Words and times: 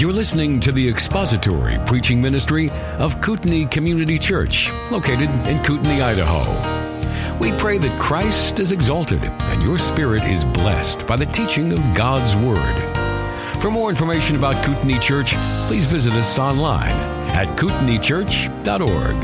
You're 0.00 0.14
listening 0.14 0.60
to 0.60 0.72
the 0.72 0.88
expository 0.88 1.76
preaching 1.84 2.22
ministry 2.22 2.70
of 2.96 3.20
Kootenai 3.20 3.66
Community 3.66 4.18
Church, 4.18 4.72
located 4.90 5.28
in 5.46 5.62
Kootenai, 5.62 6.02
Idaho. 6.02 7.38
We 7.38 7.52
pray 7.58 7.76
that 7.76 8.00
Christ 8.00 8.60
is 8.60 8.72
exalted 8.72 9.22
and 9.22 9.62
your 9.62 9.76
spirit 9.76 10.24
is 10.24 10.42
blessed 10.42 11.06
by 11.06 11.16
the 11.16 11.26
teaching 11.26 11.74
of 11.74 11.80
God's 11.94 12.34
Word. 12.34 13.60
For 13.60 13.70
more 13.70 13.90
information 13.90 14.36
about 14.36 14.64
Kootenai 14.64 14.98
Church, 15.00 15.34
please 15.66 15.84
visit 15.84 16.14
us 16.14 16.38
online 16.38 16.96
at 17.32 17.48
kootenaichurch.org. 17.58 19.20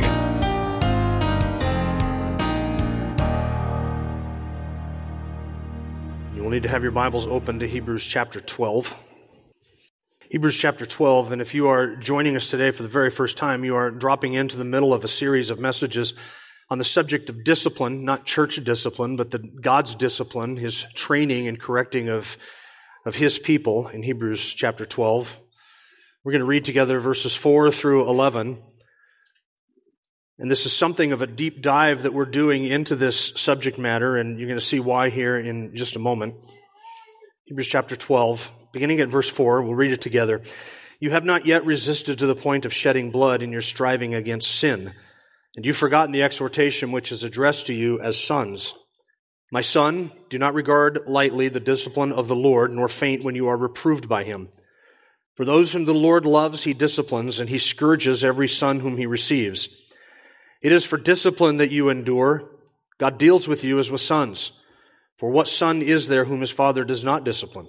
You 6.36 6.42
will 6.42 6.50
need 6.50 6.64
to 6.64 6.68
have 6.68 6.82
your 6.82 6.92
Bibles 6.92 7.26
open 7.26 7.60
to 7.60 7.66
Hebrews 7.66 8.04
chapter 8.04 8.42
12. 8.42 8.94
Hebrews 10.28 10.56
chapter 10.56 10.84
12, 10.84 11.30
and 11.30 11.40
if 11.40 11.54
you 11.54 11.68
are 11.68 11.94
joining 11.94 12.34
us 12.34 12.50
today 12.50 12.72
for 12.72 12.82
the 12.82 12.88
very 12.88 13.10
first 13.10 13.36
time, 13.36 13.64
you 13.64 13.76
are 13.76 13.92
dropping 13.92 14.34
into 14.34 14.56
the 14.56 14.64
middle 14.64 14.92
of 14.92 15.04
a 15.04 15.08
series 15.08 15.50
of 15.50 15.60
messages 15.60 16.14
on 16.68 16.78
the 16.78 16.84
subject 16.84 17.30
of 17.30 17.44
discipline, 17.44 18.04
not 18.04 18.24
church 18.24 18.56
discipline, 18.64 19.14
but 19.14 19.30
the 19.30 19.38
God's 19.38 19.94
discipline, 19.94 20.56
his 20.56 20.84
training 20.94 21.46
and 21.46 21.60
correcting 21.60 22.08
of, 22.08 22.36
of 23.04 23.14
his 23.14 23.38
people 23.38 23.86
in 23.86 24.02
Hebrews 24.02 24.52
chapter 24.52 24.84
12. 24.84 25.40
We're 26.24 26.32
going 26.32 26.40
to 26.40 26.46
read 26.46 26.64
together 26.64 26.98
verses 26.98 27.36
4 27.36 27.70
through 27.70 28.08
11. 28.08 28.60
And 30.40 30.50
this 30.50 30.66
is 30.66 30.72
something 30.76 31.12
of 31.12 31.22
a 31.22 31.28
deep 31.28 31.62
dive 31.62 32.02
that 32.02 32.12
we're 32.12 32.24
doing 32.24 32.64
into 32.64 32.96
this 32.96 33.32
subject 33.36 33.78
matter, 33.78 34.16
and 34.16 34.40
you're 34.40 34.48
going 34.48 34.58
to 34.58 34.66
see 34.66 34.80
why 34.80 35.08
here 35.08 35.38
in 35.38 35.76
just 35.76 35.94
a 35.94 36.00
moment. 36.00 36.34
Hebrews 37.44 37.68
chapter 37.68 37.94
12, 37.94 38.50
beginning 38.76 39.00
at 39.00 39.08
verse 39.08 39.30
4, 39.30 39.62
we'll 39.62 39.74
read 39.74 39.92
it 39.92 40.02
together. 40.02 40.42
You 41.00 41.08
have 41.08 41.24
not 41.24 41.46
yet 41.46 41.64
resisted 41.64 42.18
to 42.18 42.26
the 42.26 42.36
point 42.36 42.66
of 42.66 42.74
shedding 42.74 43.10
blood 43.10 43.42
in 43.42 43.50
your 43.50 43.62
striving 43.62 44.14
against 44.14 44.54
sin, 44.54 44.92
and 45.56 45.64
you've 45.64 45.78
forgotten 45.78 46.12
the 46.12 46.22
exhortation 46.22 46.92
which 46.92 47.10
is 47.10 47.24
addressed 47.24 47.68
to 47.68 47.72
you 47.72 47.98
as 48.00 48.22
sons. 48.22 48.74
My 49.50 49.62
son, 49.62 50.12
do 50.28 50.38
not 50.38 50.52
regard 50.52 51.06
lightly 51.06 51.48
the 51.48 51.58
discipline 51.58 52.12
of 52.12 52.28
the 52.28 52.36
Lord, 52.36 52.70
nor 52.70 52.86
faint 52.86 53.24
when 53.24 53.34
you 53.34 53.48
are 53.48 53.56
reproved 53.56 54.10
by 54.10 54.24
him. 54.24 54.50
For 55.36 55.46
those 55.46 55.72
whom 55.72 55.86
the 55.86 55.94
Lord 55.94 56.26
loves, 56.26 56.64
he 56.64 56.74
disciplines, 56.74 57.40
and 57.40 57.48
he 57.48 57.58
scourges 57.58 58.26
every 58.26 58.48
son 58.48 58.80
whom 58.80 58.98
he 58.98 59.06
receives. 59.06 59.70
It 60.60 60.70
is 60.70 60.84
for 60.84 60.98
discipline 60.98 61.56
that 61.56 61.70
you 61.70 61.88
endure. 61.88 62.50
God 62.98 63.16
deals 63.16 63.48
with 63.48 63.64
you 63.64 63.78
as 63.78 63.90
with 63.90 64.02
sons. 64.02 64.52
For 65.16 65.30
what 65.30 65.48
son 65.48 65.80
is 65.80 66.08
there 66.08 66.26
whom 66.26 66.42
his 66.42 66.50
father 66.50 66.84
does 66.84 67.02
not 67.02 67.24
discipline? 67.24 67.68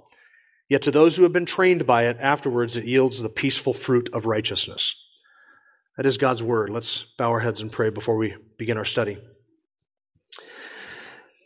Yet 0.71 0.83
to 0.83 0.91
those 0.91 1.17
who 1.17 1.23
have 1.23 1.33
been 1.33 1.45
trained 1.45 1.85
by 1.85 2.05
it, 2.05 2.15
afterwards 2.21 2.77
it 2.77 2.85
yields 2.85 3.21
the 3.21 3.27
peaceful 3.27 3.73
fruit 3.73 4.09
of 4.13 4.25
righteousness. 4.25 4.95
That 5.97 6.05
is 6.05 6.17
God's 6.17 6.41
word. 6.41 6.69
Let's 6.69 7.03
bow 7.03 7.29
our 7.31 7.41
heads 7.41 7.59
and 7.59 7.69
pray 7.69 7.89
before 7.89 8.15
we 8.15 8.35
begin 8.57 8.77
our 8.77 8.85
study. 8.85 9.17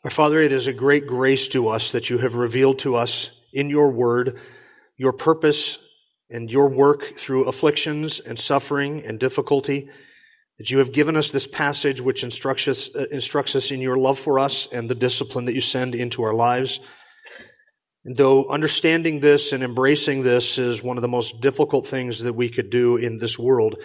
Our 0.03 0.11
Father, 0.11 0.39
it 0.39 0.51
is 0.51 0.67
a 0.67 0.73
great 0.73 1.07
grace 1.07 1.47
to 1.47 1.69
us 1.69 1.93
that 1.93 2.07
you 2.07 2.19
have 2.19 2.35
revealed 2.35 2.77
to 2.79 2.97
us 2.97 3.31
in 3.51 3.67
your 3.71 3.89
word 3.89 4.37
your 4.95 5.11
purpose 5.11 5.79
and 6.29 6.51
your 6.51 6.69
work 6.69 7.15
through 7.15 7.45
afflictions 7.45 8.19
and 8.19 8.37
suffering 8.37 9.03
and 9.07 9.19
difficulty. 9.19 9.89
That 10.59 10.69
you 10.69 10.77
have 10.77 10.91
given 10.91 11.17
us 11.17 11.31
this 11.31 11.47
passage 11.47 11.99
which 11.99 12.23
instructs 12.23 12.67
us, 12.67 12.95
uh, 12.95 13.07
instructs 13.11 13.55
us 13.55 13.71
in 13.71 13.81
your 13.81 13.97
love 13.97 14.19
for 14.19 14.37
us 14.37 14.71
and 14.71 14.87
the 14.87 14.93
discipline 14.93 15.45
that 15.45 15.55
you 15.55 15.61
send 15.61 15.95
into 15.95 16.21
our 16.21 16.35
lives. 16.35 16.79
Though 18.07 18.47
understanding 18.49 19.19
this 19.19 19.51
and 19.51 19.63
embracing 19.63 20.21
this 20.21 20.59
is 20.59 20.83
one 20.83 20.97
of 20.97 21.01
the 21.01 21.07
most 21.07 21.41
difficult 21.41 21.87
things 21.87 22.19
that 22.19 22.33
we 22.33 22.49
could 22.49 22.69
do 22.69 22.97
in 22.97 23.17
this 23.17 23.39
world, 23.39 23.81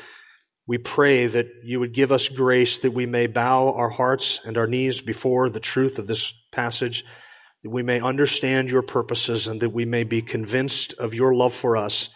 we 0.67 0.77
pray 0.77 1.27
that 1.27 1.47
you 1.65 1.81
would 1.81 1.95
give 1.95 2.13
us 2.13 2.29
grace 2.29 2.81
that 2.81 2.91
we 2.91 3.07
may 3.07 3.29
bow 3.29 3.73
our 3.73 3.89
hearts 3.89 4.43
and 4.45 4.59
our 4.59 4.67
knees 4.67 5.01
before 5.01 5.49
the 5.49 5.59
truth 5.59 5.99
of 5.99 6.07
this 6.07 6.35
passage, 6.53 7.03
that 7.63 7.71
we 7.71 7.83
may 7.83 7.99
understand 7.99 8.71
your 8.71 8.83
purposes 8.83 9.49
and 9.49 9.63
that 9.63 9.71
we 9.71 9.87
may 9.87 10.05
be 10.05 10.21
convinced 10.21 10.93
of 10.99 11.15
your 11.15 11.35
love 11.35 11.55
for 11.55 11.79
us, 11.79 12.11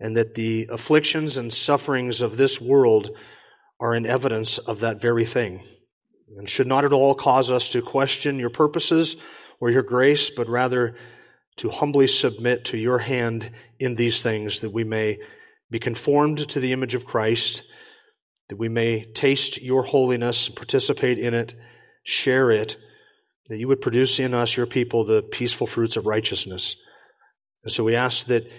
and 0.00 0.16
that 0.16 0.34
the 0.34 0.66
afflictions 0.72 1.36
and 1.36 1.52
sufferings 1.52 2.22
of 2.22 2.38
this 2.38 2.58
world 2.58 3.10
are 3.78 3.92
an 3.92 4.06
evidence 4.06 4.56
of 4.56 4.80
that 4.80 4.98
very 4.98 5.26
thing, 5.26 5.62
and 6.38 6.48
should 6.48 6.66
not 6.66 6.86
at 6.86 6.92
all 6.94 7.14
cause 7.14 7.50
us 7.50 7.68
to 7.68 7.82
question 7.82 8.38
your 8.38 8.48
purposes 8.48 9.16
or 9.62 9.70
your 9.70 9.84
grace, 9.84 10.28
but 10.28 10.48
rather 10.48 10.96
to 11.54 11.70
humbly 11.70 12.08
submit 12.08 12.64
to 12.64 12.76
your 12.76 12.98
hand 12.98 13.48
in 13.78 13.94
these 13.94 14.20
things 14.20 14.60
that 14.60 14.70
we 14.70 14.82
may 14.82 15.20
be 15.70 15.78
conformed 15.78 16.48
to 16.48 16.58
the 16.58 16.72
image 16.72 16.96
of 16.96 17.06
Christ, 17.06 17.62
that 18.48 18.56
we 18.58 18.68
may 18.68 19.04
taste 19.12 19.62
your 19.62 19.84
holiness, 19.84 20.48
participate 20.48 21.16
in 21.16 21.32
it, 21.32 21.54
share 22.02 22.50
it, 22.50 22.76
that 23.46 23.58
you 23.58 23.68
would 23.68 23.80
produce 23.80 24.18
in 24.18 24.34
us, 24.34 24.56
your 24.56 24.66
people, 24.66 25.04
the 25.04 25.22
peaceful 25.22 25.68
fruits 25.68 25.96
of 25.96 26.06
righteousness. 26.06 26.74
And 27.62 27.72
so 27.72 27.84
we 27.84 27.94
ask 27.94 28.26
that 28.26 28.50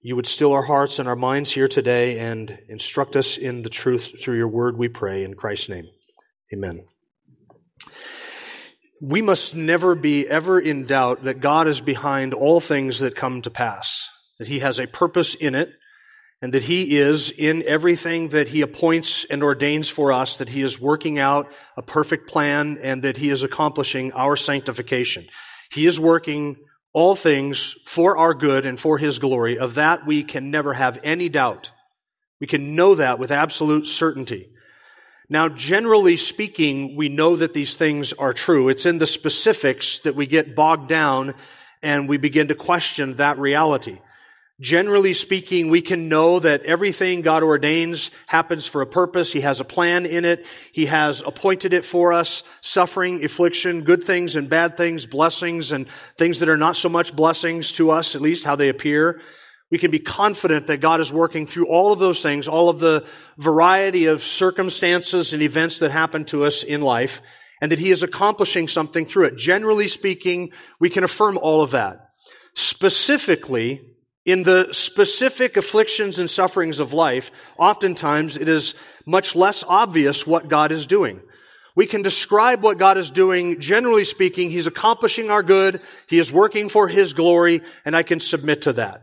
you 0.00 0.14
would 0.14 0.28
still 0.28 0.52
our 0.52 0.62
hearts 0.62 1.00
and 1.00 1.08
our 1.08 1.16
minds 1.16 1.50
here 1.50 1.66
today 1.66 2.20
and 2.20 2.56
instruct 2.68 3.16
us 3.16 3.36
in 3.36 3.62
the 3.62 3.68
truth 3.68 4.12
through 4.22 4.36
your 4.36 4.48
word, 4.48 4.78
we 4.78 4.88
pray, 4.88 5.24
in 5.24 5.34
Christ's 5.34 5.70
name. 5.70 5.88
Amen 6.54 6.84
we 9.02 9.20
must 9.20 9.56
never 9.56 9.96
be 9.96 10.28
ever 10.28 10.60
in 10.60 10.86
doubt 10.86 11.24
that 11.24 11.40
God 11.40 11.66
is 11.66 11.80
behind 11.80 12.34
all 12.34 12.60
things 12.60 13.00
that 13.00 13.16
come 13.16 13.42
to 13.42 13.50
pass, 13.50 14.08
that 14.38 14.46
He 14.46 14.60
has 14.60 14.78
a 14.78 14.86
purpose 14.86 15.34
in 15.34 15.56
it, 15.56 15.72
and 16.40 16.54
that 16.54 16.62
He 16.62 16.96
is 16.96 17.32
in 17.32 17.64
everything 17.66 18.28
that 18.28 18.46
He 18.46 18.60
appoints 18.60 19.24
and 19.24 19.42
ordains 19.42 19.88
for 19.88 20.12
us, 20.12 20.36
that 20.36 20.50
He 20.50 20.62
is 20.62 20.80
working 20.80 21.18
out 21.18 21.50
a 21.76 21.82
perfect 21.82 22.28
plan 22.28 22.78
and 22.80 23.02
that 23.02 23.16
He 23.16 23.30
is 23.30 23.42
accomplishing 23.42 24.12
our 24.12 24.36
sanctification. 24.36 25.26
He 25.72 25.84
is 25.84 25.98
working 25.98 26.58
all 26.92 27.16
things 27.16 27.74
for 27.84 28.16
our 28.16 28.34
good 28.34 28.66
and 28.66 28.78
for 28.78 28.98
His 28.98 29.18
glory. 29.18 29.58
Of 29.58 29.74
that 29.74 30.06
we 30.06 30.22
can 30.22 30.52
never 30.52 30.74
have 30.74 31.00
any 31.02 31.28
doubt. 31.28 31.72
We 32.40 32.46
can 32.46 32.76
know 32.76 32.94
that 32.94 33.18
with 33.18 33.32
absolute 33.32 33.88
certainty. 33.88 34.52
Now, 35.32 35.48
generally 35.48 36.18
speaking, 36.18 36.94
we 36.94 37.08
know 37.08 37.36
that 37.36 37.54
these 37.54 37.78
things 37.78 38.12
are 38.12 38.34
true. 38.34 38.68
It's 38.68 38.84
in 38.84 38.98
the 38.98 39.06
specifics 39.06 40.00
that 40.00 40.14
we 40.14 40.26
get 40.26 40.54
bogged 40.54 40.90
down 40.90 41.32
and 41.82 42.06
we 42.06 42.18
begin 42.18 42.48
to 42.48 42.54
question 42.54 43.14
that 43.14 43.38
reality. 43.38 43.98
Generally 44.60 45.14
speaking, 45.14 45.70
we 45.70 45.80
can 45.80 46.10
know 46.10 46.38
that 46.38 46.64
everything 46.64 47.22
God 47.22 47.42
ordains 47.42 48.10
happens 48.26 48.66
for 48.66 48.82
a 48.82 48.86
purpose. 48.86 49.32
He 49.32 49.40
has 49.40 49.58
a 49.58 49.64
plan 49.64 50.04
in 50.04 50.26
it. 50.26 50.44
He 50.70 50.84
has 50.84 51.22
appointed 51.22 51.72
it 51.72 51.86
for 51.86 52.12
us. 52.12 52.42
Suffering, 52.60 53.24
affliction, 53.24 53.84
good 53.84 54.02
things 54.02 54.36
and 54.36 54.50
bad 54.50 54.76
things, 54.76 55.06
blessings 55.06 55.72
and 55.72 55.88
things 56.18 56.40
that 56.40 56.50
are 56.50 56.58
not 56.58 56.76
so 56.76 56.90
much 56.90 57.16
blessings 57.16 57.72
to 57.72 57.90
us, 57.90 58.14
at 58.14 58.20
least 58.20 58.44
how 58.44 58.54
they 58.54 58.68
appear. 58.68 59.22
We 59.72 59.78
can 59.78 59.90
be 59.90 59.98
confident 59.98 60.66
that 60.66 60.82
God 60.82 61.00
is 61.00 61.14
working 61.14 61.46
through 61.46 61.66
all 61.66 61.94
of 61.94 61.98
those 61.98 62.22
things, 62.22 62.46
all 62.46 62.68
of 62.68 62.78
the 62.78 63.06
variety 63.38 64.04
of 64.04 64.22
circumstances 64.22 65.32
and 65.32 65.42
events 65.42 65.78
that 65.78 65.90
happen 65.90 66.26
to 66.26 66.44
us 66.44 66.62
in 66.62 66.82
life, 66.82 67.22
and 67.58 67.72
that 67.72 67.78
He 67.78 67.90
is 67.90 68.02
accomplishing 68.02 68.68
something 68.68 69.06
through 69.06 69.24
it. 69.24 69.38
Generally 69.38 69.88
speaking, 69.88 70.52
we 70.78 70.90
can 70.90 71.04
affirm 71.04 71.38
all 71.38 71.62
of 71.62 71.70
that. 71.70 72.10
Specifically, 72.54 73.80
in 74.26 74.42
the 74.42 74.68
specific 74.72 75.56
afflictions 75.56 76.18
and 76.18 76.30
sufferings 76.30 76.78
of 76.78 76.92
life, 76.92 77.30
oftentimes 77.56 78.36
it 78.36 78.48
is 78.50 78.74
much 79.06 79.34
less 79.34 79.64
obvious 79.66 80.26
what 80.26 80.48
God 80.48 80.70
is 80.70 80.86
doing. 80.86 81.18
We 81.74 81.86
can 81.86 82.02
describe 82.02 82.62
what 82.62 82.76
God 82.76 82.98
is 82.98 83.10
doing. 83.10 83.58
Generally 83.58 84.04
speaking, 84.04 84.50
He's 84.50 84.66
accomplishing 84.66 85.30
our 85.30 85.42
good. 85.42 85.80
He 86.08 86.18
is 86.18 86.30
working 86.30 86.68
for 86.68 86.88
His 86.88 87.14
glory, 87.14 87.62
and 87.86 87.96
I 87.96 88.02
can 88.02 88.20
submit 88.20 88.60
to 88.62 88.74
that. 88.74 89.01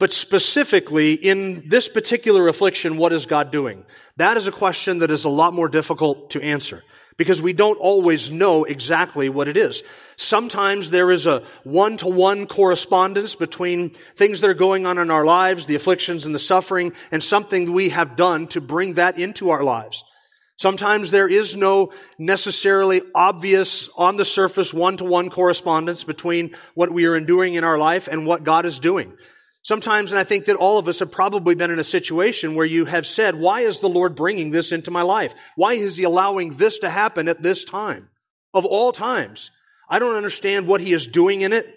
But 0.00 0.14
specifically, 0.14 1.12
in 1.12 1.68
this 1.68 1.86
particular 1.86 2.48
affliction, 2.48 2.96
what 2.96 3.12
is 3.12 3.26
God 3.26 3.52
doing? 3.52 3.84
That 4.16 4.38
is 4.38 4.48
a 4.48 4.52
question 4.52 5.00
that 5.00 5.10
is 5.10 5.26
a 5.26 5.28
lot 5.28 5.52
more 5.52 5.68
difficult 5.68 6.30
to 6.30 6.42
answer 6.42 6.82
because 7.18 7.42
we 7.42 7.52
don't 7.52 7.76
always 7.76 8.30
know 8.30 8.64
exactly 8.64 9.28
what 9.28 9.46
it 9.46 9.58
is. 9.58 9.82
Sometimes 10.16 10.90
there 10.90 11.10
is 11.10 11.26
a 11.26 11.42
one-to-one 11.64 12.46
correspondence 12.46 13.34
between 13.34 13.90
things 13.90 14.40
that 14.40 14.48
are 14.48 14.54
going 14.54 14.86
on 14.86 14.96
in 14.96 15.10
our 15.10 15.26
lives, 15.26 15.66
the 15.66 15.74
afflictions 15.74 16.24
and 16.24 16.34
the 16.34 16.38
suffering, 16.38 16.94
and 17.12 17.22
something 17.22 17.74
we 17.74 17.90
have 17.90 18.16
done 18.16 18.46
to 18.48 18.62
bring 18.62 18.94
that 18.94 19.18
into 19.18 19.50
our 19.50 19.62
lives. 19.62 20.02
Sometimes 20.56 21.10
there 21.10 21.28
is 21.28 21.58
no 21.58 21.92
necessarily 22.18 23.02
obvious 23.14 23.90
on 23.98 24.16
the 24.16 24.24
surface 24.24 24.72
one-to-one 24.72 25.28
correspondence 25.28 26.04
between 26.04 26.56
what 26.72 26.90
we 26.90 27.04
are 27.04 27.16
enduring 27.16 27.52
in 27.52 27.64
our 27.64 27.76
life 27.76 28.08
and 28.08 28.24
what 28.24 28.44
God 28.44 28.64
is 28.64 28.80
doing. 28.80 29.12
Sometimes, 29.62 30.10
and 30.10 30.18
I 30.18 30.24
think 30.24 30.46
that 30.46 30.56
all 30.56 30.78
of 30.78 30.88
us 30.88 31.00
have 31.00 31.12
probably 31.12 31.54
been 31.54 31.70
in 31.70 31.78
a 31.78 31.84
situation 31.84 32.54
where 32.54 32.66
you 32.66 32.86
have 32.86 33.06
said, 33.06 33.34
why 33.34 33.60
is 33.60 33.80
the 33.80 33.88
Lord 33.88 34.16
bringing 34.16 34.50
this 34.50 34.72
into 34.72 34.90
my 34.90 35.02
life? 35.02 35.34
Why 35.54 35.74
is 35.74 35.96
He 35.96 36.04
allowing 36.04 36.54
this 36.54 36.78
to 36.78 36.88
happen 36.88 37.28
at 37.28 37.42
this 37.42 37.64
time? 37.64 38.08
Of 38.54 38.64
all 38.64 38.90
times. 38.90 39.50
I 39.88 39.98
don't 39.98 40.16
understand 40.16 40.66
what 40.66 40.80
He 40.80 40.92
is 40.92 41.06
doing 41.06 41.42
in 41.42 41.52
it. 41.52 41.74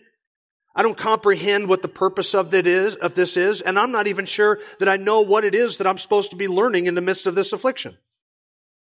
I 0.76 0.82
don't 0.82 0.98
comprehend 0.98 1.68
what 1.68 1.82
the 1.82 1.88
purpose 1.88 2.34
of 2.34 2.54
it 2.54 2.66
is, 2.66 2.96
of 2.96 3.16
this 3.16 3.38
is, 3.38 3.62
and 3.62 3.78
I'm 3.78 3.92
not 3.92 4.08
even 4.08 4.26
sure 4.26 4.60
that 4.80 4.90
I 4.90 4.98
know 4.98 5.22
what 5.22 5.44
it 5.44 5.54
is 5.54 5.78
that 5.78 5.86
I'm 5.86 6.00
supposed 6.00 6.32
to 6.32 6.36
be 6.38 6.48
learning 6.48 6.88
in 6.88 6.96
the 6.96 7.02
midst 7.02 7.28
of 7.28 7.36
this 7.36 7.54
affliction. 7.54 7.92
Have 7.92 8.00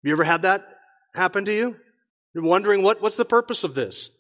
you 0.03 0.13
ever 0.13 0.25
had 0.25 0.43
that 0.43 0.67
happen 1.15 1.45
to 1.45 1.55
you? 1.55 1.77
You're 2.33 2.45
wondering 2.45 2.83
what, 2.83 3.03
what's 3.03 3.19
the 3.19 3.25
purpose 3.25 3.65
of 3.65 3.75
this? 3.75 4.11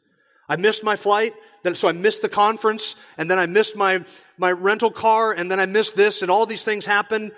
I 0.48 0.56
missed 0.56 0.84
my 0.84 0.96
flight, 0.96 1.34
then, 1.62 1.74
so 1.74 1.88
I 1.88 1.92
missed 1.92 2.22
the 2.22 2.28
conference, 2.28 2.94
and 3.18 3.30
then 3.30 3.38
I 3.38 3.46
missed 3.46 3.76
my, 3.76 4.04
my 4.38 4.52
rental 4.52 4.90
car, 4.90 5.32
and 5.32 5.50
then 5.50 5.58
I 5.58 5.66
missed 5.66 5.96
this, 5.96 6.22
and 6.22 6.30
all 6.30 6.46
these 6.46 6.64
things 6.64 6.86
happened. 6.86 7.32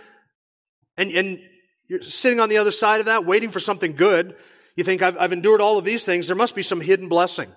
And, 0.97 1.11
and 1.13 1.41
you're 1.89 2.03
sitting 2.03 2.41
on 2.41 2.49
the 2.49 2.59
other 2.59 2.71
side 2.71 3.01
of 3.01 3.07
that, 3.07 3.25
waiting 3.25 3.51
for 3.51 3.61
something 3.61 3.95
good. 3.95 4.37
You 4.77 4.85
think, 4.85 5.03
I've, 5.03 5.17
I've 5.19 5.33
endured 5.33 5.61
all 5.61 5.79
of 5.79 5.85
these 5.85 6.05
things. 6.05 6.27
There 6.27 6.37
must 6.37 6.55
be 6.55 6.63
some 6.63 6.81
hidden 6.81 7.09
blessing 7.09 7.51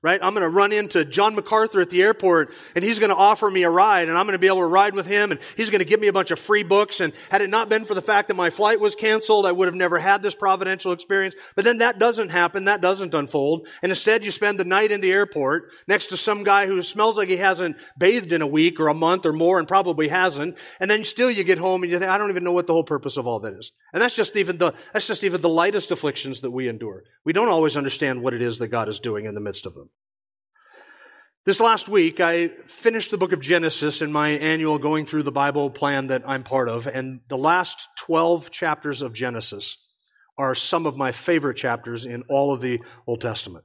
right? 0.00 0.20
I'm 0.22 0.32
going 0.32 0.42
to 0.42 0.48
run 0.48 0.70
into 0.70 1.04
John 1.04 1.34
MacArthur 1.34 1.80
at 1.80 1.90
the 1.90 2.02
airport 2.02 2.52
and 2.76 2.84
he's 2.84 3.00
going 3.00 3.10
to 3.10 3.16
offer 3.16 3.50
me 3.50 3.64
a 3.64 3.70
ride 3.70 4.08
and 4.08 4.16
I'm 4.16 4.26
going 4.26 4.34
to 4.34 4.38
be 4.38 4.46
able 4.46 4.58
to 4.58 4.66
ride 4.66 4.94
with 4.94 5.06
him 5.06 5.32
and 5.32 5.40
he's 5.56 5.70
going 5.70 5.80
to 5.80 5.84
give 5.84 5.98
me 5.98 6.06
a 6.06 6.12
bunch 6.12 6.30
of 6.30 6.38
free 6.38 6.62
books. 6.62 7.00
And 7.00 7.12
had 7.30 7.42
it 7.42 7.50
not 7.50 7.68
been 7.68 7.84
for 7.84 7.94
the 7.94 8.02
fact 8.02 8.28
that 8.28 8.34
my 8.34 8.50
flight 8.50 8.78
was 8.78 8.94
canceled, 8.94 9.44
I 9.44 9.50
would 9.50 9.66
have 9.66 9.74
never 9.74 9.98
had 9.98 10.22
this 10.22 10.36
providential 10.36 10.92
experience. 10.92 11.34
But 11.56 11.64
then 11.64 11.78
that 11.78 11.98
doesn't 11.98 12.28
happen. 12.28 12.66
That 12.66 12.80
doesn't 12.80 13.12
unfold. 13.12 13.66
And 13.82 13.90
instead 13.90 14.24
you 14.24 14.30
spend 14.30 14.60
the 14.60 14.64
night 14.64 14.92
in 14.92 15.00
the 15.00 15.10
airport 15.10 15.72
next 15.88 16.06
to 16.06 16.16
some 16.16 16.44
guy 16.44 16.66
who 16.66 16.80
smells 16.80 17.18
like 17.18 17.28
he 17.28 17.36
hasn't 17.36 17.76
bathed 17.98 18.32
in 18.32 18.40
a 18.40 18.46
week 18.46 18.78
or 18.78 18.86
a 18.86 18.94
month 18.94 19.26
or 19.26 19.32
more 19.32 19.58
and 19.58 19.66
probably 19.66 20.06
hasn't. 20.06 20.56
And 20.78 20.88
then 20.88 21.02
still 21.02 21.30
you 21.30 21.42
get 21.42 21.58
home 21.58 21.82
and 21.82 21.90
you 21.90 21.98
think, 21.98 22.10
I 22.10 22.18
don't 22.18 22.30
even 22.30 22.44
know 22.44 22.52
what 22.52 22.68
the 22.68 22.72
whole 22.72 22.84
purpose 22.84 23.16
of 23.16 23.26
all 23.26 23.40
that 23.40 23.54
is. 23.54 23.72
And 23.92 24.00
that's 24.00 24.14
just 24.14 24.36
even 24.36 24.58
the, 24.58 24.74
that's 24.92 25.08
just 25.08 25.24
even 25.24 25.40
the 25.40 25.48
lightest 25.48 25.90
afflictions 25.90 26.42
that 26.42 26.52
we 26.52 26.68
endure. 26.68 27.02
We 27.24 27.32
don't 27.32 27.48
always 27.48 27.76
understand 27.76 28.22
what 28.22 28.32
it 28.32 28.42
is 28.42 28.58
that 28.58 28.68
God 28.68 28.88
is 28.88 29.00
doing 29.00 29.24
in 29.24 29.34
the 29.34 29.40
midst 29.40 29.66
of 29.66 29.74
them. 29.74 29.88
This 31.48 31.60
last 31.60 31.88
week, 31.88 32.20
I 32.20 32.48
finished 32.66 33.10
the 33.10 33.16
book 33.16 33.32
of 33.32 33.40
Genesis 33.40 34.02
in 34.02 34.12
my 34.12 34.28
annual 34.28 34.78
going 34.78 35.06
through 35.06 35.22
the 35.22 35.32
Bible 35.32 35.70
plan 35.70 36.08
that 36.08 36.22
I'm 36.26 36.42
part 36.42 36.68
of, 36.68 36.86
and 36.86 37.20
the 37.28 37.38
last 37.38 37.88
12 38.00 38.50
chapters 38.50 39.00
of 39.00 39.14
Genesis 39.14 39.78
are 40.36 40.54
some 40.54 40.84
of 40.84 40.98
my 40.98 41.10
favorite 41.10 41.56
chapters 41.56 42.04
in 42.04 42.22
all 42.28 42.52
of 42.52 42.60
the 42.60 42.82
Old 43.06 43.22
Testament. 43.22 43.64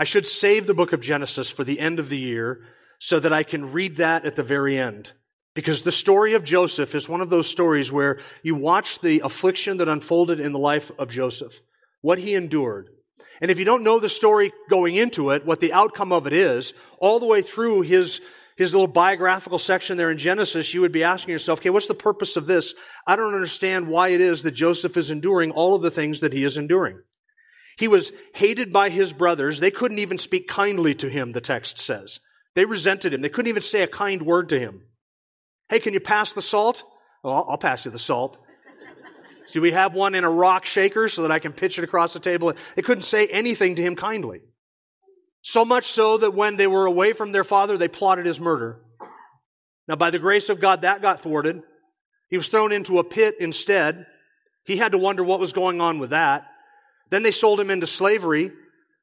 I 0.00 0.02
should 0.02 0.26
save 0.26 0.66
the 0.66 0.74
book 0.74 0.92
of 0.92 1.00
Genesis 1.00 1.48
for 1.48 1.62
the 1.62 1.78
end 1.78 2.00
of 2.00 2.08
the 2.08 2.18
year 2.18 2.64
so 2.98 3.20
that 3.20 3.32
I 3.32 3.44
can 3.44 3.70
read 3.70 3.98
that 3.98 4.24
at 4.24 4.34
the 4.34 4.42
very 4.42 4.76
end. 4.76 5.12
Because 5.54 5.82
the 5.82 5.92
story 5.92 6.34
of 6.34 6.42
Joseph 6.42 6.92
is 6.92 7.08
one 7.08 7.20
of 7.20 7.30
those 7.30 7.48
stories 7.48 7.92
where 7.92 8.18
you 8.42 8.56
watch 8.56 8.98
the 8.98 9.20
affliction 9.20 9.76
that 9.76 9.86
unfolded 9.86 10.40
in 10.40 10.50
the 10.50 10.58
life 10.58 10.90
of 10.98 11.08
Joseph, 11.08 11.60
what 12.00 12.18
he 12.18 12.34
endured, 12.34 12.88
and 13.40 13.50
if 13.50 13.58
you 13.58 13.64
don't 13.64 13.82
know 13.84 13.98
the 13.98 14.08
story 14.08 14.52
going 14.68 14.94
into 14.94 15.30
it, 15.30 15.44
what 15.44 15.60
the 15.60 15.72
outcome 15.72 16.12
of 16.12 16.26
it 16.26 16.32
is, 16.32 16.74
all 16.98 17.18
the 17.18 17.26
way 17.26 17.42
through 17.42 17.82
his, 17.82 18.20
his 18.56 18.72
little 18.72 18.88
biographical 18.88 19.58
section 19.58 19.96
there 19.96 20.10
in 20.10 20.18
Genesis, 20.18 20.72
you 20.74 20.80
would 20.82 20.92
be 20.92 21.04
asking 21.04 21.32
yourself, 21.32 21.60
okay, 21.60 21.70
what's 21.70 21.88
the 21.88 21.94
purpose 21.94 22.36
of 22.36 22.46
this? 22.46 22.74
I 23.06 23.16
don't 23.16 23.34
understand 23.34 23.88
why 23.88 24.08
it 24.08 24.20
is 24.20 24.42
that 24.42 24.52
Joseph 24.52 24.96
is 24.96 25.10
enduring 25.10 25.50
all 25.52 25.74
of 25.74 25.82
the 25.82 25.90
things 25.90 26.20
that 26.20 26.32
he 26.32 26.44
is 26.44 26.58
enduring. 26.58 27.00
He 27.78 27.88
was 27.88 28.12
hated 28.34 28.72
by 28.72 28.90
his 28.90 29.12
brothers. 29.12 29.58
They 29.58 29.70
couldn't 29.70 29.98
even 29.98 30.18
speak 30.18 30.46
kindly 30.46 30.94
to 30.96 31.08
him, 31.08 31.32
the 31.32 31.40
text 31.40 31.78
says. 31.78 32.20
They 32.54 32.64
resented 32.64 33.14
him. 33.14 33.22
They 33.22 33.30
couldn't 33.30 33.48
even 33.48 33.62
say 33.62 33.82
a 33.82 33.88
kind 33.88 34.22
word 34.22 34.50
to 34.50 34.58
him. 34.58 34.82
Hey, 35.68 35.80
can 35.80 35.94
you 35.94 36.00
pass 36.00 36.32
the 36.32 36.42
salt? 36.42 36.84
Oh, 37.24 37.30
well, 37.30 37.46
I'll 37.48 37.58
pass 37.58 37.84
you 37.84 37.90
the 37.90 37.98
salt. 37.98 38.36
Do 39.50 39.60
we 39.60 39.72
have 39.72 39.94
one 39.94 40.14
in 40.14 40.24
a 40.24 40.30
rock 40.30 40.64
shaker 40.64 41.08
so 41.08 41.22
that 41.22 41.30
I 41.30 41.38
can 41.38 41.52
pitch 41.52 41.78
it 41.78 41.84
across 41.84 42.12
the 42.12 42.20
table? 42.20 42.52
They 42.76 42.82
couldn't 42.82 43.02
say 43.02 43.26
anything 43.26 43.76
to 43.76 43.82
him 43.82 43.96
kindly. 43.96 44.40
So 45.42 45.64
much 45.64 45.86
so 45.86 46.18
that 46.18 46.34
when 46.34 46.56
they 46.56 46.66
were 46.66 46.86
away 46.86 47.12
from 47.12 47.32
their 47.32 47.44
father, 47.44 47.76
they 47.76 47.88
plotted 47.88 48.26
his 48.26 48.38
murder. 48.38 48.80
Now, 49.88 49.96
by 49.96 50.10
the 50.10 50.20
grace 50.20 50.48
of 50.48 50.60
God, 50.60 50.82
that 50.82 51.02
got 51.02 51.20
thwarted. 51.20 51.62
He 52.28 52.36
was 52.36 52.48
thrown 52.48 52.72
into 52.72 52.98
a 52.98 53.04
pit 53.04 53.34
instead. 53.40 54.06
He 54.64 54.76
had 54.76 54.92
to 54.92 54.98
wonder 54.98 55.24
what 55.24 55.40
was 55.40 55.52
going 55.52 55.80
on 55.80 55.98
with 55.98 56.10
that. 56.10 56.46
Then 57.10 57.22
they 57.22 57.32
sold 57.32 57.60
him 57.60 57.70
into 57.70 57.86
slavery, 57.86 58.52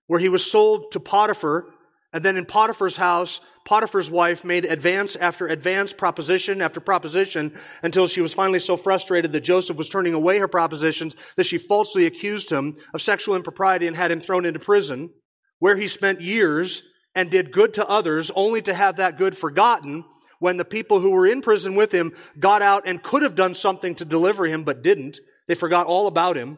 where 0.08 0.20
he 0.20 0.30
was 0.30 0.50
sold 0.50 0.94
to 0.94 1.00
Potiphar. 1.00 1.66
And 2.14 2.24
then 2.24 2.38
in 2.38 2.46
Potiphar's 2.46 2.98
house, 2.98 3.42
Potiphar's 3.70 4.10
wife 4.10 4.44
made 4.44 4.66
advance 4.66 5.16
after 5.16 5.46
advance, 5.48 5.94
proposition 5.94 6.60
after 6.60 6.80
proposition, 6.80 7.54
until 7.84 8.08
she 8.08 8.20
was 8.20 8.34
finally 8.34 8.58
so 8.58 8.76
frustrated 8.76 9.32
that 9.32 9.42
Joseph 9.42 9.78
was 9.78 9.90
turning 9.90 10.16
away 10.16 10.40
her 10.40 10.48
propositions 10.48 11.16
that 11.36 11.46
she 11.46 11.60
falsely 11.60 12.08
accused 12.08 12.50
him 12.50 12.78
of 12.96 13.02
sexual 13.04 13.36
impropriety 13.36 13.86
and 13.86 13.96
had 13.96 14.10
him 14.10 14.22
thrown 14.22 14.44
into 14.44 14.58
prison, 14.58 15.12
where 15.60 15.76
he 15.76 15.88
spent 15.88 16.20
years 16.20 16.82
and 17.14 17.30
did 17.30 17.52
good 17.52 17.76
to 17.76 17.88
others, 17.88 18.32
only 18.34 18.60
to 18.64 18.74
have 18.74 18.96
that 18.96 19.20
good 19.20 19.38
forgotten 19.38 20.04
when 20.40 20.58
the 20.58 20.66
people 20.66 21.00
who 21.00 21.12
were 21.12 21.28
in 21.28 21.44
prison 21.44 21.76
with 21.76 21.92
him 21.92 22.12
got 22.40 22.64
out 22.64 22.88
and 22.88 23.04
could 23.04 23.22
have 23.22 23.36
done 23.36 23.54
something 23.54 23.94
to 23.94 24.04
deliver 24.04 24.48
him, 24.48 24.64
but 24.64 24.82
didn't. 24.82 25.20
They 25.48 25.54
forgot 25.54 25.86
all 25.86 26.08
about 26.08 26.38
him. 26.38 26.58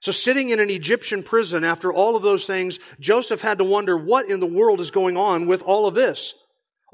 So 0.00 0.10
sitting 0.10 0.48
in 0.48 0.60
an 0.60 0.70
Egyptian 0.70 1.22
prison 1.22 1.64
after 1.64 1.92
all 1.92 2.16
of 2.16 2.22
those 2.22 2.46
things, 2.46 2.78
Joseph 2.98 3.42
had 3.42 3.58
to 3.58 3.64
wonder 3.64 3.94
what 3.98 4.30
in 4.30 4.40
the 4.40 4.46
world 4.46 4.80
is 4.80 4.90
going 4.90 5.18
on 5.18 5.46
with 5.46 5.60
all 5.60 5.86
of 5.86 5.94
this 5.94 6.32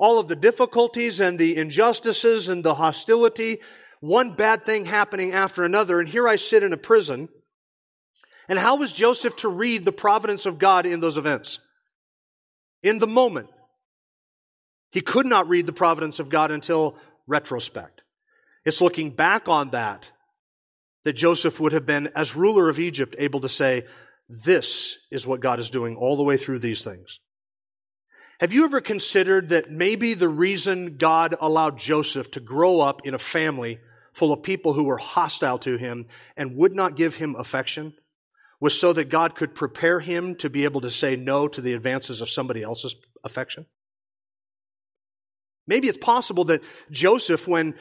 all 0.03 0.19
of 0.19 0.27
the 0.27 0.35
difficulties 0.35 1.21
and 1.21 1.39
the 1.39 1.57
injustices 1.57 2.49
and 2.49 2.65
the 2.65 2.75
hostility, 2.75 3.61
one 4.01 4.35
bad 4.35 4.67
thing 4.67 4.85
happening 4.85 5.33
after 5.33 5.63
another. 5.63 6.01
And 6.01 6.09
here 6.09 6.27
I 6.27 6.35
sit 6.35 6.65
in 6.65 6.73
a 6.73 6.77
prison. 6.77 7.29
And 8.49 8.59
how 8.59 8.79
was 8.79 8.93
Joseph 8.93 9.37
to 9.37 9.49
read 9.49 9.85
the 9.85 9.93
providence 9.93 10.45
of 10.45 10.59
God 10.59 10.87
in 10.87 10.99
those 10.99 11.19
events? 11.19 11.61
In 12.83 12.99
the 12.99 13.07
moment. 13.07 13.49
He 14.91 15.03
could 15.03 15.27
not 15.27 15.49
read 15.49 15.67
the 15.67 15.73
providence 15.73 16.19
of 16.19 16.29
God 16.29 16.51
until 16.51 16.97
retrospect. 17.29 18.03
It's 18.65 18.81
looking 18.81 19.11
back 19.11 19.49
on 19.49 19.71
that 19.71 20.11
that 21.05 21.13
Joseph 21.13 21.61
would 21.61 21.73
have 21.73 21.87
been, 21.87 22.11
as 22.17 22.35
ruler 22.35 22.69
of 22.69 22.81
Egypt, 22.81 23.15
able 23.21 23.39
to 23.43 23.49
say, 23.49 23.85
This 24.29 24.99
is 25.13 25.29
what 25.29 25.39
God 25.39 25.61
is 25.61 25.71
doing 25.71 25.95
all 25.95 26.17
the 26.17 26.25
way 26.25 26.37
through 26.37 26.59
these 26.59 26.83
things. 26.83 27.21
Have 28.43 28.53
you 28.53 28.65
ever 28.65 28.81
considered 28.81 29.51
that 29.51 29.71
maybe 29.71 30.15
the 30.15 30.29
reason 30.29 30.97
God 30.97 31.37
allowed 31.41 31.79
Joseph 31.79 32.29
to 32.33 32.41
grow 32.41 32.81
up 32.81 33.07
in 33.07 33.15
a 33.15 33.19
family 33.21 33.79
full 34.15 34.33
of 34.33 34.43
people 34.43 34.73
who 34.73 34.83
were 34.83 34.99
hostile 34.99 35.61
to 35.61 35.77
him 35.77 36.09
and 36.37 36.57
would 36.57 36.75
not 36.75 36.97
give 36.97 37.15
him 37.15 37.37
affection 37.37 37.95
was 38.59 38.77
so 38.77 38.93
that 38.95 39.11
God 39.11 39.37
could 39.37 39.55
prepare 39.55 40.01
him 40.01 40.35
to 40.39 40.51
be 40.51 40.65
able 40.65 40.81
to 40.81 40.91
say 40.91 41.15
no 41.15 41.47
to 41.47 41.61
the 41.61 41.75
advances 41.75 42.21
of 42.21 42.29
somebody 42.29 42.65
else's 42.65 42.97
affection? 43.23 43.65
Maybe 45.69 45.87
it's 45.87 45.97
possible 45.97 46.47
that 46.47 46.63
Joseph, 46.91 47.47
when 47.47 47.77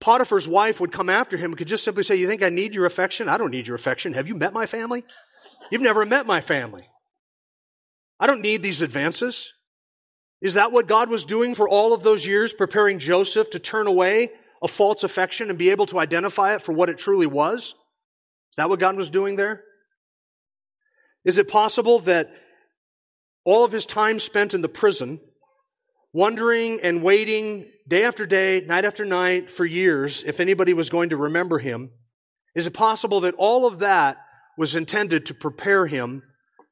Potiphar's 0.00 0.48
wife 0.48 0.80
would 0.80 0.90
come 0.90 1.08
after 1.08 1.36
him, 1.36 1.54
could 1.54 1.68
just 1.68 1.84
simply 1.84 2.02
say, 2.02 2.16
You 2.16 2.26
think 2.26 2.42
I 2.42 2.48
need 2.48 2.74
your 2.74 2.86
affection? 2.86 3.28
I 3.28 3.38
don't 3.38 3.52
need 3.52 3.68
your 3.68 3.76
affection. 3.76 4.14
Have 4.14 4.26
you 4.26 4.34
met 4.34 4.52
my 4.52 4.66
family? 4.66 5.04
You've 5.70 5.82
never 5.82 6.04
met 6.04 6.26
my 6.26 6.40
family. 6.40 6.88
I 8.18 8.26
don't 8.26 8.42
need 8.42 8.60
these 8.60 8.82
advances. 8.82 9.54
Is 10.40 10.54
that 10.54 10.72
what 10.72 10.86
God 10.86 11.10
was 11.10 11.24
doing 11.24 11.54
for 11.54 11.68
all 11.68 11.92
of 11.92 12.02
those 12.02 12.26
years, 12.26 12.54
preparing 12.54 12.98
Joseph 12.98 13.50
to 13.50 13.58
turn 13.58 13.86
away 13.86 14.30
a 14.62 14.68
false 14.68 15.04
affection 15.04 15.50
and 15.50 15.58
be 15.58 15.70
able 15.70 15.86
to 15.86 15.98
identify 15.98 16.54
it 16.54 16.62
for 16.62 16.72
what 16.72 16.88
it 16.88 16.98
truly 16.98 17.26
was? 17.26 17.74
Is 18.52 18.56
that 18.56 18.68
what 18.68 18.80
God 18.80 18.96
was 18.96 19.10
doing 19.10 19.36
there? 19.36 19.62
Is 21.24 21.38
it 21.38 21.48
possible 21.48 21.98
that 22.00 22.30
all 23.44 23.64
of 23.64 23.72
his 23.72 23.86
time 23.86 24.18
spent 24.18 24.54
in 24.54 24.62
the 24.62 24.68
prison, 24.68 25.20
wondering 26.12 26.80
and 26.82 27.02
waiting 27.02 27.70
day 27.86 28.04
after 28.04 28.26
day, 28.26 28.62
night 28.66 28.84
after 28.84 29.04
night 29.04 29.50
for 29.50 29.64
years 29.64 30.22
if 30.24 30.40
anybody 30.40 30.72
was 30.72 30.90
going 30.90 31.10
to 31.10 31.16
remember 31.16 31.58
him, 31.58 31.90
is 32.54 32.66
it 32.66 32.74
possible 32.74 33.20
that 33.20 33.34
all 33.36 33.66
of 33.66 33.80
that 33.80 34.16
was 34.56 34.74
intended 34.74 35.26
to 35.26 35.34
prepare 35.34 35.86
him 35.86 36.22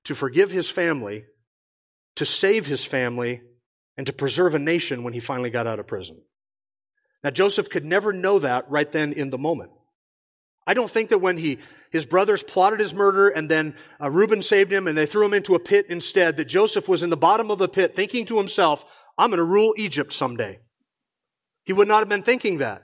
to 0.05 0.15
forgive 0.15 0.51
his 0.51 0.69
family, 0.71 1.25
to 2.17 2.25
save 2.25 2.67
his 2.67 2.85
family, 2.85 3.43
and 3.99 4.07
to 4.07 4.13
preserve 4.13 4.55
a 4.55 4.59
nation 4.61 5.03
when 5.03 5.13
he 5.13 5.21
finally 5.21 5.51
got 5.51 5.67
out 5.67 5.81
of 5.81 5.87
prison. 5.89 6.17
Now, 7.25 7.31
Joseph 7.31 7.69
could 7.69 7.85
never 7.85 8.13
know 8.13 8.39
that 8.39 8.71
right 8.71 8.91
then 8.91 9.13
in 9.13 9.29
the 9.29 9.37
moment. 9.37 9.73
I 10.67 10.75
don't 10.75 10.91
think 10.91 11.11
that 11.11 11.19
when 11.19 11.37
he, 11.37 11.59
his 11.91 12.07
brothers 12.07 12.45
plotted 12.45 12.79
his 12.79 12.95
murder 12.95 13.29
and 13.29 13.51
then 13.51 13.75
uh, 14.01 14.09
Reuben 14.09 14.41
saved 14.41 14.73
him 14.73 14.87
and 14.87 14.97
they 14.97 15.07
threw 15.07 15.25
him 15.25 15.35
into 15.35 15.57
a 15.57 15.61
pit 15.61 15.87
instead, 15.89 16.37
that 16.37 16.45
Joseph 16.45 16.89
was 16.89 17.03
in 17.03 17.11
the 17.11 17.17
bottom 17.17 17.51
of 17.51 17.61
a 17.61 17.67
pit 17.67 17.97
thinking 17.97 18.25
to 18.27 18.39
himself, 18.39 18.85
I'm 19.19 19.31
going 19.31 19.39
to 19.39 19.45
rule 19.45 19.75
Egypt 19.77 20.13
someday. 20.13 20.61
He 21.65 21.73
would 21.73 21.89
not 21.89 21.99
have 21.99 22.09
been 22.09 22.23
thinking 22.23 22.59
that. 22.59 22.83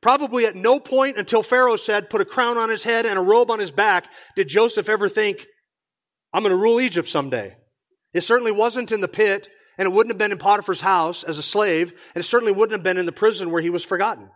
Probably 0.00 0.46
at 0.46 0.54
no 0.54 0.78
point 0.78 1.16
until 1.16 1.42
Pharaoh 1.42 1.76
said, 1.76 2.08
put 2.08 2.20
a 2.20 2.26
crown 2.26 2.56
on 2.56 2.68
his 2.68 2.84
head 2.84 3.04
and 3.04 3.18
a 3.18 3.22
robe 3.22 3.50
on 3.50 3.58
his 3.58 3.72
back, 3.72 4.06
did 4.36 4.46
Joseph 4.46 4.88
ever 4.88 5.08
think, 5.08 5.44
I'm 6.32 6.42
going 6.42 6.50
to 6.50 6.56
rule 6.56 6.80
Egypt 6.80 7.08
someday. 7.08 7.56
It 8.12 8.20
certainly 8.20 8.52
wasn't 8.52 8.92
in 8.92 9.00
the 9.00 9.08
pit, 9.08 9.48
and 9.78 9.86
it 9.86 9.92
wouldn't 9.92 10.12
have 10.12 10.18
been 10.18 10.32
in 10.32 10.38
Potiphar's 10.38 10.80
house 10.80 11.22
as 11.22 11.38
a 11.38 11.42
slave, 11.42 11.92
and 12.14 12.22
it 12.22 12.26
certainly 12.26 12.52
wouldn't 12.52 12.72
have 12.72 12.82
been 12.82 12.98
in 12.98 13.06
the 13.06 13.12
prison 13.12 13.50
where 13.50 13.62
he 13.62 13.70
was 13.70 13.84
forgotten. 13.84 14.30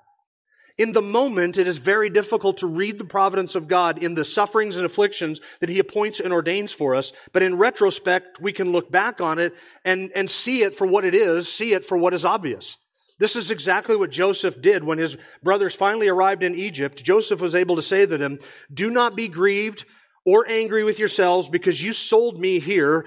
In 0.80 0.92
the 0.92 1.02
moment, 1.02 1.59
it 1.59 1.68
is 1.68 1.76
very 1.76 2.09
difficult 2.09 2.59
to 2.59 2.66
read 2.66 2.99
the 2.99 3.04
providence 3.04 3.54
of 3.54 3.68
God 3.68 4.02
in 4.02 4.14
the 4.14 4.25
sufferings 4.25 4.78
and 4.78 4.87
afflictions 4.87 5.40
that 5.61 5.68
He 5.68 5.78
appoints 5.78 6.20
and 6.20 6.32
ordains 6.32 6.73
for 6.73 6.94
us. 6.94 7.12
But 7.35 7.42
in 7.42 7.59
retrospect, 7.59 8.40
we 8.40 8.52
can 8.52 8.73
look 8.73 8.90
back 8.90 9.20
on 9.20 9.38
it 9.38 9.54
and, 9.85 10.11
and 10.14 10.30
see 10.30 10.62
it 10.62 10.75
for 10.75 10.87
what 10.87 11.04
it 11.04 11.14
is, 11.14 11.52
see 11.52 11.75
it 11.75 11.85
for 11.85 11.99
what 11.99 12.14
is 12.14 12.25
obvious. 12.25 12.78
This 13.18 13.37
is 13.37 13.50
exactly 13.50 13.94
what 13.94 14.11
Joseph 14.11 14.62
did 14.62 14.82
when 14.82 14.97
his 14.97 15.18
brothers 15.42 15.75
finally 15.75 16.09
arrived 16.09 16.42
in 16.42 16.54
Egypt. 16.54 17.04
Joseph 17.04 17.42
was 17.42 17.54
able 17.54 17.76
to 17.76 17.82
say 17.82 18.06
to 18.06 18.16
them, 18.16 18.38
Do 18.73 18.88
not 18.88 19.14
be 19.14 19.28
grieved 19.28 19.85
or 20.25 20.49
angry 20.49 20.82
with 20.82 20.99
yourselves 20.99 21.50
because 21.50 21.82
you 21.82 21.92
sold 21.92 22.38
me 22.38 22.59
here, 22.59 23.04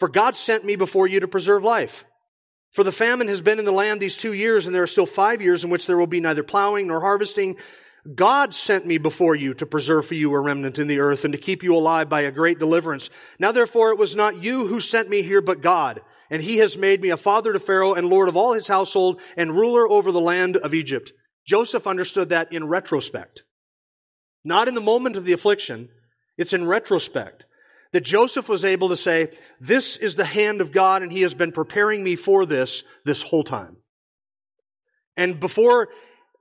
for 0.00 0.08
God 0.08 0.34
sent 0.34 0.64
me 0.64 0.76
before 0.76 1.06
you 1.06 1.20
to 1.20 1.28
preserve 1.28 1.62
life. 1.62 2.04
For 2.72 2.82
the 2.82 2.90
famine 2.90 3.28
has 3.28 3.42
been 3.42 3.58
in 3.58 3.66
the 3.66 3.72
land 3.72 4.00
these 4.00 4.16
two 4.16 4.32
years, 4.32 4.66
and 4.66 4.74
there 4.74 4.82
are 4.82 4.88
still 4.88 5.06
five 5.06 5.42
years 5.42 5.62
in 5.62 5.70
which 5.70 5.86
there 5.86 5.98
will 5.98 6.06
be 6.06 6.20
neither 6.20 6.42
plowing 6.42 6.88
nor 6.88 7.00
harvesting. 7.00 7.56
God 8.14 8.54
sent 8.54 8.86
me 8.86 8.96
before 8.96 9.34
you 9.34 9.52
to 9.54 9.66
preserve 9.66 10.06
for 10.06 10.14
you 10.14 10.32
a 10.32 10.40
remnant 10.40 10.78
in 10.78 10.88
the 10.88 11.00
earth 11.00 11.24
and 11.24 11.32
to 11.32 11.38
keep 11.38 11.62
you 11.62 11.76
alive 11.76 12.08
by 12.08 12.22
a 12.22 12.30
great 12.30 12.58
deliverance. 12.58 13.10
Now 13.38 13.52
therefore 13.52 13.90
it 13.90 13.98
was 13.98 14.16
not 14.16 14.42
you 14.42 14.66
who 14.66 14.80
sent 14.80 15.10
me 15.10 15.20
here, 15.20 15.42
but 15.42 15.60
God. 15.60 16.00
And 16.30 16.42
he 16.42 16.58
has 16.58 16.78
made 16.78 17.02
me 17.02 17.10
a 17.10 17.18
father 17.18 17.52
to 17.52 17.60
Pharaoh 17.60 17.92
and 17.92 18.06
lord 18.06 18.30
of 18.30 18.36
all 18.36 18.54
his 18.54 18.68
household 18.68 19.20
and 19.36 19.52
ruler 19.54 19.86
over 19.86 20.12
the 20.12 20.20
land 20.20 20.56
of 20.56 20.72
Egypt. 20.72 21.12
Joseph 21.44 21.86
understood 21.86 22.30
that 22.30 22.52
in 22.52 22.68
retrospect. 22.68 23.42
Not 24.44 24.68
in 24.68 24.74
the 24.74 24.80
moment 24.80 25.16
of 25.16 25.26
the 25.26 25.34
affliction. 25.34 25.90
It's 26.38 26.54
in 26.54 26.66
retrospect 26.66 27.44
that 27.92 28.04
Joseph 28.04 28.48
was 28.48 28.64
able 28.64 28.90
to 28.90 28.96
say, 28.96 29.30
this 29.60 29.96
is 29.96 30.16
the 30.16 30.24
hand 30.24 30.60
of 30.60 30.72
God 30.72 31.02
and 31.02 31.10
he 31.10 31.22
has 31.22 31.34
been 31.34 31.52
preparing 31.52 32.02
me 32.04 32.16
for 32.16 32.46
this 32.46 32.84
this 33.04 33.22
whole 33.22 33.44
time. 33.44 33.76
And 35.16 35.40
before 35.40 35.88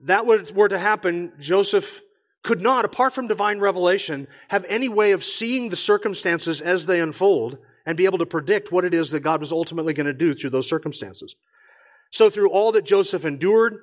that 0.02 0.26
were 0.26 0.70
to 0.70 0.80
happen, 0.80 1.34
Joseph 1.40 2.02
could 2.44 2.62
not, 2.62 2.86
apart 2.86 3.14
from 3.14 3.28
divine 3.28 3.60
revelation, 3.60 4.28
have 4.48 4.66
any 4.70 4.88
way 4.88 5.12
of 5.12 5.26
seeing 5.26 5.70
the 5.70 5.76
circumstances 5.76 6.62
as 6.62 6.86
they 6.86 7.02
unfold 7.02 7.58
and 7.86 7.98
be 7.98 8.06
able 8.06 8.20
to 8.20 8.26
predict 8.26 8.72
what 8.72 8.86
it 8.86 8.94
is 8.94 9.12
that 9.12 9.22
God 9.22 9.42
was 9.42 9.52
ultimately 9.52 9.94
going 9.94 10.06
to 10.06 10.14
do 10.14 10.34
through 10.34 10.52
those 10.52 10.70
circumstances. 10.70 11.36
So 12.12 12.30
through 12.30 12.52
all 12.52 12.72
that 12.74 12.86
Joseph 12.86 13.26
endured, 13.26 13.78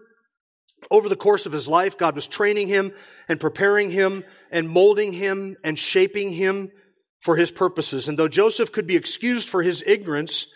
over 0.90 1.08
the 1.08 1.16
course 1.16 1.46
of 1.46 1.52
his 1.52 1.68
life, 1.68 1.96
God 1.96 2.14
was 2.14 2.26
training 2.26 2.68
him 2.68 2.92
and 3.28 3.40
preparing 3.40 3.90
him 3.90 4.24
and 4.50 4.68
molding 4.68 5.12
him 5.12 5.56
and 5.62 5.78
shaping 5.78 6.30
him 6.30 6.70
for 7.26 7.34
his 7.34 7.50
purposes. 7.50 8.06
And 8.06 8.16
though 8.16 8.28
Joseph 8.28 8.70
could 8.70 8.86
be 8.86 8.94
excused 8.94 9.48
for 9.48 9.60
his 9.60 9.82
ignorance 9.84 10.46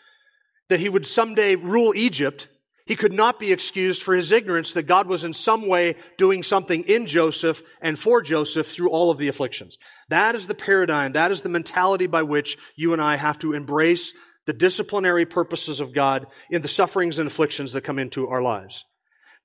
that 0.69 0.79
he 0.79 0.89
would 0.89 1.05
someday 1.05 1.57
rule 1.57 1.93
Egypt, 1.97 2.47
he 2.87 2.95
could 2.95 3.13
not 3.13 3.41
be 3.41 3.51
excused 3.51 4.05
for 4.05 4.15
his 4.15 4.31
ignorance 4.31 4.75
that 4.75 4.85
God 4.85 5.09
was 5.09 5.25
in 5.25 5.33
some 5.33 5.67
way 5.67 5.97
doing 6.17 6.45
something 6.45 6.85
in 6.85 7.07
Joseph 7.07 7.65
and 7.83 7.99
for 7.99 8.23
Joseph 8.23 8.69
through 8.69 8.91
all 8.91 9.11
of 9.11 9.19
the 9.19 9.27
afflictions. 9.27 9.79
That 10.11 10.37
is 10.37 10.47
the 10.47 10.55
paradigm. 10.55 11.13
That 11.13 11.33
is 11.33 11.43
the 11.43 11.49
mentality 11.49 12.07
by 12.07 12.23
which 12.23 12.57
you 12.77 12.93
and 12.93 13.03
I 13.03 13.17
have 13.17 13.41
to 13.41 13.53
embrace 13.53 14.15
the 14.47 14.53
disciplinary 14.53 15.27
purposes 15.27 15.81
of 15.81 15.93
God 15.93 16.29
in 16.51 16.63
the 16.63 16.69
sufferings 16.69 17.19
and 17.19 17.27
afflictions 17.27 17.73
that 17.73 17.83
come 17.83 17.99
into 17.99 18.29
our 18.29 18.43
lives. 18.43 18.85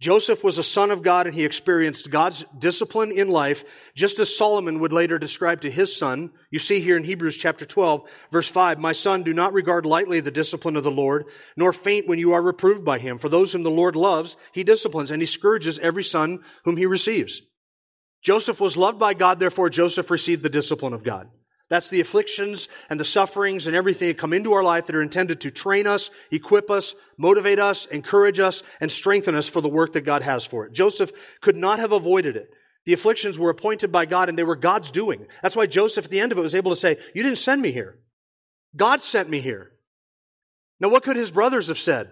Joseph 0.01 0.43
was 0.43 0.57
a 0.57 0.63
son 0.63 0.91
of 0.91 1.03
God 1.03 1.25
and 1.25 1.33
he 1.33 1.45
experienced 1.45 2.11
God's 2.11 2.45
discipline 2.59 3.11
in 3.11 3.29
life, 3.29 3.63
just 3.95 4.19
as 4.19 4.35
Solomon 4.35 4.79
would 4.79 4.91
later 4.91 5.17
describe 5.17 5.61
to 5.61 5.71
his 5.71 5.95
son. 5.95 6.31
You 6.51 6.59
see 6.59 6.81
here 6.81 6.97
in 6.97 7.05
Hebrews 7.05 7.37
chapter 7.37 7.65
12, 7.65 8.09
verse 8.29 8.47
5, 8.47 8.77
My 8.77 8.91
son, 8.91 9.23
do 9.23 9.33
not 9.33 9.53
regard 9.53 9.85
lightly 9.85 10.19
the 10.19 10.31
discipline 10.31 10.75
of 10.75 10.83
the 10.83 10.91
Lord, 10.91 11.25
nor 11.55 11.71
faint 11.71 12.07
when 12.07 12.19
you 12.19 12.33
are 12.33 12.41
reproved 12.41 12.83
by 12.83 12.99
him. 12.99 13.17
For 13.19 13.29
those 13.29 13.53
whom 13.53 13.63
the 13.63 13.71
Lord 13.71 13.95
loves, 13.95 14.35
he 14.51 14.65
disciplines, 14.65 15.11
and 15.11 15.21
he 15.21 15.25
scourges 15.25 15.79
every 15.79 16.03
son 16.03 16.43
whom 16.65 16.75
he 16.75 16.85
receives. 16.85 17.41
Joseph 18.21 18.59
was 18.59 18.75
loved 18.75 18.99
by 18.99 19.13
God, 19.13 19.39
therefore 19.39 19.69
Joseph 19.69 20.11
received 20.11 20.43
the 20.43 20.49
discipline 20.49 20.93
of 20.93 21.03
God. 21.03 21.29
That's 21.69 21.89
the 21.89 22.01
afflictions 22.01 22.69
and 22.89 22.99
the 22.99 23.05
sufferings 23.05 23.65
and 23.65 23.75
everything 23.75 24.09
that 24.09 24.19
come 24.19 24.33
into 24.33 24.53
our 24.53 24.63
life 24.63 24.85
that 24.85 24.95
are 24.95 25.01
intended 25.01 25.41
to 25.41 25.51
train 25.51 25.87
us, 25.87 26.11
equip 26.29 26.69
us, 26.69 26.95
motivate 27.17 27.59
us, 27.59 27.87
encourage 27.87 28.39
us, 28.39 28.61
and 28.79 28.91
strengthen 28.91 29.33
us 29.33 29.49
for 29.49 29.61
the 29.61 29.69
work 29.69 29.93
that 29.93 30.01
God 30.01 30.21
has 30.21 30.45
for 30.45 30.65
it. 30.65 30.73
Joseph 30.73 31.11
could 31.41 31.55
not 31.55 31.79
have 31.79 31.91
avoided 31.91 32.35
it. 32.35 32.49
The 32.85 32.93
afflictions 32.93 33.39
were 33.39 33.49
appointed 33.49 33.91
by 33.91 34.05
God 34.05 34.29
and 34.29 34.37
they 34.37 34.43
were 34.43 34.55
God's 34.55 34.91
doing. 34.91 35.25
That's 35.41 35.55
why 35.55 35.65
Joseph 35.65 36.05
at 36.05 36.11
the 36.11 36.19
end 36.19 36.31
of 36.31 36.37
it 36.37 36.41
was 36.41 36.53
able 36.53 36.71
to 36.71 36.77
say, 36.77 36.97
you 37.15 37.23
didn't 37.23 37.39
send 37.39 37.61
me 37.61 37.71
here. 37.71 37.97
God 38.75 39.01
sent 39.01 39.27
me 39.27 39.39
here. 39.39 39.71
Now 40.79 40.89
what 40.89 41.03
could 41.03 41.15
his 41.15 41.31
brothers 41.31 41.69
have 41.69 41.79
said? 41.79 42.11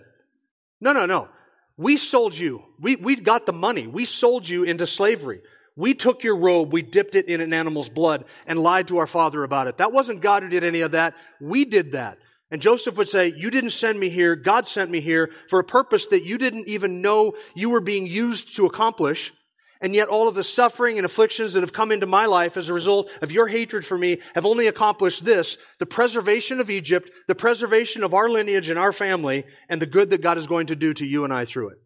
No, 0.81 0.93
no, 0.93 1.05
no. 1.05 1.29
We 1.77 1.97
sold 1.97 2.35
you. 2.35 2.63
We, 2.79 2.95
we 2.95 3.15
got 3.15 3.45
the 3.45 3.53
money. 3.53 3.85
We 3.85 4.05
sold 4.05 4.47
you 4.47 4.63
into 4.63 4.87
slavery. 4.87 5.41
We 5.75 5.95
took 5.95 6.23
your 6.23 6.37
robe, 6.37 6.71
we 6.71 6.83
dipped 6.83 7.15
it 7.15 7.27
in 7.27 7.41
an 7.41 7.53
animal's 7.53 7.89
blood, 7.89 8.25
and 8.45 8.59
lied 8.59 8.87
to 8.89 8.99
our 8.99 9.07
father 9.07 9.43
about 9.43 9.67
it. 9.67 9.77
That 9.77 9.91
wasn't 9.91 10.21
God 10.21 10.43
who 10.43 10.49
did 10.49 10.63
any 10.63 10.81
of 10.81 10.91
that. 10.91 11.15
We 11.41 11.65
did 11.65 11.93
that. 11.93 12.19
And 12.51 12.61
Joseph 12.61 12.97
would 12.97 13.09
say, 13.09 13.33
You 13.35 13.49
didn't 13.49 13.71
send 13.71 13.99
me 13.99 14.09
here. 14.09 14.35
God 14.35 14.67
sent 14.67 14.91
me 14.91 14.99
here 14.99 15.31
for 15.49 15.57
a 15.57 15.63
purpose 15.63 16.07
that 16.07 16.23
you 16.23 16.37
didn't 16.37 16.67
even 16.67 17.01
know 17.01 17.33
you 17.55 17.71
were 17.71 17.81
being 17.81 18.05
used 18.05 18.55
to 18.57 18.67
accomplish. 18.67 19.33
And 19.81 19.93
yet 19.93 20.07
all 20.07 20.29
of 20.29 20.35
the 20.35 20.45
suffering 20.45 20.97
and 20.97 21.05
afflictions 21.05 21.53
that 21.53 21.61
have 21.61 21.73
come 21.73 21.91
into 21.91 22.05
my 22.05 22.25
life 22.25 22.55
as 22.55 22.69
a 22.69 22.73
result 22.73 23.09
of 23.21 23.33
your 23.33 23.47
hatred 23.47 23.85
for 23.85 23.97
me 23.97 24.19
have 24.33 24.45
only 24.45 24.67
accomplished 24.67 25.25
this, 25.25 25.57
the 25.79 25.85
preservation 25.85 26.61
of 26.61 26.69
Egypt, 26.69 27.11
the 27.27 27.35
preservation 27.35 28.01
of 28.01 28.13
our 28.13 28.29
lineage 28.29 28.69
and 28.69 28.79
our 28.79 28.93
family, 28.93 29.43
and 29.67 29.81
the 29.81 29.85
good 29.85 30.11
that 30.11 30.21
God 30.21 30.37
is 30.37 30.47
going 30.47 30.67
to 30.67 30.75
do 30.75 30.93
to 30.93 31.05
you 31.05 31.25
and 31.25 31.33
I 31.33 31.43
through 31.43 31.69
it. 31.69 31.77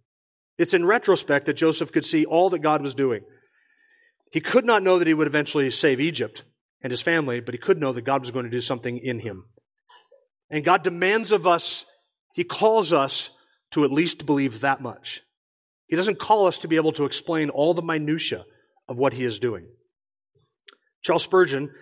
It's 0.59 0.75
in 0.75 0.85
retrospect 0.85 1.47
that 1.47 1.53
Joseph 1.53 1.91
could 1.91 2.05
see 2.05 2.25
all 2.25 2.51
that 2.51 2.59
God 2.59 2.83
was 2.83 2.93
doing. 2.93 3.21
He 4.31 4.41
could 4.41 4.65
not 4.65 4.83
know 4.83 4.99
that 4.99 5.07
he 5.07 5.13
would 5.13 5.27
eventually 5.27 5.69
save 5.71 5.99
Egypt 5.99 6.43
and 6.81 6.91
his 6.91 7.01
family, 7.01 7.39
but 7.39 7.53
he 7.53 7.59
could 7.59 7.79
know 7.79 7.93
that 7.93 8.03
God 8.03 8.21
was 8.21 8.31
going 8.31 8.45
to 8.45 8.51
do 8.51 8.61
something 8.61 8.97
in 8.97 9.19
him. 9.19 9.45
And 10.49 10.65
God 10.65 10.83
demands 10.83 11.31
of 11.31 11.47
us, 11.47 11.85
he 12.33 12.43
calls 12.43 12.93
us 12.93 13.31
to 13.71 13.83
at 13.83 13.91
least 13.91 14.25
believe 14.25 14.61
that 14.61 14.81
much. 14.81 15.21
He 15.87 15.95
doesn't 15.95 16.19
call 16.19 16.47
us 16.47 16.59
to 16.59 16.67
be 16.67 16.75
able 16.75 16.91
to 16.93 17.05
explain 17.05 17.49
all 17.49 17.73
the 17.73 17.81
minutiae 17.81 18.45
of 18.87 18.97
what 18.97 19.13
he 19.13 19.23
is 19.23 19.39
doing. 19.39 19.67
Charles 21.01 21.23
Spurgeon, 21.23 21.73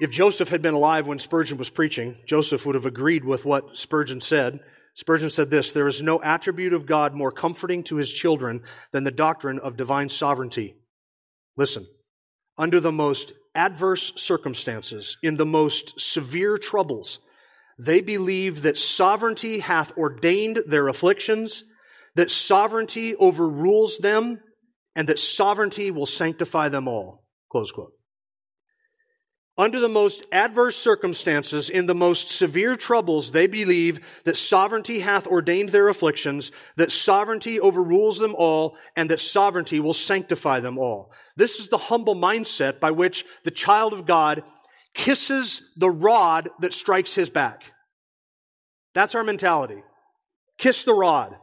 if 0.00 0.10
Joseph 0.10 0.48
had 0.48 0.62
been 0.62 0.74
alive 0.74 1.06
when 1.06 1.18
Spurgeon 1.18 1.58
was 1.58 1.70
preaching, 1.70 2.16
Joseph 2.26 2.66
would 2.66 2.74
have 2.74 2.86
agreed 2.86 3.24
with 3.24 3.44
what 3.44 3.78
Spurgeon 3.78 4.20
said. 4.20 4.60
Spurgeon 4.94 5.30
said 5.30 5.50
this 5.50 5.72
There 5.72 5.86
is 5.86 6.02
no 6.02 6.20
attribute 6.22 6.72
of 6.72 6.86
God 6.86 7.14
more 7.14 7.30
comforting 7.30 7.84
to 7.84 7.96
his 7.96 8.12
children 8.12 8.62
than 8.92 9.04
the 9.04 9.10
doctrine 9.10 9.58
of 9.58 9.76
divine 9.76 10.08
sovereignty. 10.08 10.74
Listen, 11.60 11.86
under 12.56 12.80
the 12.80 12.90
most 12.90 13.34
adverse 13.54 14.14
circumstances, 14.16 15.18
in 15.22 15.36
the 15.36 15.44
most 15.44 16.00
severe 16.00 16.56
troubles, 16.56 17.18
they 17.78 18.00
believe 18.00 18.62
that 18.62 18.78
sovereignty 18.78 19.58
hath 19.58 19.94
ordained 19.98 20.60
their 20.66 20.88
afflictions, 20.88 21.64
that 22.14 22.30
sovereignty 22.30 23.14
overrules 23.16 23.98
them, 23.98 24.40
and 24.96 25.06
that 25.10 25.18
sovereignty 25.18 25.90
will 25.90 26.06
sanctify 26.06 26.70
them 26.70 26.88
all. 26.88 27.26
Close 27.52 27.70
quote. 27.70 27.92
Under 29.60 29.78
the 29.78 29.90
most 29.90 30.24
adverse 30.32 30.74
circumstances, 30.74 31.68
in 31.68 31.84
the 31.84 31.94
most 31.94 32.30
severe 32.30 32.76
troubles, 32.76 33.30
they 33.30 33.46
believe 33.46 34.00
that 34.24 34.38
sovereignty 34.38 35.00
hath 35.00 35.26
ordained 35.26 35.68
their 35.68 35.88
afflictions, 35.88 36.50
that 36.76 36.90
sovereignty 36.90 37.60
overrules 37.60 38.18
them 38.18 38.34
all, 38.38 38.78
and 38.96 39.10
that 39.10 39.20
sovereignty 39.20 39.78
will 39.78 39.92
sanctify 39.92 40.60
them 40.60 40.78
all. 40.78 41.12
This 41.36 41.60
is 41.60 41.68
the 41.68 41.76
humble 41.76 42.14
mindset 42.14 42.80
by 42.80 42.92
which 42.92 43.26
the 43.44 43.50
child 43.50 43.92
of 43.92 44.06
God 44.06 44.42
kisses 44.94 45.72
the 45.76 45.90
rod 45.90 46.48
that 46.60 46.72
strikes 46.72 47.14
his 47.14 47.28
back. 47.28 47.64
That's 48.94 49.14
our 49.14 49.24
mentality. 49.24 49.82
Kiss 50.56 50.84
the 50.84 50.94
rod. 50.94 51.36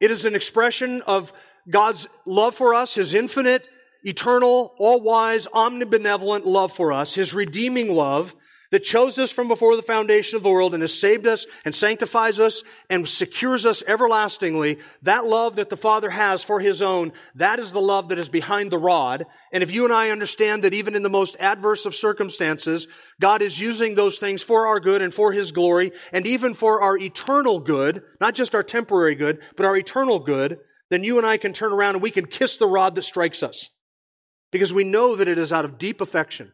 It 0.00 0.12
is 0.12 0.24
an 0.24 0.36
expression 0.36 1.02
of 1.02 1.32
God's 1.68 2.06
love 2.26 2.54
for 2.54 2.74
us, 2.74 2.94
His 2.94 3.12
infinite 3.12 3.66
eternal, 4.04 4.74
all 4.78 5.00
wise, 5.00 5.46
omnibenevolent 5.48 6.44
love 6.44 6.72
for 6.72 6.92
us, 6.92 7.14
his 7.14 7.34
redeeming 7.34 7.94
love 7.94 8.34
that 8.74 8.82
chose 8.82 9.20
us 9.20 9.30
from 9.30 9.46
before 9.46 9.76
the 9.76 9.82
foundation 9.82 10.36
of 10.36 10.42
the 10.42 10.50
world 10.50 10.74
and 10.74 10.82
has 10.82 10.98
saved 10.98 11.28
us 11.28 11.46
and 11.64 11.72
sanctifies 11.72 12.40
us 12.40 12.64
and 12.90 13.08
secures 13.08 13.64
us 13.64 13.84
everlastingly, 13.86 14.78
that 15.02 15.24
love 15.24 15.54
that 15.54 15.70
the 15.70 15.76
Father 15.76 16.10
has 16.10 16.42
for 16.42 16.58
His 16.58 16.82
own, 16.82 17.12
that 17.36 17.60
is 17.60 17.72
the 17.72 17.80
love 17.80 18.08
that 18.08 18.18
is 18.18 18.28
behind 18.28 18.72
the 18.72 18.78
rod. 18.78 19.26
And 19.52 19.62
if 19.62 19.72
you 19.72 19.84
and 19.84 19.94
I 19.94 20.10
understand 20.10 20.64
that 20.64 20.74
even 20.74 20.96
in 20.96 21.04
the 21.04 21.08
most 21.08 21.36
adverse 21.38 21.86
of 21.86 21.94
circumstances, 21.94 22.88
God 23.20 23.42
is 23.42 23.60
using 23.60 23.94
those 23.94 24.18
things 24.18 24.42
for 24.42 24.66
our 24.66 24.80
good 24.80 25.02
and 25.02 25.14
for 25.14 25.30
His 25.30 25.52
glory 25.52 25.92
and 26.12 26.26
even 26.26 26.54
for 26.54 26.80
our 26.80 26.98
eternal 26.98 27.60
good, 27.60 28.02
not 28.20 28.34
just 28.34 28.56
our 28.56 28.64
temporary 28.64 29.14
good, 29.14 29.40
but 29.56 29.66
our 29.66 29.76
eternal 29.76 30.18
good, 30.18 30.58
then 30.90 31.04
you 31.04 31.18
and 31.18 31.26
I 31.26 31.36
can 31.36 31.52
turn 31.52 31.72
around 31.72 31.94
and 31.94 32.02
we 32.02 32.10
can 32.10 32.26
kiss 32.26 32.56
the 32.56 32.66
rod 32.66 32.96
that 32.96 33.02
strikes 33.02 33.44
us. 33.44 33.70
Because 34.54 34.72
we 34.72 34.84
know 34.84 35.16
that 35.16 35.26
it 35.26 35.36
is 35.36 35.52
out 35.52 35.64
of 35.64 35.78
deep 35.78 36.00
affection 36.00 36.52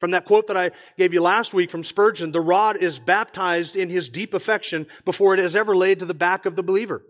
from 0.00 0.10
that 0.10 0.26
quote 0.26 0.48
that 0.48 0.56
I 0.56 0.72
gave 0.98 1.14
you 1.14 1.22
last 1.22 1.54
week 1.54 1.70
from 1.70 1.82
Spurgeon, 1.82 2.30
the 2.30 2.42
rod 2.42 2.76
is 2.76 2.98
baptized 2.98 3.74
in 3.74 3.88
his 3.88 4.10
deep 4.10 4.34
affection 4.34 4.86
before 5.06 5.32
it 5.32 5.40
is 5.40 5.56
ever 5.56 5.74
laid 5.74 6.00
to 6.00 6.04
the 6.04 6.12
back 6.12 6.44
of 6.44 6.56
the 6.56 6.62
believer. 6.62 7.02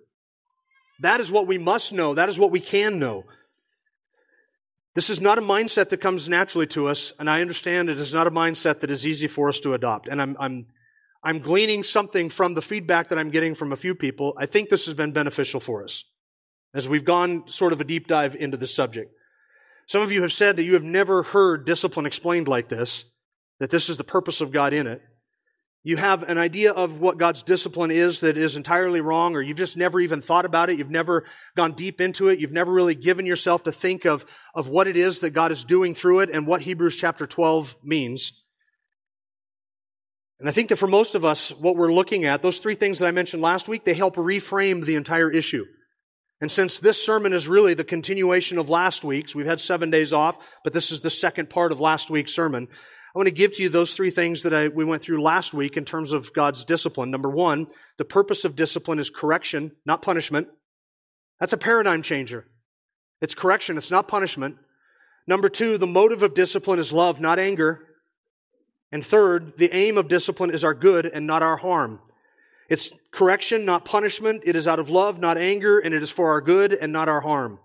That 1.00 1.18
is 1.18 1.32
what 1.32 1.48
we 1.48 1.58
must 1.58 1.92
know. 1.92 2.14
That 2.14 2.28
is 2.28 2.38
what 2.38 2.52
we 2.52 2.60
can 2.60 3.00
know. 3.00 3.24
This 4.94 5.10
is 5.10 5.20
not 5.20 5.38
a 5.38 5.42
mindset 5.42 5.88
that 5.88 6.00
comes 6.00 6.28
naturally 6.28 6.68
to 6.68 6.86
us, 6.86 7.12
and 7.18 7.28
I 7.28 7.40
understand 7.40 7.88
it 7.88 7.98
is 7.98 8.14
not 8.14 8.28
a 8.28 8.30
mindset 8.30 8.78
that 8.78 8.92
is 8.92 9.04
easy 9.04 9.26
for 9.26 9.48
us 9.48 9.58
to 9.60 9.74
adopt. 9.74 10.06
And 10.06 10.22
I'm, 10.22 10.36
I'm, 10.38 10.66
I'm 11.24 11.40
gleaning 11.40 11.82
something 11.82 12.30
from 12.30 12.54
the 12.54 12.62
feedback 12.62 13.08
that 13.08 13.18
I'm 13.18 13.30
getting 13.30 13.56
from 13.56 13.72
a 13.72 13.76
few 13.76 13.96
people. 13.96 14.36
I 14.38 14.46
think 14.46 14.68
this 14.68 14.84
has 14.84 14.94
been 14.94 15.10
beneficial 15.10 15.58
for 15.58 15.82
us 15.82 16.04
as 16.74 16.88
we've 16.88 17.04
gone 17.04 17.48
sort 17.48 17.72
of 17.72 17.80
a 17.80 17.84
deep 17.84 18.06
dive 18.06 18.36
into 18.36 18.56
the 18.56 18.68
subject. 18.68 19.12
Some 19.92 20.00
of 20.00 20.10
you 20.10 20.22
have 20.22 20.32
said 20.32 20.56
that 20.56 20.62
you 20.62 20.72
have 20.72 20.82
never 20.82 21.22
heard 21.22 21.66
discipline 21.66 22.06
explained 22.06 22.48
like 22.48 22.70
this, 22.70 23.04
that 23.60 23.68
this 23.68 23.90
is 23.90 23.98
the 23.98 24.04
purpose 24.04 24.40
of 24.40 24.50
God 24.50 24.72
in 24.72 24.86
it. 24.86 25.02
You 25.84 25.98
have 25.98 26.22
an 26.22 26.38
idea 26.38 26.72
of 26.72 26.98
what 26.98 27.18
God's 27.18 27.42
discipline 27.42 27.90
is 27.90 28.20
that 28.20 28.38
is 28.38 28.56
entirely 28.56 29.02
wrong, 29.02 29.36
or 29.36 29.42
you've 29.42 29.58
just 29.58 29.76
never 29.76 30.00
even 30.00 30.22
thought 30.22 30.46
about 30.46 30.70
it. 30.70 30.78
You've 30.78 30.88
never 30.88 31.24
gone 31.56 31.72
deep 31.72 32.00
into 32.00 32.28
it. 32.28 32.40
You've 32.40 32.52
never 32.52 32.72
really 32.72 32.94
given 32.94 33.26
yourself 33.26 33.64
to 33.64 33.70
think 33.70 34.06
of, 34.06 34.24
of 34.54 34.66
what 34.66 34.86
it 34.86 34.96
is 34.96 35.20
that 35.20 35.34
God 35.34 35.52
is 35.52 35.62
doing 35.62 35.94
through 35.94 36.20
it 36.20 36.30
and 36.30 36.46
what 36.46 36.62
Hebrews 36.62 36.96
chapter 36.96 37.26
12 37.26 37.76
means. 37.84 38.32
And 40.40 40.48
I 40.48 40.52
think 40.52 40.70
that 40.70 40.76
for 40.76 40.86
most 40.86 41.14
of 41.14 41.26
us, 41.26 41.50
what 41.50 41.76
we're 41.76 41.92
looking 41.92 42.24
at, 42.24 42.40
those 42.40 42.60
three 42.60 42.76
things 42.76 43.00
that 43.00 43.08
I 43.08 43.10
mentioned 43.10 43.42
last 43.42 43.68
week, 43.68 43.84
they 43.84 43.92
help 43.92 44.16
reframe 44.16 44.86
the 44.86 44.94
entire 44.94 45.30
issue. 45.30 45.66
And 46.42 46.50
since 46.50 46.80
this 46.80 47.00
sermon 47.00 47.32
is 47.32 47.46
really 47.46 47.74
the 47.74 47.84
continuation 47.84 48.58
of 48.58 48.68
last 48.68 49.04
week's, 49.04 49.32
we've 49.32 49.46
had 49.46 49.60
seven 49.60 49.90
days 49.90 50.12
off, 50.12 50.36
but 50.64 50.72
this 50.72 50.90
is 50.90 51.00
the 51.00 51.08
second 51.08 51.48
part 51.48 51.70
of 51.70 51.78
last 51.78 52.10
week's 52.10 52.34
sermon. 52.34 52.66
I 53.14 53.18
want 53.18 53.28
to 53.28 53.34
give 53.34 53.52
to 53.54 53.62
you 53.62 53.68
those 53.68 53.94
three 53.94 54.10
things 54.10 54.42
that 54.42 54.52
I, 54.52 54.66
we 54.66 54.84
went 54.84 55.02
through 55.02 55.22
last 55.22 55.54
week 55.54 55.76
in 55.76 55.84
terms 55.84 56.12
of 56.12 56.32
God's 56.32 56.64
discipline. 56.64 57.12
Number 57.12 57.30
one, 57.30 57.68
the 57.96 58.04
purpose 58.04 58.44
of 58.44 58.56
discipline 58.56 58.98
is 58.98 59.08
correction, 59.08 59.70
not 59.86 60.02
punishment. 60.02 60.48
That's 61.38 61.52
a 61.52 61.58
paradigm 61.58 62.02
changer. 62.02 62.44
It's 63.20 63.36
correction, 63.36 63.76
it's 63.76 63.92
not 63.92 64.08
punishment. 64.08 64.56
Number 65.28 65.48
two, 65.48 65.78
the 65.78 65.86
motive 65.86 66.24
of 66.24 66.34
discipline 66.34 66.80
is 66.80 66.92
love, 66.92 67.20
not 67.20 67.38
anger. 67.38 67.86
And 68.90 69.06
third, 69.06 69.58
the 69.58 69.72
aim 69.72 69.96
of 69.96 70.08
discipline 70.08 70.50
is 70.50 70.64
our 70.64 70.74
good 70.74 71.06
and 71.06 71.24
not 71.24 71.44
our 71.44 71.56
harm. 71.56 72.00
It's 72.68 72.90
correction, 73.10 73.64
not 73.64 73.84
punishment. 73.84 74.42
It 74.44 74.56
is 74.56 74.66
out 74.66 74.78
of 74.78 74.90
love, 74.90 75.18
not 75.18 75.36
anger, 75.36 75.78
and 75.78 75.94
it 75.94 76.02
is 76.02 76.10
for 76.10 76.30
our 76.30 76.40
good 76.40 76.72
and 76.72 76.92
not 76.92 77.08
our 77.08 77.20
harm. 77.20 77.58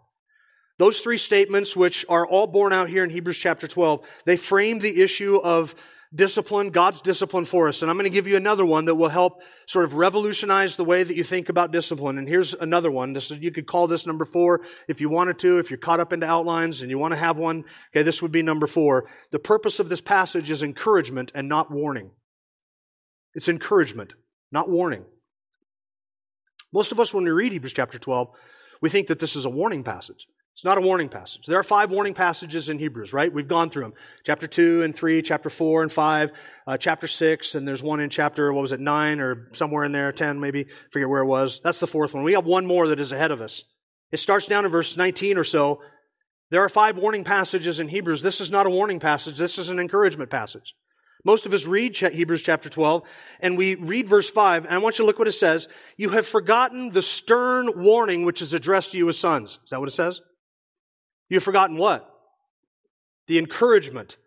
Those 0.80 1.01
three 1.01 1.18
statements, 1.18 1.75
which 1.75 2.06
are 2.08 2.27
all 2.27 2.48
borne 2.48 2.74
out 2.74 2.89
here 2.89 3.04
in 3.04 3.10
Hebrews 3.10 3.38
chapter 3.38 3.68
12, 3.68 4.06
they 4.25 4.38
frame 4.38 4.80
the 4.80 5.01
issue 5.01 5.38
of 5.38 5.74
discipline, 6.13 6.70
God's 6.70 7.01
discipline 7.01 7.46
for 7.46 7.68
us. 7.68 7.82
And 7.82 7.92
I'm 7.92 7.98
going 7.98 8.10
to 8.10 8.13
give 8.13 8.27
you 8.27 8.38
another 8.38 8.66
one 8.66 8.86
that 8.86 8.96
will 8.96 9.10
help 9.10 9.42
sort 9.66 9.86
of 9.86 9.96
revolutionize 9.96 10.75
the 10.75 10.86
way 10.86 11.04
that 11.04 11.16
you 11.16 11.24
think 11.24 11.50
about 11.50 11.72
discipline. 11.72 12.18
And 12.18 12.27
here's 12.27 12.54
another 12.54 12.92
one. 12.92 13.13
This 13.13 13.32
is, 13.32 13.39
you 13.39 13.51
could 13.51 13.68
call 13.68 13.88
this 13.88 14.06
number 14.06 14.24
four 14.24 14.62
if 14.88 15.01
you 15.01 15.10
wanted 15.10 15.39
to, 15.39 15.58
if 15.58 15.70
you're 15.70 15.80
caught 15.80 16.00
up 16.00 16.13
into 16.13 16.30
outlines 16.30 16.82
and 16.82 16.92
you 16.92 16.98
want 16.98 17.12
to 17.12 17.20
have 17.20 17.38
one. 17.38 17.66
Okay, 17.94 18.04
this 18.04 18.22
would 18.22 18.32
be 18.32 18.44
number 18.44 18.68
four. 18.68 19.10
The 19.32 19.39
purpose 19.39 19.80
of 19.80 19.89
this 19.89 20.01
passage 20.01 20.50
is 20.50 20.63
encouragement 20.63 21.32
and 21.36 21.50
not 21.50 21.72
warning. 21.72 22.12
It's 23.34 23.50
encouragement 23.50 24.13
not 24.51 24.70
warning. 24.70 25.06
Most 26.74 26.92
of 26.92 27.00
us, 27.00 27.13
when 27.13 27.24
we 27.24 27.32
read 27.32 27.51
Hebrews 27.54 27.74
chapter 27.74 27.98
12, 27.98 28.30
we 28.82 28.89
think 28.89 29.08
that 29.08 29.20
this 29.20 29.36
is 29.36 29.46
a 29.46 29.50
warning 29.50 29.84
passage. 29.84 30.27
It's 30.58 30.66
not 30.66 30.80
a 30.80 30.82
warning 30.82 31.08
passage. 31.08 31.45
There 31.45 31.60
are 31.60 31.63
five 31.63 31.91
warning 31.91 32.15
passages 32.15 32.69
in 32.69 32.80
Hebrews, 32.80 33.13
right? 33.13 33.32
We've 33.32 33.48
gone 33.48 33.69
through 33.69 33.84
them. 33.84 33.93
Chapter 34.24 34.48
2 34.48 34.82
and 34.82 34.95
3, 34.95 35.21
chapter 35.21 35.52
4 35.52 35.84
and 35.84 35.91
5, 35.91 36.32
uh, 36.65 36.78
chapter 36.78 37.06
6, 37.06 37.54
and 37.54 37.67
there's 37.67 37.84
one 37.84 38.00
in 38.00 38.10
chapter, 38.10 38.52
what 38.52 38.62
was 38.62 38.71
it, 38.71 38.80
9 38.80 39.19
or 39.19 39.50
somewhere 39.54 39.84
in 39.84 39.91
there, 39.91 40.12
10 40.12 40.39
maybe, 40.39 40.65
forget 40.91 41.08
where 41.08 41.21
it 41.21 41.28
was. 41.28 41.62
That's 41.63 41.80
the 41.80 41.86
fourth 41.86 42.15
one. 42.15 42.24
We 42.24 42.34
have 42.34 42.48
one 42.48 42.65
more 42.65 42.88
that 42.88 43.00
is 43.00 43.12
ahead 43.12 43.30
of 43.30 43.39
us. 43.39 43.63
It 44.12 44.17
starts 44.17 44.48
down 44.48 44.65
in 44.65 44.71
verse 44.71 44.98
19 44.98 45.38
or 45.38 45.43
so. 45.43 45.80
There 46.50 46.63
are 46.63 46.69
five 46.69 46.98
warning 46.98 47.24
passages 47.24 47.80
in 47.80 47.89
Hebrews. 47.89 48.24
This 48.24 48.41
is 48.41 48.50
not 48.50 48.65
a 48.65 48.71
warning 48.71 49.00
passage. 49.00 49.38
This 49.38 49.60
is 49.60 49.69
an 49.69 49.80
encouragement 49.80 50.32
passage. 50.32 50.74
Most 51.23 51.45
of 51.45 51.53
us 51.53 51.65
read 51.65 51.97
Hebrews 51.97 52.43
chapter 52.43 52.69
12 52.69 53.03
and 53.41 53.58
we 53.58 53.75
read 53.75 54.08
verse 54.08 54.30
5 54.30 54.65
and 54.65 54.73
I 54.73 54.77
want 54.77 54.97
you 54.97 55.03
to 55.03 55.08
look 55.08 55.19
what 55.19 55.27
it 55.27 55.34
says. 55.34 55.67
You 55.97 56.10
have 56.10 56.27
forgotten 56.27 56.91
the 56.91 57.01
stern 57.01 57.71
warning 57.75 58.23
which 58.23 58.41
is 58.41 58.53
addressed 58.53 58.91
to 58.91 58.97
you 58.97 59.10
as 59.10 59.17
sons. 59.17 59.60
Is 59.63 59.71
that 59.71 59.80
what 59.80 59.89
it 59.89 59.93
says? 59.93 60.21
You 61.30 61.36
have 61.38 61.43
forgotten 61.43 61.77
what? 61.77 62.10
The 63.27 63.39
encouragement, 63.39 64.17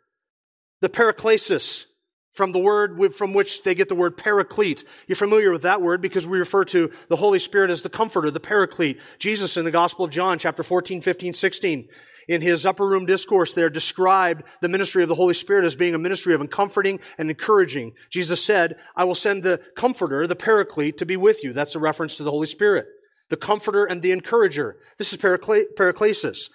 the 0.81 0.91
paraklesis 0.91 1.87
from 2.33 2.53
the 2.53 2.59
word 2.59 3.15
from 3.15 3.35
which 3.35 3.63
they 3.63 3.75
get 3.75 3.89
the 3.89 3.95
word 3.95 4.17
paraclete. 4.17 4.85
You're 5.07 5.17
familiar 5.17 5.53
with 5.53 5.63
that 5.63 5.83
word 5.83 6.01
because 6.01 6.27
we 6.27 6.39
refer 6.39 6.65
to 6.67 6.91
the 7.09 7.17
Holy 7.17 7.39
Spirit 7.39 7.71
as 7.71 7.83
the 7.83 7.91
comforter, 7.91 8.31
the 8.31 8.41
paraclete. 8.41 9.01
Jesus 9.19 9.57
in 9.57 9.65
the 9.65 9.71
Gospel 9.71 10.05
of 10.05 10.11
John 10.11 10.39
chapter 10.39 10.63
14, 10.63 11.01
15, 11.01 11.33
16 11.33 11.89
in 12.31 12.41
his 12.41 12.65
upper 12.65 12.87
room 12.87 13.07
discourse 13.07 13.55
there 13.55 13.69
described 13.69 14.45
the 14.61 14.69
ministry 14.69 15.03
of 15.03 15.09
the 15.09 15.17
Holy 15.17 15.35
Spirit 15.35 15.65
as 15.65 15.75
being 15.75 15.97
a 15.97 15.99
ministry 15.99 16.33
of 16.33 16.49
comforting 16.49 17.01
and 17.19 17.29
encouraging. 17.29 17.93
Jesus 18.09 18.43
said, 18.43 18.77
I 18.95 19.03
will 19.03 19.17
send 19.17 19.43
the 19.43 19.61
comforter, 19.77 20.29
the 20.29 20.37
paraclete, 20.37 20.99
to 20.99 21.07
be 21.07 21.17
with 21.17 21.43
you. 21.43 21.53
That's 21.53 21.75
a 21.75 21.81
reference 21.81 22.17
to 22.17 22.23
the 22.23 22.31
Holy 22.31 22.47
Spirit. 22.47 22.87
The 23.31 23.37
comforter 23.37 23.85
and 23.85 24.01
the 24.01 24.13
encourager. 24.13 24.77
This 24.97 25.13
is 25.13 25.19
paraclesis. 25.19 26.51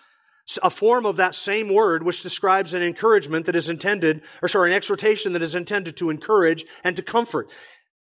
A 0.63 0.69
form 0.69 1.05
of 1.05 1.17
that 1.17 1.35
same 1.35 1.73
word 1.73 2.03
which 2.03 2.23
describes 2.23 2.73
an 2.73 2.81
encouragement 2.81 3.45
that 3.47 3.55
is 3.55 3.67
intended, 3.67 4.21
or 4.41 4.47
sorry, 4.47 4.69
an 4.69 4.75
exhortation 4.77 5.33
that 5.33 5.41
is 5.41 5.55
intended 5.55 5.97
to 5.97 6.09
encourage 6.09 6.65
and 6.85 6.95
to 6.95 7.01
comfort. 7.01 7.49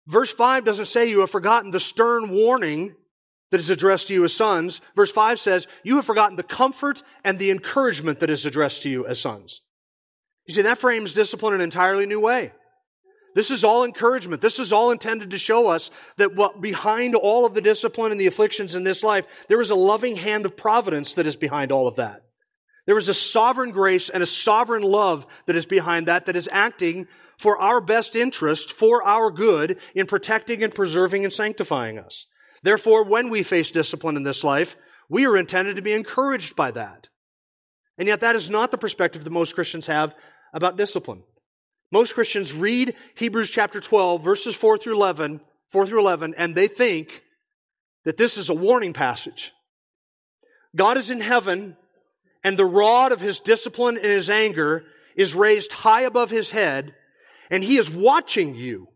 Verse 0.07 0.33
5 0.33 0.65
doesn't 0.65 0.85
say 0.85 1.11
you 1.11 1.21
have 1.21 1.31
forgotten 1.31 1.73
the 1.73 1.81
stern 1.81 2.31
warning 2.31 2.95
that 3.51 3.61
is 3.61 3.71
addressed 3.71 4.09
to 4.09 4.15
you 4.15 4.25
as 4.25 4.35
sons. 4.35 4.81
Verse 4.97 5.11
5 5.11 5.39
says, 5.39 5.67
You 5.83 5.97
have 5.97 6.05
forgotten 6.05 6.37
the 6.37 6.43
comfort 6.43 7.03
and 7.25 7.39
the 7.39 7.51
encouragement 7.51 8.21
that 8.21 8.31
is 8.31 8.47
addressed 8.47 8.83
to 8.83 8.91
you 8.91 9.07
as 9.07 9.21
sons. 9.21 9.61
You 10.47 10.55
see, 10.55 10.63
that 10.63 10.79
frames 10.79 11.15
discipline 11.15 11.55
in 11.55 11.61
an 11.61 11.65
entirely 11.65 12.07
new 12.07 12.21
way. 12.21 12.53
This 13.35 13.51
is 13.51 13.65
all 13.65 13.85
encouragement. 13.85 14.41
This 14.41 14.59
is 14.59 14.73
all 14.73 14.93
intended 14.93 15.33
to 15.33 15.39
show 15.39 15.67
us 15.67 15.91
that 16.19 16.37
what 16.37 16.61
behind 16.61 17.15
all 17.17 17.45
of 17.45 17.55
the 17.55 17.61
discipline 17.61 18.13
and 18.13 18.21
the 18.21 18.29
afflictions 18.29 18.75
in 18.75 18.85
this 18.85 19.03
life, 19.03 19.27
there 19.49 19.61
is 19.61 19.71
a 19.71 19.75
loving 19.75 20.17
hand 20.17 20.47
of 20.47 20.57
providence 20.57 21.15
that 21.15 21.27
is 21.27 21.37
behind 21.37 21.73
all 21.73 21.89
of 21.89 21.97
that. 21.97 22.23
There 22.87 22.99
is 22.99 23.09
a 23.09 23.15
sovereign 23.15 23.71
grace 23.71 24.09
and 24.09 24.23
a 24.23 24.27
sovereign 24.27 24.83
love 24.83 25.27
that 25.47 25.57
is 25.57 25.67
behind 25.67 26.07
that, 26.07 26.27
that 26.27 26.37
is 26.37 26.49
acting 26.53 27.09
for 27.39 27.59
our 27.59 27.81
best 27.81 28.15
interest, 28.15 28.73
for 28.73 29.03
our 29.03 29.31
good, 29.31 29.79
in 29.95 30.07
protecting 30.07 30.63
and 30.63 30.75
preserving 30.75 31.25
and 31.25 31.33
sanctifying 31.33 31.99
us. 31.99 32.27
Therefore, 32.65 33.05
when 33.05 33.29
we 33.29 33.43
face 33.43 33.71
discipline 33.71 34.17
in 34.17 34.23
this 34.23 34.43
life, 34.43 34.79
we 35.11 35.27
are 35.27 35.37
intended 35.37 35.77
to 35.77 35.83
be 35.83 35.93
encouraged 35.93 36.57
by 36.57 36.71
that. 36.71 37.09
And 37.99 38.09
yet 38.09 38.21
that 38.21 38.37
is 38.37 38.49
not 38.49 38.71
the 38.71 38.79
perspective 38.79 39.23
that 39.23 39.31
most 39.31 39.55
Christians 39.55 39.87
have 39.87 40.15
about 40.55 40.79
discipline. 40.79 41.23
Most 41.93 42.15
Christians 42.15 42.55
read 42.55 42.95
Hebrews 43.17 43.51
chapter 43.51 43.81
12 43.81 44.25
verses 44.25 44.57
4 44.57 44.79
through 44.79 44.95
11, 44.95 45.43
4 45.73 45.87
through 45.87 46.01
11, 46.01 46.35
and 46.39 46.55
they 46.55 46.67
think 46.67 47.23
that 48.07 48.17
this 48.17 48.39
is 48.39 48.49
a 48.49 48.55
warning 48.55 48.95
passage. 48.95 49.53
God 50.75 50.97
is 50.97 51.11
in 51.11 51.21
heaven 51.21 51.77
and 52.43 52.59
the 52.59 52.65
rod 52.65 53.13
of 53.13 53.21
his 53.21 53.41
discipline 53.41 53.99
and 53.99 54.07
his 54.07 54.31
anger 54.31 54.85
is 55.17 55.35
raised 55.35 55.75
high 55.75 56.03
above 56.03 56.31
his 56.31 56.51
head 56.51 56.95
and 57.51 57.63
he 57.63 57.77
is 57.77 57.91
watching 57.91 58.55
you. 58.55 58.89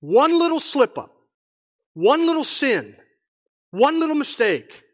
One 0.00 0.36
little 0.36 0.60
slip 0.60 0.98
up 0.98 1.13
one 1.94 2.26
little 2.26 2.44
sin, 2.44 2.94
one 3.70 3.98
little 3.98 4.16
mistake, 4.16 4.84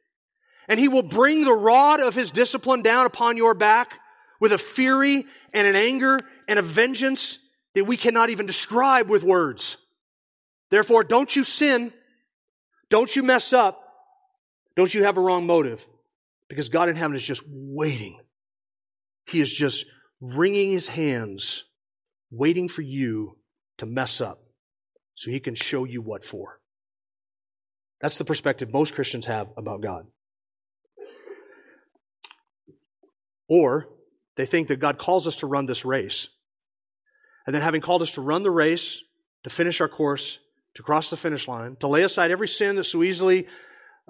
and 0.68 0.78
he 0.78 0.88
will 0.88 1.02
bring 1.02 1.44
the 1.44 1.52
rod 1.52 2.00
of 2.00 2.14
his 2.14 2.30
discipline 2.30 2.82
down 2.82 3.06
upon 3.06 3.36
your 3.36 3.54
back 3.54 3.92
with 4.40 4.52
a 4.52 4.58
fury 4.58 5.24
and 5.52 5.66
an 5.66 5.76
anger 5.76 6.20
and 6.46 6.58
a 6.58 6.62
vengeance 6.62 7.38
that 7.74 7.84
we 7.84 7.96
cannot 7.96 8.30
even 8.30 8.46
describe 8.46 9.08
with 9.08 9.22
words. 9.22 9.76
Therefore, 10.70 11.02
don't 11.02 11.34
you 11.34 11.42
sin. 11.42 11.92
Don't 12.88 13.14
you 13.14 13.22
mess 13.22 13.52
up. 13.52 13.82
Don't 14.76 14.92
you 14.92 15.04
have 15.04 15.16
a 15.16 15.20
wrong 15.20 15.46
motive. 15.46 15.84
Because 16.48 16.68
God 16.68 16.88
in 16.88 16.96
heaven 16.96 17.16
is 17.16 17.22
just 17.22 17.44
waiting. 17.48 18.20
He 19.26 19.40
is 19.40 19.52
just 19.52 19.86
wringing 20.20 20.70
his 20.70 20.88
hands 20.88 21.64
waiting 22.30 22.68
for 22.68 22.82
you 22.82 23.36
to 23.78 23.86
mess 23.86 24.20
up 24.20 24.40
so 25.14 25.30
he 25.30 25.40
can 25.40 25.54
show 25.54 25.84
you 25.84 26.00
what 26.00 26.24
for. 26.24 26.59
That's 28.00 28.18
the 28.18 28.24
perspective 28.24 28.72
most 28.72 28.94
Christians 28.94 29.26
have 29.26 29.48
about 29.56 29.82
God. 29.82 30.06
Or 33.48 33.88
they 34.36 34.46
think 34.46 34.68
that 34.68 34.80
God 34.80 34.98
calls 34.98 35.26
us 35.26 35.36
to 35.36 35.46
run 35.46 35.66
this 35.66 35.84
race. 35.84 36.28
And 37.46 37.54
then, 37.54 37.62
having 37.62 37.80
called 37.80 38.02
us 38.02 38.12
to 38.12 38.20
run 38.20 38.42
the 38.42 38.50
race, 38.50 39.02
to 39.44 39.50
finish 39.50 39.80
our 39.80 39.88
course, 39.88 40.38
to 40.74 40.82
cross 40.82 41.10
the 41.10 41.16
finish 41.16 41.48
line, 41.48 41.76
to 41.80 41.88
lay 41.88 42.02
aside 42.02 42.30
every 42.30 42.48
sin 42.48 42.76
that 42.76 42.84
so 42.84 43.02
easily 43.02 43.48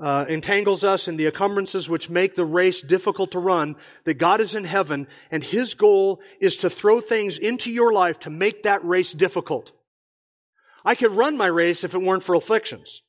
uh, 0.01 0.27
entangles 0.29 0.85
us 0.85 1.09
in 1.09 1.17
the 1.17 1.27
encumbrances 1.27 1.89
which 1.89 2.11
make 2.11 2.35
the 2.35 2.45
race 2.45 2.83
difficult 2.83 3.33
to 3.33 3.39
run, 3.39 3.77
that 4.05 4.15
God 4.15 4.41
is 4.41 4.55
in 4.55 4.65
heaven 4.65 5.07
and 5.31 5.43
His 5.43 5.75
goal 5.75 6.21
is 6.41 6.59
to 6.59 6.71
throw 6.71 7.01
things 7.01 7.39
into 7.39 7.73
your 7.73 7.93
life 7.93 8.19
to 8.21 8.31
make 8.31 8.65
that 8.65 8.85
race 8.85 9.13
difficult. 9.13 9.73
I 10.85 10.95
could 10.95 11.13
run 11.13 11.37
my 11.37 11.47
race 11.47 11.83
if 11.85 11.95
it 11.95 12.03
weren't 12.03 12.23
for 12.23 12.35
afflictions. 12.35 13.03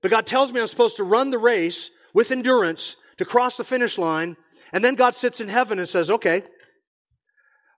But 0.00 0.10
God 0.10 0.26
tells 0.26 0.52
me 0.52 0.60
I'm 0.60 0.66
supposed 0.66 0.96
to 0.96 1.04
run 1.04 1.30
the 1.30 1.38
race 1.38 1.90
with 2.14 2.30
endurance 2.30 2.96
to 3.18 3.24
cross 3.24 3.56
the 3.56 3.64
finish 3.64 3.98
line. 3.98 4.36
And 4.72 4.84
then 4.84 4.94
God 4.94 5.16
sits 5.16 5.40
in 5.40 5.48
heaven 5.48 5.78
and 5.78 5.88
says, 5.88 6.10
okay, 6.10 6.42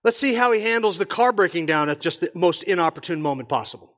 let's 0.05 0.19
see 0.19 0.35
how 0.35 0.53
He 0.53 0.61
handles 0.61 0.99
the 0.99 1.07
car 1.07 1.33
breaking 1.33 1.67
down 1.67 1.89
at 1.89 2.01
just 2.01 2.21
the 2.21 2.31
most 2.35 2.63
inopportune 2.65 3.23
moment 3.23 3.49
possible. 3.49 3.97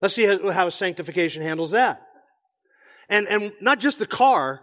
Let's 0.00 0.14
see 0.14 0.24
how, 0.24 0.50
how 0.50 0.68
sanctification 0.68 1.42
handles 1.42 1.70
that. 1.70 2.02
And, 3.08 3.26
and 3.28 3.52
not 3.60 3.78
just 3.78 3.98
the 3.98 4.06
car, 4.06 4.62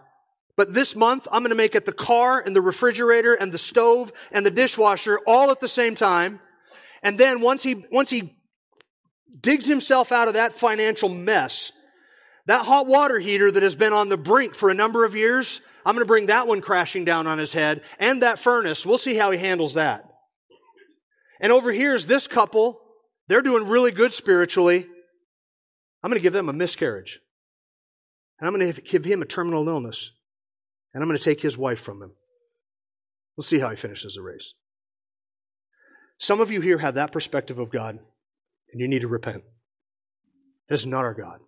but 0.56 0.74
this 0.74 0.94
month 0.94 1.26
I'm 1.32 1.40
going 1.40 1.50
to 1.50 1.56
make 1.56 1.74
it 1.74 1.86
the 1.86 1.92
car 1.92 2.42
and 2.44 2.54
the 2.54 2.60
refrigerator 2.60 3.34
and 3.34 3.50
the 3.50 3.58
stove 3.58 4.12
and 4.30 4.44
the 4.44 4.50
dishwasher 4.50 5.18
all 5.26 5.50
at 5.50 5.60
the 5.60 5.68
same 5.68 5.94
time. 5.94 6.40
And 7.02 7.16
then 7.16 7.40
once 7.40 7.62
he, 7.62 7.86
once 7.90 8.10
he 8.10 8.36
digs 9.40 9.66
himself 9.66 10.12
out 10.12 10.28
of 10.28 10.34
that 10.34 10.52
financial 10.52 11.08
mess, 11.08 11.72
that 12.50 12.66
hot 12.66 12.88
water 12.88 13.20
heater 13.20 13.48
that 13.48 13.62
has 13.62 13.76
been 13.76 13.92
on 13.92 14.08
the 14.08 14.16
brink 14.16 14.56
for 14.56 14.70
a 14.70 14.74
number 14.74 15.04
of 15.04 15.14
years, 15.14 15.60
I'm 15.86 15.94
going 15.94 16.04
to 16.04 16.08
bring 16.08 16.26
that 16.26 16.48
one 16.48 16.60
crashing 16.60 17.04
down 17.04 17.28
on 17.28 17.38
his 17.38 17.52
head 17.52 17.82
and 18.00 18.24
that 18.24 18.40
furnace. 18.40 18.84
We'll 18.84 18.98
see 18.98 19.14
how 19.14 19.30
he 19.30 19.38
handles 19.38 19.74
that. 19.74 20.04
And 21.40 21.52
over 21.52 21.70
here 21.70 21.94
is 21.94 22.08
this 22.08 22.26
couple. 22.26 22.80
They're 23.28 23.40
doing 23.40 23.68
really 23.68 23.92
good 23.92 24.12
spiritually. 24.12 24.84
I'm 26.02 26.10
going 26.10 26.18
to 26.18 26.22
give 26.22 26.32
them 26.32 26.48
a 26.48 26.52
miscarriage. 26.52 27.20
And 28.40 28.48
I'm 28.48 28.58
going 28.58 28.72
to 28.72 28.80
give 28.80 29.04
him 29.04 29.22
a 29.22 29.26
terminal 29.26 29.68
illness. 29.68 30.10
And 30.92 31.04
I'm 31.04 31.08
going 31.08 31.18
to 31.18 31.24
take 31.24 31.40
his 31.40 31.56
wife 31.56 31.80
from 31.80 32.02
him. 32.02 32.14
We'll 33.36 33.44
see 33.44 33.60
how 33.60 33.70
he 33.70 33.76
finishes 33.76 34.14
the 34.14 34.22
race. 34.22 34.54
Some 36.18 36.40
of 36.40 36.50
you 36.50 36.60
here 36.60 36.78
have 36.78 36.96
that 36.96 37.12
perspective 37.12 37.60
of 37.60 37.70
God, 37.70 38.00
and 38.72 38.80
you 38.80 38.88
need 38.88 39.02
to 39.02 39.08
repent. 39.08 39.44
This 40.68 40.80
is 40.80 40.86
not 40.88 41.04
our 41.04 41.14
God. 41.14 41.38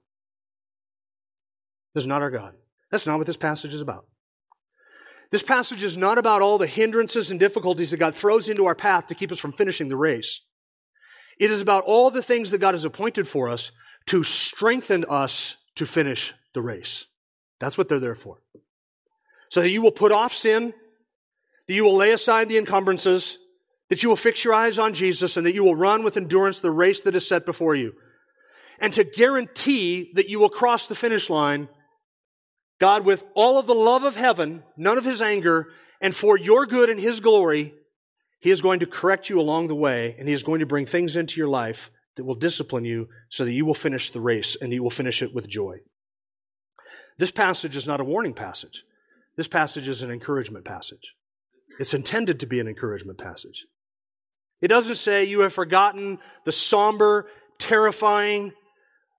Is 1.95 2.07
not 2.07 2.23
our 2.23 2.31
God. 2.31 2.55
That's 2.91 3.07
not 3.07 3.19
what 3.19 3.27
this 3.27 3.37
passage 3.37 3.75
is 3.75 3.83
about. 3.83 4.07
This 5.31 5.43
passage 5.43 5.83
is 5.83 5.97
not 5.97 6.19
about 6.19 6.43
all 6.43 6.59
the 6.59 6.67
hindrances 6.67 7.31
and 7.31 7.41
difficulties 7.41 7.91
that 7.91 7.97
God 7.97 8.15
throws 8.15 8.49
into 8.49 8.67
our 8.67 8.75
path 8.75 9.07
to 9.07 9.15
keep 9.15 9.33
us 9.33 9.39
from 9.39 9.53
finishing 9.53 9.89
the 9.89 9.97
race. 9.97 10.41
It 11.39 11.51
is 11.51 11.61
about 11.61 11.85
all 11.85 12.11
the 12.11 12.23
things 12.23 12.51
that 12.51 12.61
God 12.61 12.75
has 12.75 12.85
appointed 12.85 13.27
for 13.27 13.49
us 13.49 13.73
to 14.07 14.23
strengthen 14.23 15.05
us 15.09 15.57
to 15.77 15.87
finish 15.87 16.35
the 16.55 16.63
race. 16.63 17.07
That's 17.61 17.79
what 17.79 17.89
they're 17.89 17.99
there 17.99 18.15
for. 18.15 18.39
So 19.49 19.63
that 19.63 19.71
you 19.71 19.83
will 19.83 19.93
put 19.93 20.13
off 20.13 20.35
sin, 20.35 20.75
that 21.67 21.75
you 21.75 21.85
will 21.85 21.97
lay 21.97 22.13
aside 22.13 22.49
the 22.49 22.59
encumbrances, 22.59 23.39
that 23.89 24.03
you 24.03 24.09
will 24.09 24.17
fix 24.17 24.45
your 24.45 24.55
eyes 24.55 24.79
on 24.79 24.95
Jesus, 24.95 25.37
and 25.37 25.47
that 25.47 25.55
you 25.55 25.65
will 25.65 25.77
run 25.77 26.05
with 26.05 26.17
endurance 26.17 26.61
the 26.61 26.71
race 26.71 27.03
that 27.03 27.15
is 27.15 27.27
set 27.27 27.47
before 27.47 27.75
you. 27.75 27.95
And 28.81 28.93
to 28.95 29.05
guarantee 29.05 30.11
that 30.15 30.29
you 30.29 30.41
will 30.41 30.49
cross 30.49 30.89
the 30.89 30.95
finish 30.95 31.31
line, 31.31 31.69
God, 32.81 33.05
with 33.05 33.25
all 33.35 33.59
of 33.59 33.67
the 33.67 33.75
love 33.75 34.05
of 34.05 34.17
heaven, 34.17 34.65
none 34.77 34.99
of 34.99 35.05
his 35.05 35.23
anger, 35.23 35.69
and 36.01 36.15
for 36.15 36.37
your 36.37 36.67
good 36.67 36.91
and 36.91 36.99
his 36.99 37.21
glory, 37.21 37.75
he 38.41 38.51
is 38.51 38.61
going 38.61 38.81
to 38.81 38.87
correct 38.87 39.31
you 39.31 39.41
along 39.41 39.69
the 39.69 39.75
way, 39.75 40.17
and 40.19 40.27
he 40.27 40.35
is 40.35 40.43
going 40.43 40.61
to 40.61 40.67
bring 40.67 40.85
things 40.85 41.17
into 41.17 41.39
your 41.39 41.49
life 41.49 41.91
that 42.17 42.25
will 42.25 42.35
discipline 42.35 42.85
you 42.85 43.09
so 43.29 43.45
that 43.45 43.53
you 43.53 43.65
will 43.65 43.75
finish 43.75 44.11
the 44.11 44.21
race 44.21 44.57
and 44.61 44.73
you 44.73 44.83
will 44.83 44.91
finish 44.91 45.23
it 45.23 45.35
with 45.35 45.49
joy. 45.49 45.79
This 47.19 47.31
passage 47.31 47.77
is 47.77 47.87
not 47.87 48.01
a 48.01 48.05
warning 48.05 48.35
passage. 48.35 48.85
This 49.37 49.49
passage 49.49 49.89
is 49.89 50.03
an 50.03 50.11
encouragement 50.11 50.65
passage. 50.65 51.15
It's 51.79 51.95
intended 51.95 52.41
to 52.41 52.47
be 52.47 52.61
an 52.61 52.69
encouragement 52.69 53.19
passage. 53.19 53.67
It 54.61 54.69
doesn't 54.69 54.97
say 54.97 55.25
you 55.25 55.41
have 55.41 55.53
forgotten 55.53 56.19
the 56.45 56.53
somber, 56.53 57.29
terrifying, 57.59 58.53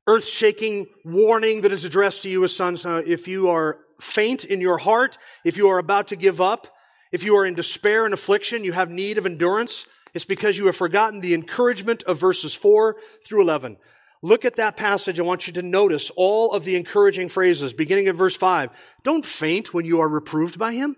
earth 0.07 0.27
shaking 0.27 0.87
warning 1.05 1.61
that 1.61 1.71
is 1.71 1.85
addressed 1.85 2.23
to 2.23 2.29
you 2.29 2.43
as 2.43 2.55
sons. 2.55 2.85
If 2.85 3.27
you 3.27 3.49
are 3.49 3.79
faint 4.01 4.45
in 4.45 4.59
your 4.61 4.77
heart, 4.77 5.17
if 5.45 5.57
you 5.57 5.69
are 5.69 5.77
about 5.77 6.09
to 6.09 6.15
give 6.15 6.41
up, 6.41 6.67
if 7.11 7.23
you 7.23 7.35
are 7.37 7.45
in 7.45 7.53
despair 7.53 8.05
and 8.05 8.13
affliction, 8.13 8.63
you 8.63 8.73
have 8.73 8.89
need 8.89 9.17
of 9.17 9.25
endurance, 9.25 9.85
it's 10.13 10.25
because 10.25 10.57
you 10.57 10.65
have 10.65 10.75
forgotten 10.75 11.21
the 11.21 11.33
encouragement 11.33 12.03
of 12.03 12.19
verses 12.19 12.53
4 12.53 12.97
through 13.25 13.41
11. 13.41 13.77
Look 14.21 14.45
at 14.45 14.55
that 14.55 14.77
passage. 14.77 15.19
I 15.19 15.23
want 15.23 15.47
you 15.47 15.53
to 15.53 15.61
notice 15.61 16.09
all 16.15 16.53
of 16.53 16.63
the 16.63 16.75
encouraging 16.75 17.29
phrases, 17.29 17.73
beginning 17.73 18.07
at 18.07 18.15
verse 18.15 18.35
5. 18.35 18.69
Don't 19.03 19.25
faint 19.25 19.73
when 19.73 19.85
you 19.85 20.01
are 20.01 20.07
reproved 20.07 20.57
by 20.57 20.73
him. 20.73 20.95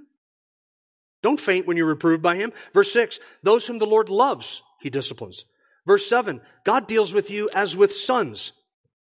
Don't 1.23 1.39
faint 1.39 1.65
when 1.65 1.75
you're 1.75 1.87
reproved 1.87 2.21
by 2.21 2.35
him. 2.35 2.53
Verse 2.73 2.91
6. 2.91 3.19
Those 3.41 3.65
whom 3.65 3.79
the 3.79 3.87
Lord 3.87 4.09
loves, 4.09 4.61
he 4.79 4.89
disciplines. 4.89 5.45
Verse 5.87 6.07
7. 6.07 6.39
God 6.65 6.87
deals 6.87 7.13
with 7.13 7.31
you 7.31 7.49
as 7.55 7.75
with 7.75 7.93
sons. 7.93 8.51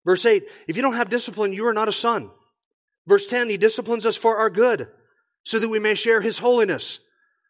Verse 0.06 0.26
8. 0.26 0.44
If 0.68 0.76
you 0.76 0.82
don't 0.82 0.96
have 0.96 1.10
discipline, 1.10 1.54
you 1.54 1.68
are 1.68 1.74
not 1.74 1.88
a 1.88 1.94
son. 1.94 2.32
Verse 3.08 3.26
10. 3.26 3.50
He 3.50 3.58
disciplines 3.58 4.06
us 4.06 4.16
for 4.16 4.38
our 4.38 4.50
good, 4.50 4.88
so 5.44 5.60
that 5.60 5.70
we 5.70 5.80
may 5.80 5.96
share 5.96 6.22
his 6.22 6.40
holiness. 6.40 7.00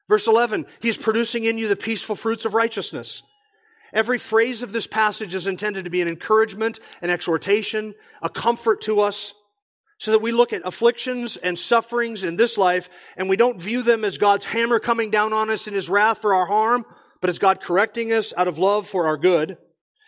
Verse 0.09 0.27
11, 0.27 0.65
He's 0.81 0.97
producing 0.97 1.45
in 1.45 1.57
you 1.57 1.67
the 1.67 1.75
peaceful 1.75 2.15
fruits 2.15 2.45
of 2.45 2.53
righteousness. 2.53 3.23
Every 3.93 4.17
phrase 4.17 4.63
of 4.63 4.71
this 4.71 4.87
passage 4.87 5.35
is 5.35 5.47
intended 5.47 5.83
to 5.83 5.89
be 5.89 6.01
an 6.01 6.07
encouragement, 6.07 6.79
an 7.01 7.09
exhortation, 7.09 7.93
a 8.21 8.29
comfort 8.29 8.81
to 8.81 9.01
us, 9.01 9.33
so 9.97 10.11
that 10.11 10.21
we 10.21 10.31
look 10.31 10.53
at 10.53 10.61
afflictions 10.65 11.37
and 11.37 11.59
sufferings 11.59 12.23
in 12.23 12.35
this 12.35 12.57
life 12.57 12.89
and 13.17 13.29
we 13.29 13.37
don't 13.37 13.61
view 13.61 13.83
them 13.83 14.03
as 14.03 14.17
God's 14.17 14.45
hammer 14.45 14.79
coming 14.79 15.11
down 15.11 15.31
on 15.31 15.49
us 15.49 15.67
in 15.67 15.73
His 15.73 15.89
wrath 15.89 16.19
for 16.19 16.33
our 16.33 16.45
harm, 16.45 16.85
but 17.19 17.29
as 17.29 17.39
God 17.39 17.61
correcting 17.61 18.11
us 18.11 18.33
out 18.35 18.47
of 18.47 18.57
love 18.57 18.87
for 18.87 19.07
our 19.07 19.17
good. 19.17 19.57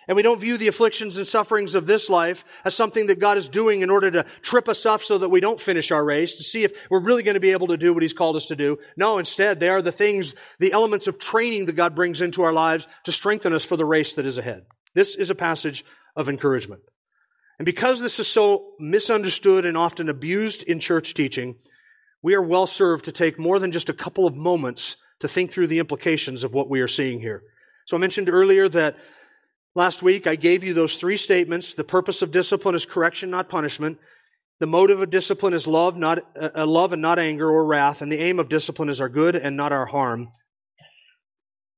And 0.07 0.15
we 0.15 0.23
don't 0.23 0.39
view 0.39 0.57
the 0.57 0.67
afflictions 0.67 1.17
and 1.17 1.27
sufferings 1.27 1.75
of 1.75 1.87
this 1.87 2.09
life 2.09 2.43
as 2.65 2.75
something 2.75 3.07
that 3.07 3.19
God 3.19 3.37
is 3.37 3.47
doing 3.47 3.81
in 3.81 3.89
order 3.89 4.11
to 4.11 4.25
trip 4.41 4.67
us 4.67 4.85
up 4.85 5.01
so 5.01 5.17
that 5.17 5.29
we 5.29 5.39
don't 5.39 5.61
finish 5.61 5.91
our 5.91 6.03
race, 6.03 6.35
to 6.35 6.43
see 6.43 6.63
if 6.63 6.73
we're 6.89 6.99
really 6.99 7.23
going 7.23 7.35
to 7.35 7.39
be 7.39 7.51
able 7.51 7.67
to 7.67 7.77
do 7.77 7.93
what 7.93 8.03
He's 8.03 8.13
called 8.13 8.35
us 8.35 8.47
to 8.47 8.55
do. 8.55 8.77
No, 8.97 9.17
instead, 9.17 9.59
they 9.59 9.69
are 9.69 9.81
the 9.81 9.91
things, 9.91 10.35
the 10.59 10.73
elements 10.73 11.07
of 11.07 11.19
training 11.19 11.67
that 11.67 11.75
God 11.75 11.95
brings 11.95 12.21
into 12.21 12.43
our 12.43 12.53
lives 12.53 12.87
to 13.05 13.11
strengthen 13.11 13.53
us 13.53 13.65
for 13.65 13.77
the 13.77 13.85
race 13.85 14.15
that 14.15 14.25
is 14.25 14.37
ahead. 14.37 14.63
This 14.93 15.15
is 15.15 15.29
a 15.29 15.35
passage 15.35 15.85
of 16.15 16.29
encouragement. 16.29 16.81
And 17.59 17.65
because 17.65 18.01
this 18.01 18.19
is 18.19 18.27
so 18.27 18.73
misunderstood 18.79 19.65
and 19.65 19.77
often 19.77 20.09
abused 20.09 20.63
in 20.63 20.79
church 20.79 21.13
teaching, 21.13 21.55
we 22.21 22.35
are 22.35 22.41
well 22.41 22.67
served 22.67 23.05
to 23.05 23.11
take 23.11 23.39
more 23.39 23.59
than 23.59 23.71
just 23.71 23.89
a 23.89 23.93
couple 23.93 24.25
of 24.25 24.35
moments 24.35 24.97
to 25.19 25.27
think 25.27 25.51
through 25.51 25.67
the 25.67 25.79
implications 25.79 26.43
of 26.43 26.53
what 26.53 26.69
we 26.69 26.81
are 26.81 26.87
seeing 26.87 27.19
here. 27.19 27.43
So 27.85 27.95
I 27.95 27.99
mentioned 27.99 28.29
earlier 28.29 28.67
that 28.69 28.97
Last 29.75 30.03
week, 30.03 30.27
I 30.27 30.35
gave 30.35 30.63
you 30.63 30.73
those 30.73 30.97
three 30.97 31.17
statements. 31.17 31.73
The 31.73 31.83
purpose 31.83 32.21
of 32.21 32.31
discipline 32.31 32.75
is 32.75 32.85
correction, 32.85 33.31
not 33.31 33.49
punishment. 33.49 33.97
The 34.59 34.67
motive 34.67 35.01
of 35.01 35.09
discipline 35.09 35.55
is 35.55 35.67
love, 35.67 35.97
not 35.97 36.19
uh, 36.39 36.49
uh, 36.55 36.65
love 36.67 36.93
and 36.93 37.01
not 37.01 37.17
anger 37.17 37.49
or 37.49 37.65
wrath. 37.65 38.01
And 38.01 38.11
the 38.11 38.21
aim 38.21 38.37
of 38.37 38.49
discipline 38.49 38.89
is 38.89 39.01
our 39.01 39.09
good 39.09 39.35
and 39.35 39.57
not 39.57 39.71
our 39.71 39.87
harm. 39.87 40.29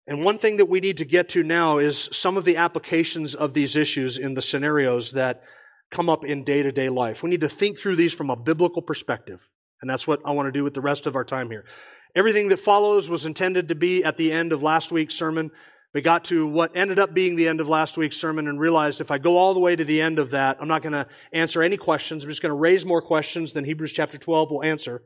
And 0.08 0.26
one 0.26 0.38
thing 0.38 0.58
that 0.58 0.68
we 0.68 0.82
need 0.82 0.98
to 0.98 1.06
get 1.06 1.30
to 1.30 1.42
now 1.42 1.78
is 1.78 2.10
some 2.12 2.36
of 2.36 2.44
the 2.44 2.58
applications 2.58 3.34
of 3.34 3.54
these 3.54 3.78
issues 3.78 4.18
in 4.18 4.34
the 4.34 4.42
scenarios 4.42 5.14
that 5.14 5.42
come 5.90 6.10
up 6.10 6.26
in 6.26 6.44
day 6.44 6.64
to 6.64 6.72
day 6.72 6.90
life. 6.90 7.24
We 7.24 7.30
need 7.30 7.42
to 7.42 7.50
think 7.50 7.80
through 7.80 7.96
these 7.96 8.14
from 8.14 8.30
a 8.30 8.36
biblical 8.36 8.82
perspective. 8.82 9.40
And 9.82 9.90
that's 9.90 10.06
what 10.06 10.22
I 10.26 10.32
want 10.32 10.48
to 10.48 10.52
do 10.52 10.64
with 10.64 10.74
the 10.74 10.82
rest 10.82 11.08
of 11.08 11.16
our 11.16 11.24
time 11.24 11.50
here. 11.50 11.66
Everything 12.14 12.50
that 12.50 12.60
follows 12.60 13.10
was 13.10 13.26
intended 13.26 13.70
to 13.70 13.76
be 13.76 14.04
at 14.04 14.18
the 14.18 14.32
end 14.32 14.52
of 14.52 14.62
last 14.62 14.92
week's 14.92 15.16
sermon. 15.16 15.52
We 15.96 16.02
got 16.02 16.26
to 16.26 16.46
what 16.46 16.76
ended 16.76 17.00
up 17.00 17.14
being 17.14 17.38
the 17.38 17.48
end 17.48 17.62
of 17.62 17.70
last 17.70 17.98
week's 17.98 18.18
sermon 18.18 18.50
and 18.50 18.60
realized 18.60 19.00
if 19.00 19.12
I 19.12 19.18
go 19.18 19.38
all 19.38 19.54
the 19.54 19.62
way 19.62 19.78
to 19.78 19.86
the 19.86 20.02
end 20.02 20.20
of 20.20 20.32
that, 20.32 20.58
I'm 20.60 20.68
not 20.68 20.82
going 20.82 20.92
to 20.92 21.08
answer 21.32 21.64
any 21.64 21.78
questions. 21.78 22.22
I'm 22.26 22.30
just 22.30 22.42
going 22.42 22.50
to 22.50 22.54
raise 22.54 22.84
more 22.84 23.02
questions 23.02 23.54
than 23.54 23.64
Hebrews 23.64 23.94
chapter 23.94 24.18
12 24.18 24.52
will 24.52 24.62
answer. 24.62 25.04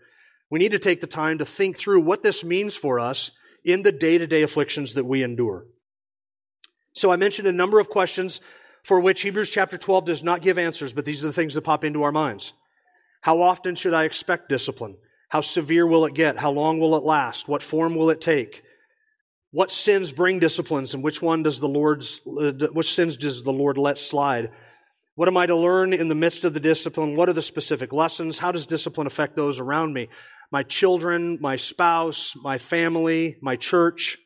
We 0.50 0.58
need 0.58 0.72
to 0.72 0.80
take 0.80 1.00
the 1.00 1.06
time 1.06 1.38
to 1.38 1.46
think 1.46 1.78
through 1.78 2.02
what 2.02 2.24
this 2.24 2.44
means 2.44 2.76
for 2.76 3.00
us 3.00 3.30
in 3.64 3.84
the 3.84 3.92
day 3.92 4.18
to 4.18 4.26
day 4.26 4.42
afflictions 4.42 4.96
that 4.96 5.06
we 5.06 5.22
endure. 5.22 5.68
So 6.94 7.12
I 7.12 7.18
mentioned 7.18 7.48
a 7.48 7.52
number 7.52 7.80
of 7.80 7.90
questions 7.90 8.42
for 8.84 9.00
which 9.00 9.22
Hebrews 9.22 9.52
chapter 9.52 9.78
12 9.78 10.06
does 10.06 10.24
not 10.24 10.42
give 10.42 10.58
answers, 10.58 10.92
but 10.92 11.06
these 11.06 11.24
are 11.24 11.28
the 11.28 11.34
things 11.34 11.54
that 11.54 11.62
pop 11.62 11.84
into 11.84 12.02
our 12.02 12.12
minds. 12.12 12.54
How 13.22 13.44
often 13.44 13.76
should 13.76 13.94
I 13.94 14.06
expect 14.06 14.50
discipline? 14.50 14.98
How 15.28 15.42
severe 15.42 15.86
will 15.86 16.06
it 16.06 16.16
get? 16.16 16.40
How 16.40 16.50
long 16.50 16.80
will 16.80 16.96
it 16.96 17.04
last? 17.04 17.48
What 17.48 17.62
form 17.62 17.96
will 17.96 18.10
it 18.10 18.22
take? 18.22 18.64
What 19.52 19.72
sins 19.72 20.12
bring 20.12 20.40
disciplines 20.40 20.94
and 20.94 21.04
which 21.04 21.22
one 21.22 21.44
does 21.44 21.60
the 21.60 21.68
Lord's, 21.68 22.22
which 22.24 22.94
sins 22.94 23.18
does 23.18 23.44
the 23.44 23.52
Lord 23.52 23.78
let 23.78 23.98
slide? 23.98 24.52
What 25.16 25.28
am 25.28 25.38
I 25.38 25.48
to 25.48 25.56
learn 25.56 25.92
in 25.92 26.08
the 26.08 26.16
midst 26.16 26.46
of 26.46 26.54
the 26.54 26.60
discipline? 26.60 27.16
What 27.16 27.30
are 27.30 27.34
the 27.34 27.42
specific 27.42 27.92
lessons? 27.92 28.38
How 28.38 28.52
does 28.52 28.66
discipline 28.66 29.08
affect 29.08 29.36
those 29.36 29.60
around 29.60 29.94
me? 29.94 30.10
My 30.52 30.64
children, 30.64 31.40
my 31.42 31.56
spouse, 31.56 32.36
my 32.36 32.58
family, 32.58 33.38
my 33.42 33.56
church. 33.56 34.18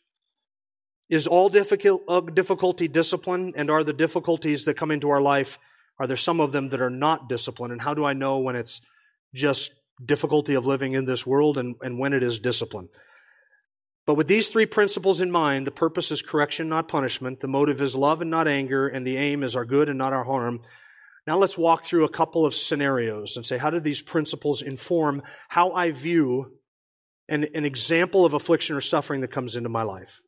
Is 1.10 1.28
all 1.28 1.46
uh, 1.46 2.22
difficulty 2.22 2.88
discipline? 2.88 3.54
And 3.56 3.70
are 3.70 3.84
the 3.84 3.94
difficulties 3.94 4.66
that 4.66 4.78
come 4.78 4.92
into 4.92 5.10
our 5.10 5.22
life, 5.22 5.58
are 6.00 6.08
there 6.08 6.18
some 6.18 6.40
of 6.40 6.52
them 6.52 6.70
that 6.70 6.82
are 6.82 6.90
not 6.90 7.30
discipline? 7.30 7.72
And 7.72 7.82
how 7.82 7.94
do 7.94 8.04
I 8.04 8.14
know 8.14 8.40
when 8.40 8.56
it's 8.56 8.82
just 9.34 9.74
difficulty 10.04 10.56
of 10.56 10.66
living 10.66 10.94
in 10.94 11.06
this 11.06 11.26
world 11.26 11.58
and, 11.58 11.76
and 11.82 11.98
when 11.98 12.14
it 12.14 12.24
is 12.24 12.40
discipline? 12.40 12.90
But 14.06 14.16
with 14.16 14.28
these 14.28 14.50
three 14.50 14.66
principles 14.66 15.22
in 15.22 15.32
mind, 15.32 15.66
the 15.66 15.72
purpose 15.72 16.12
is 16.12 16.22
correction, 16.22 16.68
not 16.68 16.89
punishment. 16.89 17.39
The 17.39 17.48
motive 17.48 17.82
is 17.82 17.96
love 17.96 18.22
and 18.22 18.30
not 18.30 18.48
anger, 18.48 18.88
and 18.88 19.08
the 19.08 19.16
aim 19.16 19.44
is 19.44 19.56
our 19.56 19.66
good 19.66 19.88
and 19.88 19.98
not 19.98 20.12
our 20.12 20.26
harm. 20.26 20.62
Now 21.26 21.38
let's 21.38 21.58
walk 21.58 21.86
through 21.86 22.04
a 22.04 22.10
couple 22.10 22.46
of 22.46 22.54
scenarios 22.54 23.38
and 23.38 23.46
say, 23.46 23.58
how 23.58 23.70
do 23.70 23.80
these 23.80 24.02
principles 24.02 24.62
inform 24.62 25.22
how 25.48 25.72
I 25.72 25.92
view 25.92 26.58
an, 27.30 27.48
an 27.56 27.63
example 27.63 28.26
of 28.26 28.34
affliction 28.34 28.76
or 28.76 28.82
suffering 28.82 29.22
that 29.22 29.32
comes 29.32 29.56
into 29.56 29.70
my 29.70 29.84
life? 29.84 30.20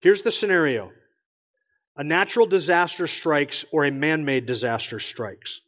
Here's 0.00 0.22
the 0.22 0.30
scenario. 0.30 0.92
A 1.96 2.04
natural 2.04 2.46
disaster 2.46 3.08
strikes 3.08 3.64
or 3.72 3.84
a 3.84 3.90
man-made 3.90 4.46
disaster 4.46 5.00
strikes. 5.00 5.60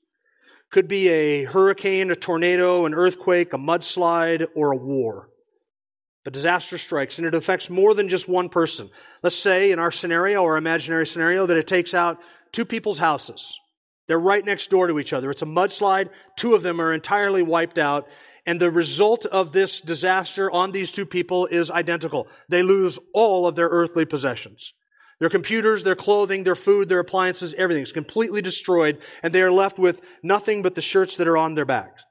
Could 0.71 0.87
be 0.87 1.09
a 1.09 1.45
hurricane, 1.45 2.12
a 2.12 2.17
tornado, 2.17 2.87
an 2.87 2.95
earthquake, 2.95 3.53
a 3.53 3.59
mudslide, 3.59 4.47
or 4.55 4.71
a 4.71 4.77
war. 4.77 5.29
A 6.25 6.31
disaster 6.31 6.79
strikes 6.79 7.19
and 7.19 7.27
it 7.27 7.35
affects 7.35 7.69
more 7.69 7.95
than 7.95 8.09
just 8.09 8.29
one 8.29 8.49
person. 8.49 8.91
Let's 9.23 9.37
say 9.37 9.73
in 9.73 9.79
our 9.79 9.91
scenario 9.91 10.43
or 10.43 10.57
imaginary 10.57 11.07
scenario 11.07 11.47
that 11.47 11.57
it 11.57 11.67
takes 11.67 11.95
out 11.95 12.21
two 12.53 12.65
people's 12.65 12.99
houses. 12.99 13.59
They're 14.07 14.21
right 14.21 14.45
next 14.45 14.71
door 14.71 14.87
to 14.87 14.99
each 14.99 15.13
other. 15.13 15.31
It's 15.31 15.43
a 15.43 15.47
mudslide. 15.47 16.11
Two 16.37 16.55
of 16.55 16.63
them 16.63 16.81
are 16.81 16.93
entirely 16.93 17.43
wiped 17.43 17.79
out. 17.79 18.07
And 18.47 18.61
the 18.61 18.71
result 18.71 19.25
of 19.27 19.53
this 19.53 19.81
disaster 19.81 20.51
on 20.51 20.73
these 20.73 20.93
two 20.93 21.07
people 21.07 21.47
is 21.47 21.71
identical. 21.71 22.29
They 22.49 22.63
lose 22.63 22.99
all 23.15 23.47
of 23.47 23.55
their 23.55 23.69
earthly 23.69 24.05
possessions. 24.05 24.75
Their 25.21 25.31
computers, 25.31 25.85
their 25.85 25.95
clothing, 25.95 26.43
their 26.43 26.57
food, 26.57 26.89
their 26.89 26.99
appliances, 26.99 27.55
everything 27.55 27.85
is 27.85 27.93
completely 27.93 28.43
destroyed, 28.43 28.99
and 29.23 29.33
they 29.33 29.43
are 29.43 29.53
left 29.53 29.79
with 29.79 30.01
nothing 30.25 30.63
but 30.63 30.75
the 30.75 30.83
shirts 30.83 31.17
that 31.19 31.29
are 31.29 31.37
on 31.37 31.55
their 31.55 31.65
backs. 31.65 32.02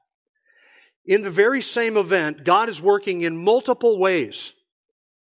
In 1.04 1.22
the 1.22 1.30
very 1.30 1.62
same 1.62 1.96
event, 1.96 2.44
God 2.44 2.68
is 2.68 2.80
working 2.80 3.22
in 3.22 3.36
multiple 3.36 3.98
ways 3.98 4.54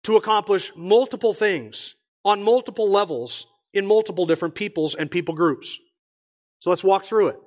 to 0.03 0.17
accomplish 0.17 0.71
multiple 0.75 1.33
things 1.33 1.95
on 2.23 2.43
multiple 2.43 2.89
levels 2.89 3.47
in 3.73 3.87
multiple 3.87 4.25
different 4.25 4.55
peoples 4.55 4.95
and 4.95 5.09
people 5.09 5.33
groups. 5.33 5.79
So 6.59 6.69
let's 6.69 6.83
walk 6.83 7.05
through 7.05 7.29
it. 7.29 7.39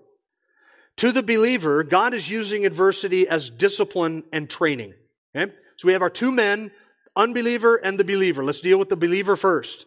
To 0.99 1.13
the 1.13 1.23
believer, 1.23 1.85
God 1.85 2.15
is 2.15 2.29
using 2.29 2.67
adversity 2.67 3.29
as 3.29 3.51
discipline 3.51 4.25
and 4.33 4.49
training. 4.49 4.95
Okay? 5.35 5.53
So 5.77 5.87
we 5.87 5.93
have 5.93 6.03
our 6.03 6.11
two 6.11 6.33
men, 6.33 6.73
unbeliever 7.15 7.77
and 7.77 7.99
the 7.99 8.05
believer. 8.05 8.43
Let's 8.43 8.61
deal 8.61 8.79
with 8.79 8.89
the 8.89 8.97
believer 8.97 9.37
first. 9.37 9.87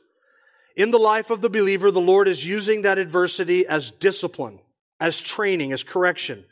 In 0.75 0.91
the 0.91 0.99
life 0.99 1.29
of 1.29 1.41
the 1.41 1.49
believer, 1.49 1.91
the 1.91 1.99
Lord 1.99 2.27
is 2.27 2.45
using 2.45 2.83
that 2.83 2.99
adversity 2.99 3.67
as 3.67 3.91
discipline, 3.91 4.59
as 4.99 5.19
training, 5.19 5.73
as 5.73 5.83
correction. 5.83 6.45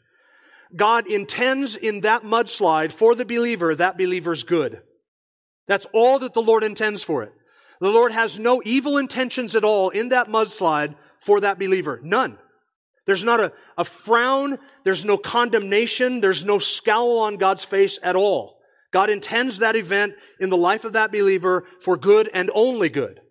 God 0.76 1.08
intends 1.08 1.76
in 1.76 2.02
that 2.02 2.24
mudslide 2.24 2.92
for 2.92 3.16
the 3.16 3.26
believer, 3.26 3.76
that 3.76 3.98
believer's 3.98 4.44
good. 4.44 4.82
That's 5.68 5.88
all 5.94 6.20
that 6.20 6.34
the 6.34 6.42
Lord 6.42 6.64
intends 6.64 7.04
for 7.04 7.24
it. 7.24 7.32
The 7.80 7.92
Lord 7.92 8.12
has 8.12 8.40
no 8.40 8.62
evil 8.66 8.98
intentions 8.98 9.56
at 9.56 9.64
all 9.64 9.90
in 9.90 10.10
that 10.10 10.28
mudslide 10.28 10.96
for 11.20 11.42
that 11.42 11.60
believer. 11.60 12.00
None. 12.04 12.38
There's 13.06 13.24
not 13.24 13.40
a, 13.40 13.54
a 13.78 13.86
frown. 13.86 14.58
There's 14.84 15.06
no 15.06 15.18
condemnation. 15.18 16.20
There's 16.20 16.44
no 16.44 16.60
scowl 16.60 17.20
on 17.20 17.38
God's 17.38 17.64
face 17.64 18.00
at 18.04 18.16
all. 18.16 18.58
God 18.92 19.10
intends 19.10 19.60
that 19.60 19.76
event 19.76 20.16
in 20.40 20.50
the 20.50 20.58
life 20.58 20.86
of 20.86 20.94
that 20.94 21.12
believer 21.12 21.66
for 21.82 21.98
good 21.98 22.30
and 22.34 22.50
only 22.54 22.90
good. 22.90 23.22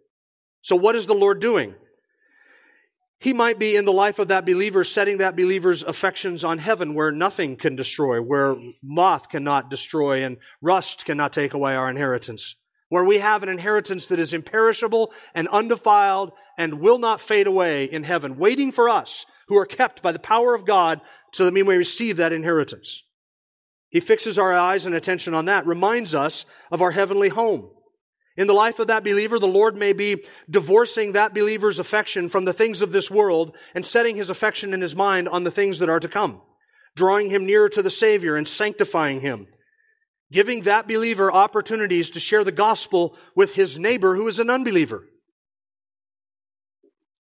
So 0.62 0.76
what 0.76 0.96
is 0.96 1.06
the 1.06 1.14
Lord 1.14 1.40
doing? 1.40 1.74
He 3.18 3.32
might 3.32 3.58
be 3.58 3.76
in 3.76 3.86
the 3.86 3.92
life 3.92 4.18
of 4.18 4.28
that 4.28 4.44
believer, 4.44 4.84
setting 4.84 5.18
that 5.18 5.36
believer's 5.36 5.82
affections 5.82 6.44
on 6.44 6.58
heaven 6.58 6.94
where 6.94 7.10
nothing 7.10 7.56
can 7.56 7.74
destroy, 7.74 8.20
where 8.20 8.56
moth 8.82 9.30
cannot 9.30 9.70
destroy 9.70 10.22
and 10.22 10.36
rust 10.60 11.06
cannot 11.06 11.32
take 11.32 11.54
away 11.54 11.74
our 11.74 11.88
inheritance, 11.88 12.56
where 12.90 13.04
we 13.04 13.18
have 13.18 13.42
an 13.42 13.48
inheritance 13.48 14.08
that 14.08 14.18
is 14.18 14.34
imperishable 14.34 15.12
and 15.34 15.48
undefiled 15.48 16.32
and 16.58 16.80
will 16.80 16.98
not 16.98 17.20
fade 17.20 17.46
away 17.46 17.84
in 17.84 18.02
heaven, 18.02 18.36
waiting 18.36 18.70
for 18.70 18.88
us 18.88 19.24
who 19.48 19.56
are 19.56 19.66
kept 19.66 20.02
by 20.02 20.12
the 20.12 20.18
power 20.18 20.54
of 20.54 20.66
God 20.66 21.00
so 21.32 21.44
that 21.44 21.54
we 21.54 21.62
may 21.62 21.76
receive 21.76 22.18
that 22.18 22.32
inheritance. 22.32 23.02
He 23.88 24.00
fixes 24.00 24.38
our 24.38 24.52
eyes 24.52 24.84
and 24.84 24.94
attention 24.94 25.32
on 25.32 25.46
that, 25.46 25.66
reminds 25.66 26.14
us 26.14 26.44
of 26.70 26.82
our 26.82 26.90
heavenly 26.90 27.30
home. 27.30 27.70
In 28.36 28.46
the 28.46 28.52
life 28.52 28.78
of 28.78 28.88
that 28.88 29.04
believer, 29.04 29.38
the 29.38 29.46
Lord 29.46 29.76
may 29.76 29.92
be 29.94 30.24
divorcing 30.50 31.12
that 31.12 31.32
believer's 31.32 31.78
affection 31.78 32.28
from 32.28 32.44
the 32.44 32.52
things 32.52 32.82
of 32.82 32.92
this 32.92 33.10
world 33.10 33.56
and 33.74 33.84
setting 33.84 34.16
his 34.16 34.28
affection 34.28 34.74
in 34.74 34.80
his 34.82 34.94
mind 34.94 35.28
on 35.28 35.44
the 35.44 35.50
things 35.50 35.78
that 35.78 35.88
are 35.88 36.00
to 36.00 36.08
come, 36.08 36.42
drawing 36.94 37.30
him 37.30 37.46
nearer 37.46 37.70
to 37.70 37.82
the 37.82 37.90
Savior 37.90 38.36
and 38.36 38.46
sanctifying 38.46 39.20
him, 39.20 39.46
giving 40.30 40.62
that 40.62 40.86
believer 40.86 41.32
opportunities 41.32 42.10
to 42.10 42.20
share 42.20 42.44
the 42.44 42.52
gospel 42.52 43.16
with 43.34 43.54
his 43.54 43.78
neighbor 43.78 44.16
who 44.16 44.28
is 44.28 44.38
an 44.38 44.50
unbeliever. 44.50 45.04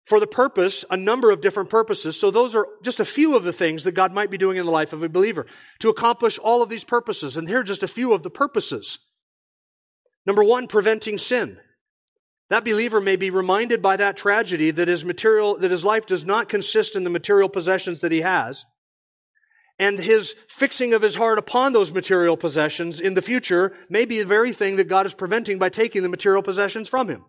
For 0.07 0.21
the 0.21 0.27
purpose, 0.27 0.85
a 0.91 0.97
number 0.97 1.31
of 1.31 1.41
different 1.41 1.71
purposes. 1.71 2.19
So 2.19 2.31
those 2.31 2.57
are 2.57 2.67
just 2.83 2.99
a 2.99 3.05
few 3.05 3.37
of 3.37 3.45
the 3.45 3.53
things 3.53 3.85
that 3.85 3.93
God 3.93 4.13
might 4.13 4.31
be 4.31 4.39
doing 4.39 4.57
in 4.57 4.65
the 4.65 4.73
life 4.73 4.93
of 4.93 5.03
a 5.03 5.09
believer 5.09 5.47
to 5.81 5.89
accomplish 5.89 6.39
all 6.39 6.63
of 6.63 6.69
these 6.69 6.83
purposes. 6.83 7.37
And 7.37 7.49
here 7.49 7.61
are 7.61 7.65
just 7.65 7.85
a 7.85 7.89
few 7.89 8.13
of 8.13 8.25
the 8.25 8.31
purposes. 8.31 8.99
Number 10.27 10.45
one, 10.45 10.67
preventing 10.67 11.19
sin. 11.19 11.59
That 12.51 12.65
believer 12.65 13.01
may 13.01 13.17
be 13.17 13.31
reminded 13.31 13.81
by 13.81 13.97
that 13.97 14.17
tragedy 14.17 14.73
that 14.73 14.89
his 14.89 15.05
material, 15.05 15.57
that 15.59 15.71
his 15.71 15.85
life 15.85 16.07
does 16.07 16.25
not 16.25 16.49
consist 16.49 16.97
in 16.97 17.05
the 17.05 17.11
material 17.11 17.49
possessions 17.49 18.01
that 18.01 18.13
he 18.13 18.23
has. 18.23 18.65
And 19.79 19.99
his 19.99 20.35
fixing 20.49 20.93
of 20.93 21.01
his 21.01 21.15
heart 21.15 21.39
upon 21.39 21.73
those 21.73 21.93
material 21.93 22.37
possessions 22.37 23.01
in 23.01 23.15
the 23.15 23.23
future 23.23 23.73
may 23.89 24.05
be 24.05 24.19
the 24.19 24.27
very 24.27 24.53
thing 24.53 24.77
that 24.77 24.89
God 24.89 25.07
is 25.07 25.15
preventing 25.15 25.59
by 25.59 25.71
taking 25.71 26.03
the 26.03 26.09
material 26.09 26.43
possessions 26.43 26.89
from 26.89 27.09
him. 27.09 27.25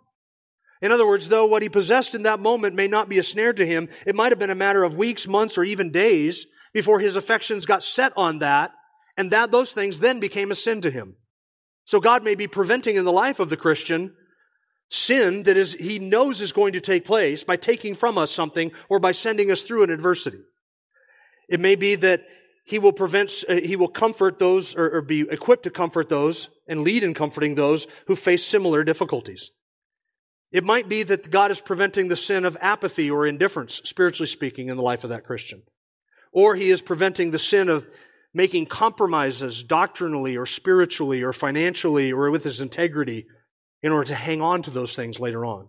In 0.82 0.92
other 0.92 1.08
words, 1.08 1.30
though 1.30 1.46
what 1.46 1.62
he 1.62 1.70
possessed 1.70 2.16
in 2.16 2.24
that 2.24 2.40
moment 2.40 2.76
may 2.76 2.88
not 2.88 3.08
be 3.08 3.20
a 3.20 3.24
snare 3.24 3.54
to 3.54 3.66
him, 3.66 3.88
it 4.06 4.16
might 4.16 4.32
have 4.32 4.40
been 4.40 4.50
a 4.50 4.56
matter 4.56 4.84
of 4.84 4.98
weeks, 4.98 5.28
months, 5.28 5.58
or 5.58 5.64
even 5.64 5.92
days 5.92 6.48
before 6.74 7.00
his 7.00 7.16
affections 7.16 7.66
got 7.68 7.84
set 7.84 8.12
on 8.18 8.40
that, 8.40 8.72
and 9.16 9.32
that 9.32 9.52
those 9.52 9.74
things 9.74 10.00
then 10.00 10.20
became 10.20 10.50
a 10.50 10.56
sin 10.56 10.82
to 10.82 10.90
him. 10.90 11.16
So 11.86 12.00
God 12.00 12.24
may 12.24 12.36
be 12.36 12.48
preventing 12.48 12.96
in 12.96 13.06
the 13.06 13.12
life 13.12 13.40
of 13.40 13.50
the 13.50 13.58
Christian 13.58 14.16
sin 14.90 15.44
that 15.44 15.58
is, 15.58 15.74
he 15.74 16.00
knows 16.00 16.42
is 16.42 16.52
going 16.52 16.74
to 16.74 16.82
take 16.82 17.06
place 17.06 17.44
by 17.44 17.56
taking 17.56 17.96
from 17.96 18.18
us 18.18 18.32
something 18.32 18.72
or 18.90 19.00
by 19.00 19.14
sending 19.14 19.50
us 19.50 19.64
through 19.64 19.84
an 19.84 19.90
adversity. 19.90 20.40
It 21.50 21.60
may 21.60 21.76
be 21.76 21.96
that 21.96 22.24
he 22.66 22.78
will 22.78 22.94
prevent, 22.94 23.32
uh, 23.50 23.56
he 23.56 23.76
will 23.76 23.88
comfort 23.88 24.38
those 24.40 24.76
or, 24.76 24.98
or 24.98 25.02
be 25.02 25.22
equipped 25.22 25.64
to 25.64 25.70
comfort 25.70 26.10
those 26.10 26.50
and 26.68 26.82
lead 26.82 27.04
in 27.04 27.14
comforting 27.14 27.56
those 27.56 27.88
who 28.08 28.16
face 28.16 28.46
similar 28.46 28.84
difficulties. 28.84 29.52
It 30.52 30.66
might 30.66 30.90
be 30.90 31.04
that 31.04 31.32
God 31.32 31.52
is 31.52 31.62
preventing 31.62 32.10
the 32.10 32.16
sin 32.18 32.46
of 32.46 32.58
apathy 32.62 33.10
or 33.10 33.26
indifference, 33.26 33.82
spiritually 33.86 34.28
speaking, 34.28 34.68
in 34.68 34.76
the 34.76 34.84
life 34.84 35.04
of 35.04 35.10
that 35.10 35.26
Christian. 35.26 35.64
Or 36.34 36.56
he 36.56 36.70
is 36.70 36.82
preventing 36.82 37.32
the 37.32 37.40
sin 37.40 37.70
of 37.70 37.88
making 38.34 38.66
compromises 38.66 39.64
doctrinally 39.64 40.38
or 40.38 40.46
spiritually 40.46 41.22
or 41.22 41.34
financially 41.34 42.12
or 42.12 42.32
with 42.32 42.44
his 42.44 42.62
integrity 42.62 43.28
in 43.82 43.92
order 43.92 44.08
to 44.08 44.16
hang 44.16 44.42
on 44.42 44.62
to 44.62 44.72
those 44.72 44.96
things 44.96 45.20
later 45.20 45.46
on. 45.46 45.68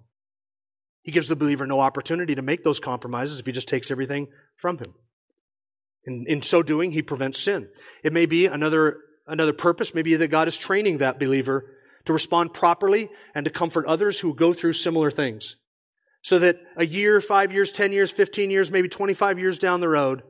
He 1.03 1.11
gives 1.11 1.29
the 1.29 1.37
believer 1.37 1.67
no 1.67 1.81
opportunity 1.81 2.37
to 2.37 2.43
make 2.43 2.63
those 2.63 2.79
compromises 2.79 3.41
if 3.41 3.47
he 3.47 3.53
just 3.53 3.69
takes 3.69 3.91
everything 3.91 4.29
from 4.57 4.79
him. 4.79 4.95
In, 6.05 6.27
in 6.29 6.43
so 6.43 6.63
doing, 6.63 6.93
he 6.93 7.03
prevents 7.03 7.41
sin. 7.41 7.69
It 8.05 8.13
may 8.13 8.27
be 8.27 8.47
another, 8.47 8.99
another 9.27 9.53
purpose, 9.53 9.95
maybe 9.95 10.15
that 10.17 10.29
God 10.29 10.49
is 10.49 10.57
training 10.57 10.99
that 10.99 11.19
believer 11.19 11.65
to 12.05 12.13
respond 12.13 12.53
properly 12.53 13.09
and 13.35 13.45
to 13.45 13.51
comfort 13.51 13.87
others 13.87 14.19
who 14.19 14.35
go 14.35 14.53
through 14.53 14.73
similar 14.75 15.11
things. 15.11 15.57
So 16.23 16.39
that 16.41 16.59
a 16.77 16.87
year, 16.87 17.21
five 17.21 17.53
years, 17.53 17.73
ten 17.73 17.93
years, 17.93 18.11
fifteen 18.11 18.51
years, 18.51 18.71
maybe 18.71 18.89
25 18.89 19.41
years 19.41 19.59
down 19.59 19.81
the 19.81 19.89
road, 19.89 20.23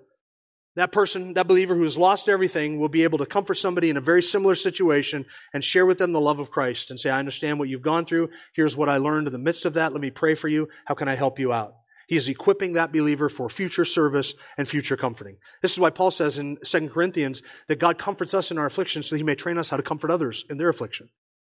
that 0.75 0.93
person, 0.93 1.35
that 1.35 1.49
believer 1.49 1.75
who 1.75 1.83
has 1.83 1.99
lost 1.99 2.29
everything 2.29 2.79
will 2.79 2.89
be 2.89 3.05
able 3.05 3.19
to 3.19 3.27
comfort 3.27 3.55
somebody 3.55 3.91
in 3.91 3.97
a 3.97 4.01
very 4.01 4.23
similar 4.23 4.55
situation 4.55 5.27
and 5.53 5.63
share 5.63 5.85
with 5.85 5.99
them 5.99 6.13
the 6.13 6.21
love 6.21 6.39
of 6.39 6.51
Christ 6.51 6.91
and 6.91 6.99
say, 6.99 7.11
I 7.11 7.19
understand 7.19 7.59
what 7.59 7.69
you've 7.69 7.83
gone 7.83 8.07
through. 8.07 8.31
Here's 8.55 8.77
what 8.77 8.89
I 8.89 8.97
learned 8.97 9.27
in 9.27 9.33
the 9.33 9.39
midst 9.39 9.67
of 9.67 9.75
that. 9.75 9.93
Let 9.93 10.01
me 10.01 10.11
pray 10.11 10.35
for 10.35 10.49
you. 10.49 10.69
How 10.87 10.95
can 10.95 11.09
I 11.09 11.15
help 11.15 11.39
you 11.39 11.53
out? 11.53 11.75
He 12.09 12.17
is 12.17 12.29
equipping 12.29 12.73
that 12.73 12.93
believer 12.93 13.29
for 13.29 13.49
future 13.49 13.85
service 13.85 14.35
and 14.57 14.69
future 14.69 14.97
comforting. 14.97 15.37
This 15.61 15.73
is 15.73 15.79
why 15.79 15.91
Paul 15.91 16.11
says 16.11 16.39
in 16.39 16.59
2 16.65 16.89
Corinthians 16.89 17.43
that 17.69 17.79
God 17.79 17.99
comforts 17.99 18.35
us 18.35 18.51
in 18.51 18.59
our 18.59 18.67
affliction 18.67 19.03
so 19.03 19.15
that 19.15 19.19
he 19.19 19.25
may 19.25 19.35
train 19.35 19.59
us 19.59 19.71
how 19.71 19.77
to 19.77 19.83
comfort 19.83 20.11
others 20.11 20.45
in 20.51 20.59
their 20.59 20.69
affliction. 20.69 21.09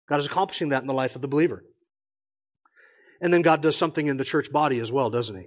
God 0.08 0.20
is 0.20 0.26
accomplishing 0.26 0.68
that 0.70 0.82
in 0.82 0.86
the 0.86 0.92
life 0.92 1.16
of 1.16 1.22
the 1.22 1.28
believer. 1.28 1.64
And 3.20 3.32
then 3.32 3.42
God 3.42 3.62
does 3.62 3.76
something 3.76 4.06
in 4.06 4.16
the 4.16 4.24
church 4.24 4.52
body 4.52 4.80
as 4.80 4.92
well, 4.92 5.08
doesn't 5.08 5.36
he? 5.36 5.46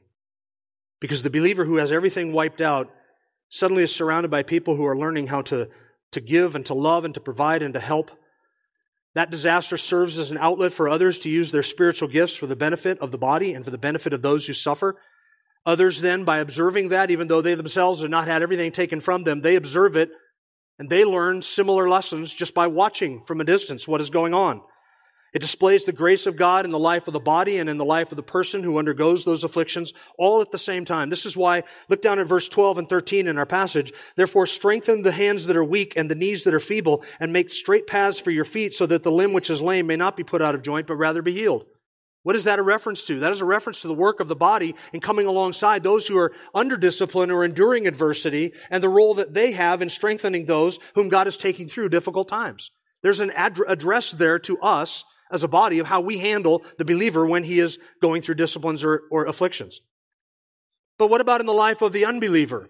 Because 1.00 1.22
the 1.22 1.30
believer 1.30 1.64
who 1.64 1.76
has 1.76 1.92
everything 1.92 2.34
wiped 2.34 2.62
out 2.62 2.90
suddenly 3.50 3.84
is 3.84 3.94
surrounded 3.94 4.30
by 4.30 4.44
people 4.44 4.76
who 4.76 4.86
are 4.86 4.98
learning 4.98 5.28
how 5.28 5.42
to, 5.44 5.70
to 6.12 6.22
give 6.22 6.56
and 6.56 6.66
to 6.66 6.74
love 6.74 7.06
and 7.06 7.14
to 7.14 7.20
provide 7.20 7.62
and 7.62 7.74
to 7.74 7.80
help. 7.80 8.12
That 9.16 9.32
disaster 9.32 9.78
serves 9.78 10.20
as 10.20 10.32
an 10.32 10.38
outlet 10.38 10.74
for 10.74 10.88
others 10.88 11.20
to 11.20 11.30
use 11.30 11.52
their 11.52 11.64
spiritual 11.64 12.08
gifts 12.08 12.36
for 12.36 12.48
the 12.48 12.56
benefit 12.56 13.00
of 13.00 13.12
the 13.12 13.18
body 13.18 13.54
and 13.54 13.66
for 13.66 13.72
the 13.72 13.78
benefit 13.78 14.14
of 14.14 14.22
those 14.22 14.46
who 14.46 14.54
suffer. 14.54 14.96
Others 15.66 16.02
then, 16.02 16.24
by 16.24 16.38
observing 16.38 16.90
that, 16.90 17.12
even 17.12 17.28
though 17.28 17.42
they 17.42 17.56
themselves 17.56 18.02
have 18.02 18.10
not 18.10 18.28
had 18.28 18.42
everything 18.42 18.72
taken 18.72 19.02
from 19.02 19.24
them, 19.24 19.42
they 19.42 19.56
observe 19.56 19.96
it 19.96 20.12
and 20.80 20.90
they 20.90 21.04
learn 21.04 21.42
similar 21.42 21.90
lessons 21.90 22.34
just 22.34 22.54
by 22.54 22.68
watching 22.68 23.22
from 23.26 23.42
a 23.42 23.46
distance 23.46 23.88
what 23.88 24.02
is 24.02 24.10
going 24.10 24.34
on. 24.34 24.62
It 25.38 25.42
displays 25.42 25.86
the 25.86 25.94
grace 25.94 26.26
of 26.26 26.36
God 26.36 26.66
in 26.66 26.72
the 26.72 26.80
life 26.80 27.06
of 27.06 27.14
the 27.14 27.20
body 27.20 27.60
and 27.60 27.70
in 27.70 27.78
the 27.78 27.86
life 27.86 28.12
of 28.12 28.16
the 28.16 28.24
person 28.24 28.64
who 28.64 28.80
undergoes 28.80 29.24
those 29.24 29.44
afflictions 29.44 29.94
all 30.18 30.42
at 30.42 30.50
the 30.50 30.58
same 30.58 30.84
time. 30.84 31.12
This 31.12 31.28
is 31.28 31.38
why, 31.38 31.62
look 31.90 32.02
down 32.02 32.18
at 32.18 32.26
verse 32.26 32.50
12 32.50 32.80
and 32.80 32.90
13 32.90 33.28
in 33.28 33.38
our 33.38 33.46
passage. 33.46 33.94
Therefore, 34.16 34.48
strengthen 34.48 35.04
the 35.04 35.12
hands 35.12 35.46
that 35.46 35.56
are 35.56 35.64
weak 35.64 35.94
and 35.96 36.10
the 36.10 36.16
knees 36.16 36.44
that 36.44 36.56
are 36.56 36.60
feeble 36.60 37.04
and 37.20 37.32
make 37.32 37.54
straight 37.54 37.86
paths 37.86 38.20
for 38.20 38.32
your 38.32 38.46
feet 38.46 38.74
so 38.74 38.88
that 38.88 39.04
the 39.04 39.12
limb 39.12 39.32
which 39.32 39.52
is 39.52 39.62
lame 39.62 39.86
may 39.86 39.96
not 39.96 40.18
be 40.18 40.24
put 40.24 40.42
out 40.42 40.56
of 40.56 40.64
joint, 40.64 40.88
but 40.88 40.96
rather 40.96 41.22
be 41.22 41.34
healed. 41.34 41.68
What 42.24 42.36
is 42.36 42.46
that 42.46 42.58
a 42.58 42.64
reference 42.64 43.06
to? 43.06 43.20
That 43.20 43.32
is 43.32 43.42
a 43.42 43.46
reference 43.46 43.84
to 43.84 43.88
the 43.88 43.94
work 43.94 44.20
of 44.20 44.30
the 44.30 44.36
body 44.36 44.74
in 44.92 45.02
coming 45.02 45.28
alongside 45.28 45.84
those 45.84 46.08
who 46.08 46.18
are 46.18 46.34
under 46.56 46.78
discipline 46.78 47.30
or 47.30 47.46
enduring 47.46 47.86
adversity 47.86 48.54
and 48.72 48.82
the 48.82 48.90
role 48.90 49.14
that 49.14 49.36
they 49.36 49.52
have 49.52 49.84
in 49.84 49.90
strengthening 49.90 50.48
those 50.48 50.80
whom 50.96 51.10
God 51.10 51.28
is 51.28 51.38
taking 51.38 51.68
through 51.68 51.90
difficult 51.90 52.28
times. 52.28 52.72
There's 53.04 53.20
an 53.20 53.30
ad- 53.36 53.60
address 53.68 54.10
there 54.14 54.40
to 54.40 54.58
us 54.62 55.06
as 55.32 55.44
a 55.44 55.48
body 55.48 55.80
of 55.80 55.88
how 55.88 56.02
we 56.02 56.18
handle 56.18 56.64
the 56.78 56.86
believer 56.86 57.26
when 57.26 57.44
he 57.44 57.60
is 57.60 57.80
going 58.02 58.22
through 58.22 58.36
disciplines 58.36 58.84
or, 58.84 59.04
or 59.12 59.26
afflictions. 59.26 59.82
But 60.98 61.10
what 61.10 61.22
about 61.22 61.42
in 61.42 61.46
the 61.46 61.54
life 61.54 61.82
of 61.82 61.94
the 61.94 62.06
unbeliever? 62.06 62.70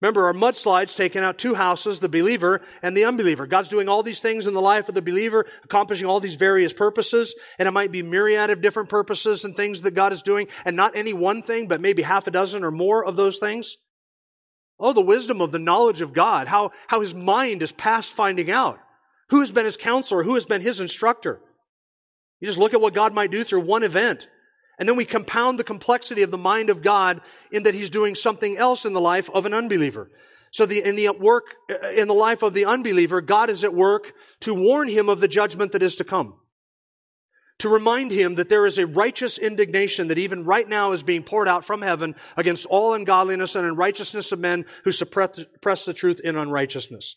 Remember, 0.00 0.26
our 0.26 0.32
mudslides 0.32 0.96
taking 0.96 1.22
out 1.22 1.38
two 1.38 1.54
houses, 1.54 2.00
the 2.00 2.08
believer 2.08 2.60
and 2.82 2.96
the 2.96 3.04
unbeliever. 3.04 3.46
God's 3.46 3.68
doing 3.68 3.88
all 3.88 4.02
these 4.02 4.20
things 4.20 4.48
in 4.48 4.54
the 4.54 4.60
life 4.60 4.88
of 4.88 4.96
the 4.96 5.02
believer, 5.02 5.46
accomplishing 5.62 6.08
all 6.08 6.18
these 6.18 6.34
various 6.34 6.72
purposes, 6.72 7.36
and 7.56 7.68
it 7.68 7.70
might 7.70 7.92
be 7.92 8.02
myriad 8.02 8.50
of 8.50 8.60
different 8.60 8.88
purposes 8.88 9.44
and 9.44 9.54
things 9.54 9.82
that 9.82 9.92
God 9.92 10.12
is 10.12 10.22
doing, 10.22 10.48
and 10.64 10.74
not 10.74 10.96
any 10.96 11.12
one 11.12 11.40
thing, 11.40 11.68
but 11.68 11.80
maybe 11.80 12.02
half 12.02 12.26
a 12.26 12.32
dozen 12.32 12.64
or 12.64 12.72
more 12.72 13.04
of 13.04 13.14
those 13.14 13.38
things. 13.38 13.76
Oh, 14.80 14.92
the 14.92 15.00
wisdom 15.00 15.40
of 15.40 15.52
the 15.52 15.60
knowledge 15.60 16.00
of 16.00 16.12
God, 16.12 16.48
how, 16.48 16.72
how 16.88 17.00
his 17.00 17.14
mind 17.14 17.62
is 17.62 17.70
past 17.70 18.12
finding 18.12 18.50
out. 18.50 18.80
Who 19.28 19.38
has 19.38 19.52
been 19.52 19.66
his 19.66 19.76
counselor? 19.76 20.24
Who 20.24 20.34
has 20.34 20.46
been 20.46 20.62
his 20.62 20.80
instructor? 20.80 21.40
You 22.42 22.46
just 22.46 22.58
look 22.58 22.74
at 22.74 22.80
what 22.80 22.92
God 22.92 23.14
might 23.14 23.30
do 23.30 23.44
through 23.44 23.60
one 23.60 23.84
event. 23.84 24.26
And 24.76 24.88
then 24.88 24.96
we 24.96 25.04
compound 25.04 25.60
the 25.60 25.64
complexity 25.64 26.22
of 26.22 26.32
the 26.32 26.36
mind 26.36 26.70
of 26.70 26.82
God 26.82 27.20
in 27.52 27.62
that 27.62 27.74
He's 27.74 27.88
doing 27.88 28.16
something 28.16 28.56
else 28.56 28.84
in 28.84 28.94
the 28.94 29.00
life 29.00 29.30
of 29.30 29.46
an 29.46 29.54
unbeliever. 29.54 30.10
So 30.50 30.66
the, 30.66 30.82
in 30.82 30.96
the 30.96 31.08
work, 31.12 31.44
uh, 31.70 31.90
in 31.90 32.08
the 32.08 32.14
life 32.14 32.42
of 32.42 32.52
the 32.52 32.64
unbeliever, 32.64 33.20
God 33.20 33.48
is 33.48 33.62
at 33.62 33.72
work 33.72 34.12
to 34.40 34.54
warn 34.54 34.88
him 34.88 35.08
of 35.08 35.20
the 35.20 35.28
judgment 35.28 35.70
that 35.70 35.84
is 35.84 35.94
to 35.96 36.04
come. 36.04 36.34
To 37.60 37.68
remind 37.68 38.10
him 38.10 38.34
that 38.34 38.48
there 38.48 38.66
is 38.66 38.76
a 38.76 38.88
righteous 38.88 39.38
indignation 39.38 40.08
that 40.08 40.18
even 40.18 40.44
right 40.44 40.68
now 40.68 40.90
is 40.90 41.04
being 41.04 41.22
poured 41.22 41.46
out 41.46 41.64
from 41.64 41.80
heaven 41.80 42.16
against 42.36 42.66
all 42.66 42.92
ungodliness 42.92 43.54
and 43.54 43.64
unrighteousness 43.64 44.32
of 44.32 44.40
men 44.40 44.64
who 44.82 44.90
suppress 44.90 45.84
the 45.84 45.94
truth 45.94 46.20
in 46.24 46.36
unrighteousness. 46.36 47.14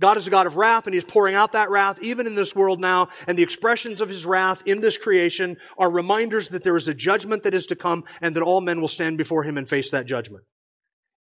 God 0.00 0.16
is 0.16 0.26
a 0.26 0.30
God 0.30 0.46
of 0.46 0.56
wrath 0.56 0.86
and 0.86 0.94
He's 0.94 1.04
pouring 1.04 1.34
out 1.34 1.52
that 1.52 1.70
wrath 1.70 1.98
even 2.02 2.26
in 2.26 2.34
this 2.34 2.54
world 2.54 2.80
now. 2.80 3.08
And 3.26 3.36
the 3.36 3.42
expressions 3.42 4.00
of 4.00 4.08
His 4.08 4.24
wrath 4.24 4.62
in 4.64 4.80
this 4.80 4.96
creation 4.96 5.56
are 5.76 5.90
reminders 5.90 6.50
that 6.50 6.62
there 6.62 6.76
is 6.76 6.88
a 6.88 6.94
judgment 6.94 7.42
that 7.42 7.54
is 7.54 7.66
to 7.66 7.76
come 7.76 8.04
and 8.20 8.36
that 8.36 8.42
all 8.42 8.60
men 8.60 8.80
will 8.80 8.88
stand 8.88 9.18
before 9.18 9.42
Him 9.42 9.58
and 9.58 9.68
face 9.68 9.90
that 9.90 10.06
judgment. 10.06 10.44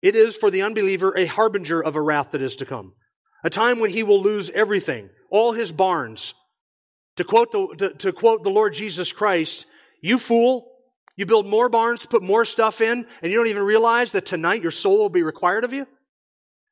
It 0.02 0.16
is 0.16 0.38
for 0.38 0.52
the 0.52 0.62
unbeliever 0.62 1.18
a 1.18 1.26
harbinger 1.26 1.84
of 1.84 1.96
a 1.96 2.02
wrath 2.02 2.32
that 2.32 2.42
is 2.42 2.56
to 2.58 2.66
come. 2.66 2.94
A 3.44 3.50
time 3.50 3.80
when 3.80 3.90
he 3.90 4.04
will 4.04 4.22
lose 4.22 4.50
everything, 4.52 5.10
all 5.32 5.54
his 5.54 5.72
barns. 5.72 6.34
To 7.18 7.24
quote 7.24 7.52
the, 7.52 7.76
to, 7.78 7.94
to 7.98 8.14
quote 8.14 8.44
the 8.44 8.50
Lord 8.50 8.74
Jesus 8.74 9.12
Christ, 9.12 9.66
you 10.02 10.18
fool, 10.18 10.72
you 11.16 11.26
build 11.26 11.48
more 11.48 11.70
barns, 11.70 12.06
put 12.06 12.22
more 12.22 12.46
stuff 12.46 12.80
in, 12.80 13.08
and 13.22 13.32
you 13.32 13.38
don't 13.38 13.48
even 13.48 13.64
realize 13.64 14.12
that 14.12 14.26
tonight 14.26 14.62
your 14.62 14.72
soul 14.72 15.00
will 15.00 15.10
be 15.10 15.24
required 15.24 15.64
of 15.64 15.74
you? 15.74 15.88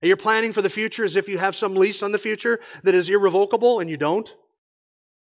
And 0.05 0.09
you're 0.09 0.17
planning 0.17 0.53
for 0.53 0.61
the 0.61 0.69
future 0.69 1.03
as 1.03 1.15
if 1.15 1.27
you 1.27 1.39
have 1.39 1.55
some 1.55 1.73
lease 1.73 2.03
on 2.03 2.11
the 2.11 2.19
future 2.19 2.59
that 2.83 2.93
is 2.93 3.09
irrevocable 3.09 3.79
and 3.79 3.89
you 3.89 3.97
don't. 3.97 4.31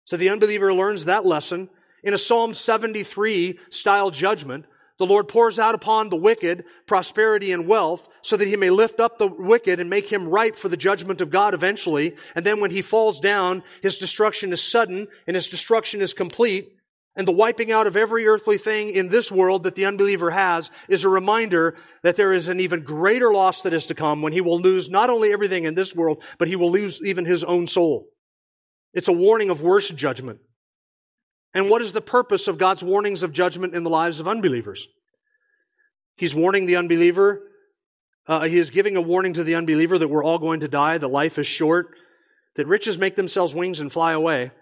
So 0.04 0.16
the 0.16 0.28
unbeliever 0.28 0.72
learns 0.72 1.06
that 1.06 1.26
lesson. 1.26 1.68
In 2.04 2.14
a 2.14 2.18
Psalm 2.18 2.54
73 2.54 3.58
style 3.70 4.12
judgment, 4.12 4.66
the 4.96 5.06
Lord 5.06 5.26
pours 5.26 5.58
out 5.58 5.74
upon 5.74 6.08
the 6.08 6.16
wicked 6.16 6.66
prosperity 6.86 7.50
and 7.50 7.66
wealth 7.66 8.08
so 8.22 8.36
that 8.36 8.46
he 8.46 8.54
may 8.54 8.70
lift 8.70 9.00
up 9.00 9.18
the 9.18 9.26
wicked 9.26 9.80
and 9.80 9.90
make 9.90 10.08
him 10.08 10.28
ripe 10.28 10.54
for 10.54 10.68
the 10.68 10.76
judgment 10.76 11.20
of 11.20 11.30
God 11.30 11.52
eventually. 11.52 12.14
And 12.36 12.46
then 12.46 12.60
when 12.60 12.70
he 12.70 12.80
falls 12.80 13.18
down, 13.18 13.64
his 13.82 13.98
destruction 13.98 14.52
is 14.52 14.62
sudden 14.62 15.08
and 15.26 15.34
his 15.34 15.48
destruction 15.48 16.00
is 16.00 16.14
complete. 16.14 16.76
And 17.16 17.26
the 17.26 17.32
wiping 17.32 17.72
out 17.72 17.86
of 17.86 17.96
every 17.96 18.26
earthly 18.26 18.56
thing 18.56 18.90
in 18.90 19.08
this 19.08 19.32
world 19.32 19.64
that 19.64 19.74
the 19.74 19.86
unbeliever 19.86 20.30
has 20.30 20.70
is 20.88 21.04
a 21.04 21.08
reminder 21.08 21.76
that 22.02 22.16
there 22.16 22.32
is 22.32 22.48
an 22.48 22.60
even 22.60 22.82
greater 22.82 23.32
loss 23.32 23.62
that 23.62 23.74
is 23.74 23.86
to 23.86 23.94
come 23.94 24.22
when 24.22 24.32
he 24.32 24.40
will 24.40 24.60
lose 24.60 24.88
not 24.88 25.10
only 25.10 25.32
everything 25.32 25.64
in 25.64 25.74
this 25.74 25.94
world, 25.94 26.22
but 26.38 26.48
he 26.48 26.56
will 26.56 26.70
lose 26.70 27.00
even 27.04 27.24
his 27.24 27.42
own 27.42 27.66
soul. 27.66 28.06
It's 28.94 29.08
a 29.08 29.12
warning 29.12 29.50
of 29.50 29.60
worse 29.60 29.88
judgment. 29.88 30.38
And 31.52 31.68
what 31.68 31.82
is 31.82 31.92
the 31.92 32.00
purpose 32.00 32.46
of 32.46 32.58
God's 32.58 32.84
warnings 32.84 33.24
of 33.24 33.32
judgment 33.32 33.74
in 33.74 33.82
the 33.82 33.90
lives 33.90 34.20
of 34.20 34.28
unbelievers? 34.28 34.86
He's 36.16 36.34
warning 36.34 36.66
the 36.66 36.76
unbeliever. 36.76 37.42
Uh, 38.28 38.42
he 38.42 38.58
is 38.58 38.70
giving 38.70 38.96
a 38.96 39.00
warning 39.00 39.32
to 39.32 39.42
the 39.42 39.56
unbeliever 39.56 39.98
that 39.98 40.08
we're 40.08 40.22
all 40.22 40.38
going 40.38 40.60
to 40.60 40.68
die, 40.68 40.96
that 40.96 41.08
life 41.08 41.38
is 41.38 41.46
short, 41.46 41.96
that 42.54 42.68
riches 42.68 42.98
make 42.98 43.16
themselves 43.16 43.54
wings 43.54 43.80
and 43.80 43.92
fly 43.92 44.12
away. 44.12 44.52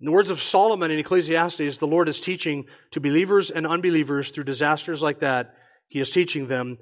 In 0.00 0.06
the 0.06 0.12
words 0.12 0.30
of 0.30 0.40
Solomon 0.40 0.90
in 0.90 0.98
Ecclesiastes, 0.98 1.78
the 1.78 1.86
Lord 1.86 2.08
is 2.08 2.20
teaching 2.20 2.66
to 2.92 3.00
believers 3.00 3.50
and 3.50 3.66
unbelievers 3.66 4.30
through 4.30 4.44
disasters 4.44 5.02
like 5.02 5.20
that. 5.20 5.54
He 5.88 5.98
is 5.98 6.10
teaching 6.10 6.46
them 6.46 6.78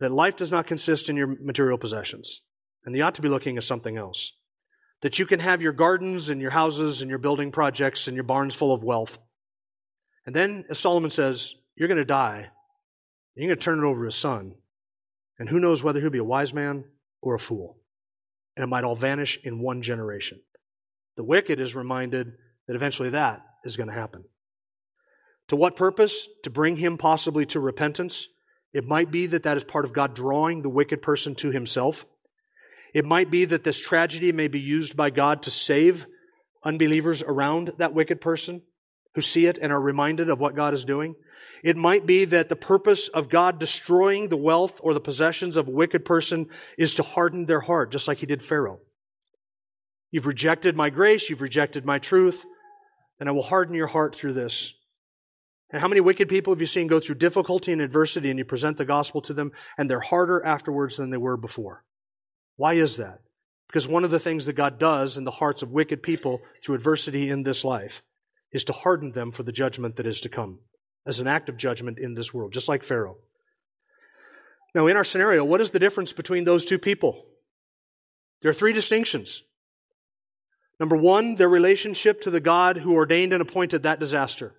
that 0.00 0.10
life 0.10 0.36
does 0.36 0.50
not 0.50 0.66
consist 0.66 1.10
in 1.10 1.16
your 1.16 1.26
material 1.26 1.76
possessions. 1.76 2.40
And 2.84 2.94
they 2.94 3.02
ought 3.02 3.16
to 3.16 3.22
be 3.22 3.28
looking 3.28 3.58
at 3.58 3.64
something 3.64 3.98
else. 3.98 4.32
That 5.02 5.18
you 5.18 5.26
can 5.26 5.40
have 5.40 5.60
your 5.60 5.72
gardens 5.72 6.30
and 6.30 6.40
your 6.40 6.50
houses 6.50 7.02
and 7.02 7.10
your 7.10 7.18
building 7.18 7.52
projects 7.52 8.06
and 8.06 8.16
your 8.16 8.24
barns 8.24 8.54
full 8.54 8.72
of 8.72 8.82
wealth. 8.82 9.18
And 10.24 10.34
then, 10.34 10.64
as 10.70 10.78
Solomon 10.78 11.10
says, 11.10 11.54
you're 11.74 11.88
going 11.88 11.98
to 11.98 12.04
die. 12.04 12.46
You're 13.34 13.48
going 13.48 13.58
to 13.58 13.62
turn 13.62 13.78
it 13.78 13.86
over 13.86 14.00
to 14.00 14.06
his 14.06 14.16
son. 14.16 14.54
And 15.38 15.48
who 15.48 15.60
knows 15.60 15.82
whether 15.82 16.00
he'll 16.00 16.08
be 16.08 16.18
a 16.18 16.24
wise 16.24 16.54
man 16.54 16.84
or 17.20 17.34
a 17.34 17.38
fool. 17.38 17.76
And 18.56 18.64
it 18.64 18.68
might 18.68 18.84
all 18.84 18.96
vanish 18.96 19.38
in 19.44 19.60
one 19.60 19.82
generation. 19.82 20.40
The 21.16 21.24
wicked 21.24 21.60
is 21.60 21.74
reminded 21.74 22.32
that 22.66 22.76
eventually 22.76 23.10
that 23.10 23.42
is 23.64 23.76
going 23.76 23.88
to 23.88 23.94
happen. 23.94 24.24
To 25.48 25.56
what 25.56 25.76
purpose? 25.76 26.28
To 26.42 26.50
bring 26.50 26.76
him 26.76 26.98
possibly 26.98 27.46
to 27.46 27.60
repentance. 27.60 28.28
It 28.72 28.84
might 28.84 29.10
be 29.10 29.26
that 29.26 29.44
that 29.44 29.56
is 29.56 29.64
part 29.64 29.84
of 29.84 29.92
God 29.92 30.14
drawing 30.14 30.62
the 30.62 30.68
wicked 30.68 31.02
person 31.02 31.34
to 31.36 31.50
himself. 31.50 32.04
It 32.92 33.04
might 33.04 33.30
be 33.30 33.44
that 33.44 33.64
this 33.64 33.80
tragedy 33.80 34.32
may 34.32 34.48
be 34.48 34.60
used 34.60 34.96
by 34.96 35.10
God 35.10 35.42
to 35.42 35.50
save 35.50 36.06
unbelievers 36.64 37.22
around 37.22 37.72
that 37.78 37.94
wicked 37.94 38.20
person 38.20 38.62
who 39.14 39.20
see 39.20 39.46
it 39.46 39.58
and 39.58 39.72
are 39.72 39.80
reminded 39.80 40.28
of 40.28 40.40
what 40.40 40.56
God 40.56 40.74
is 40.74 40.84
doing. 40.84 41.14
It 41.62 41.76
might 41.76 42.06
be 42.06 42.24
that 42.26 42.48
the 42.48 42.56
purpose 42.56 43.08
of 43.08 43.28
God 43.28 43.58
destroying 43.58 44.28
the 44.28 44.36
wealth 44.36 44.80
or 44.82 44.92
the 44.92 45.00
possessions 45.00 45.56
of 45.56 45.68
a 45.68 45.70
wicked 45.72 46.04
person 46.04 46.48
is 46.76 46.96
to 46.96 47.02
harden 47.02 47.46
their 47.46 47.60
heart, 47.60 47.92
just 47.92 48.08
like 48.08 48.18
he 48.18 48.26
did 48.26 48.42
Pharaoh. 48.42 48.80
You've 50.10 50.26
rejected 50.26 50.76
my 50.76 50.90
grace, 50.90 51.30
you've 51.30 51.42
rejected 51.42 51.84
my 51.84 51.98
truth 51.98 52.44
and 53.18 53.28
I 53.28 53.32
will 53.32 53.42
harden 53.42 53.74
your 53.74 53.86
heart 53.86 54.14
through 54.14 54.34
this. 54.34 54.74
And 55.70 55.80
how 55.80 55.88
many 55.88 56.00
wicked 56.00 56.28
people 56.28 56.52
have 56.52 56.60
you 56.60 56.66
seen 56.66 56.86
go 56.86 57.00
through 57.00 57.16
difficulty 57.16 57.72
and 57.72 57.80
adversity 57.80 58.30
and 58.30 58.38
you 58.38 58.44
present 58.44 58.76
the 58.76 58.84
gospel 58.84 59.20
to 59.22 59.34
them 59.34 59.52
and 59.76 59.90
they're 59.90 60.00
harder 60.00 60.44
afterwards 60.44 60.96
than 60.96 61.10
they 61.10 61.16
were 61.16 61.36
before? 61.36 61.84
Why 62.56 62.74
is 62.74 62.96
that? 62.96 63.20
Because 63.66 63.88
one 63.88 64.04
of 64.04 64.10
the 64.10 64.20
things 64.20 64.46
that 64.46 64.52
God 64.52 64.78
does 64.78 65.18
in 65.18 65.24
the 65.24 65.30
hearts 65.30 65.62
of 65.62 65.72
wicked 65.72 66.02
people 66.02 66.40
through 66.62 66.76
adversity 66.76 67.30
in 67.30 67.42
this 67.42 67.64
life 67.64 68.02
is 68.52 68.64
to 68.64 68.72
harden 68.72 69.12
them 69.12 69.32
for 69.32 69.42
the 69.42 69.52
judgment 69.52 69.96
that 69.96 70.06
is 70.06 70.20
to 70.20 70.28
come 70.28 70.60
as 71.04 71.20
an 71.20 71.26
act 71.26 71.48
of 71.48 71.56
judgment 71.56 71.98
in 71.98 72.14
this 72.14 72.32
world, 72.32 72.52
just 72.52 72.68
like 72.68 72.82
Pharaoh. 72.82 73.16
Now, 74.74 74.86
in 74.86 74.96
our 74.96 75.04
scenario, 75.04 75.44
what 75.44 75.60
is 75.60 75.70
the 75.70 75.78
difference 75.78 76.12
between 76.12 76.44
those 76.44 76.64
two 76.64 76.78
people? 76.78 77.24
There 78.42 78.50
are 78.50 78.54
three 78.54 78.72
distinctions. 78.72 79.42
Number 80.78 80.96
one, 80.96 81.36
their 81.36 81.48
relationship 81.48 82.20
to 82.22 82.30
the 82.30 82.40
God 82.40 82.76
who 82.76 82.94
ordained 82.94 83.32
and 83.32 83.40
appointed 83.40 83.82
that 83.82 84.00
disaster. 84.00 84.54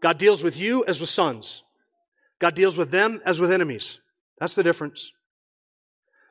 God 0.00 0.18
deals 0.18 0.42
with 0.42 0.58
you 0.58 0.84
as 0.84 1.00
with 1.00 1.10
sons. 1.10 1.62
God 2.40 2.54
deals 2.54 2.76
with 2.76 2.90
them 2.90 3.20
as 3.24 3.40
with 3.40 3.52
enemies. 3.52 4.00
That's 4.38 4.56
the 4.56 4.64
difference. 4.64 5.12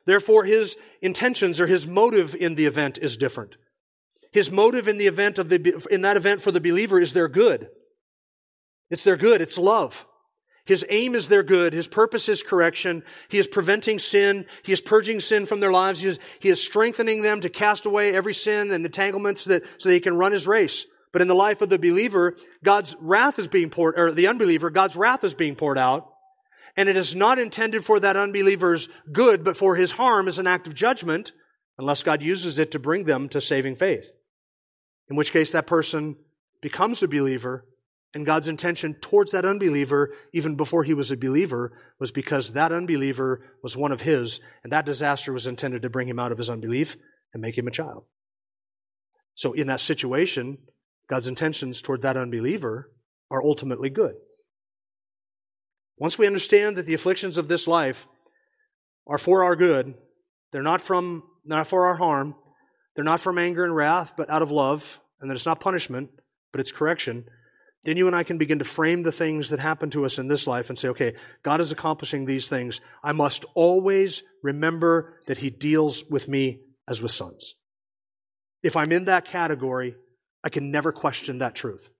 Therefore, 0.04 0.44
his 0.44 0.76
intentions 1.00 1.60
or 1.60 1.66
his 1.66 1.86
motive 1.86 2.34
in 2.34 2.54
the 2.54 2.66
event 2.66 2.98
is 2.98 3.16
different. 3.16 3.56
His 4.32 4.50
motive 4.50 4.88
in 4.88 4.98
the 4.98 5.06
event 5.06 5.38
of 5.38 5.48
the, 5.48 5.86
in 5.90 6.02
that 6.02 6.16
event 6.16 6.42
for 6.42 6.50
the 6.50 6.60
believer 6.60 7.00
is 7.00 7.12
their 7.12 7.28
good. 7.28 7.68
It's 8.90 9.04
their 9.04 9.16
good. 9.16 9.40
It's 9.40 9.56
love. 9.56 10.06
His 10.64 10.86
aim 10.90 11.14
is 11.14 11.28
their 11.28 11.42
good. 11.42 11.72
His 11.72 11.88
purpose 11.88 12.28
is 12.28 12.42
correction. 12.42 13.02
He 13.28 13.38
is 13.38 13.48
preventing 13.48 13.98
sin. 13.98 14.46
He 14.62 14.72
is 14.72 14.80
purging 14.80 15.20
sin 15.20 15.46
from 15.46 15.58
their 15.58 15.72
lives. 15.72 16.00
He 16.00 16.08
is, 16.08 16.18
he 16.38 16.50
is 16.50 16.62
strengthening 16.62 17.22
them 17.22 17.40
to 17.40 17.48
cast 17.48 17.84
away 17.84 18.14
every 18.14 18.34
sin 18.34 18.70
and 18.70 18.84
entanglements 18.84 19.44
that, 19.46 19.64
so 19.78 19.88
that 19.88 19.94
he 19.94 20.00
can 20.00 20.16
run 20.16 20.32
his 20.32 20.46
race. 20.46 20.86
But 21.12 21.20
in 21.20 21.28
the 21.28 21.34
life 21.34 21.62
of 21.62 21.68
the 21.68 21.78
believer, 21.78 22.36
God's 22.64 22.96
wrath 23.00 23.38
is 23.38 23.48
being 23.48 23.70
poured, 23.70 23.98
or 23.98 24.12
the 24.12 24.28
unbeliever, 24.28 24.70
God's 24.70 24.96
wrath 24.96 25.24
is 25.24 25.34
being 25.34 25.56
poured 25.56 25.78
out. 25.78 26.08
And 26.76 26.88
it 26.88 26.96
is 26.96 27.14
not 27.14 27.38
intended 27.38 27.84
for 27.84 28.00
that 28.00 28.16
unbeliever's 28.16 28.88
good, 29.12 29.44
but 29.44 29.56
for 29.56 29.76
his 29.76 29.92
harm 29.92 30.26
as 30.26 30.38
an 30.38 30.46
act 30.46 30.66
of 30.66 30.74
judgment, 30.74 31.32
unless 31.76 32.02
God 32.02 32.22
uses 32.22 32.58
it 32.58 32.70
to 32.70 32.78
bring 32.78 33.04
them 33.04 33.28
to 33.30 33.40
saving 33.40 33.76
faith. 33.76 34.10
In 35.10 35.16
which 35.16 35.32
case 35.32 35.52
that 35.52 35.66
person 35.66 36.16
becomes 36.62 37.02
a 37.02 37.08
believer, 37.08 37.66
and 38.14 38.26
God's 38.26 38.48
intention 38.48 38.94
towards 38.94 39.32
that 39.32 39.44
unbeliever, 39.44 40.12
even 40.32 40.56
before 40.56 40.84
he 40.84 40.94
was 40.94 41.10
a 41.10 41.16
believer, 41.16 41.72
was 41.98 42.12
because 42.12 42.52
that 42.52 42.72
unbeliever 42.72 43.42
was 43.62 43.76
one 43.76 43.92
of 43.92 44.02
his, 44.02 44.40
and 44.62 44.72
that 44.72 44.86
disaster 44.86 45.32
was 45.32 45.46
intended 45.46 45.82
to 45.82 45.90
bring 45.90 46.08
him 46.08 46.18
out 46.18 46.32
of 46.32 46.38
his 46.38 46.50
unbelief 46.50 46.96
and 47.32 47.40
make 47.40 47.56
him 47.56 47.68
a 47.68 47.72
child. 47.72 48.04
So 49.34 49.54
in 49.54 49.68
that 49.68 49.80
situation, 49.80 50.58
God's 51.08 51.28
intentions 51.28 51.80
toward 51.80 52.02
that 52.02 52.18
unbeliever 52.18 52.90
are 53.30 53.42
ultimately 53.42 53.88
good. 53.88 54.14
Once 55.96 56.18
we 56.18 56.26
understand 56.26 56.76
that 56.76 56.84
the 56.84 56.94
afflictions 56.94 57.38
of 57.38 57.48
this 57.48 57.66
life 57.66 58.06
are 59.06 59.18
for 59.18 59.44
our 59.44 59.56
good, 59.56 59.94
they're 60.50 60.62
not 60.62 60.82
from 60.82 61.22
not 61.44 61.66
for 61.66 61.86
our 61.86 61.94
harm, 61.94 62.34
they're 62.94 63.04
not 63.04 63.20
from 63.20 63.38
anger 63.38 63.64
and 63.64 63.74
wrath, 63.74 64.12
but 64.16 64.30
out 64.30 64.42
of 64.42 64.50
love, 64.50 65.00
and 65.20 65.30
that 65.30 65.34
it's 65.34 65.46
not 65.46 65.60
punishment, 65.60 66.10
but 66.52 66.60
it's 66.60 66.70
correction, 66.70 67.24
then 67.84 67.96
you 67.96 68.06
and 68.06 68.14
I 68.14 68.22
can 68.22 68.38
begin 68.38 68.60
to 68.60 68.64
frame 68.64 69.02
the 69.02 69.12
things 69.12 69.50
that 69.50 69.58
happen 69.58 69.90
to 69.90 70.04
us 70.04 70.18
in 70.18 70.28
this 70.28 70.46
life 70.46 70.68
and 70.68 70.78
say, 70.78 70.88
okay, 70.88 71.14
God 71.42 71.60
is 71.60 71.72
accomplishing 71.72 72.24
these 72.24 72.48
things. 72.48 72.80
I 73.02 73.12
must 73.12 73.44
always 73.54 74.22
remember 74.42 75.14
that 75.26 75.38
He 75.38 75.50
deals 75.50 76.04
with 76.08 76.28
me 76.28 76.60
as 76.88 77.02
with 77.02 77.10
sons. 77.10 77.54
If 78.62 78.76
I'm 78.76 78.92
in 78.92 79.06
that 79.06 79.24
category, 79.24 79.96
I 80.44 80.48
can 80.48 80.70
never 80.70 80.92
question 80.92 81.38
that 81.38 81.54
truth. 81.54 81.90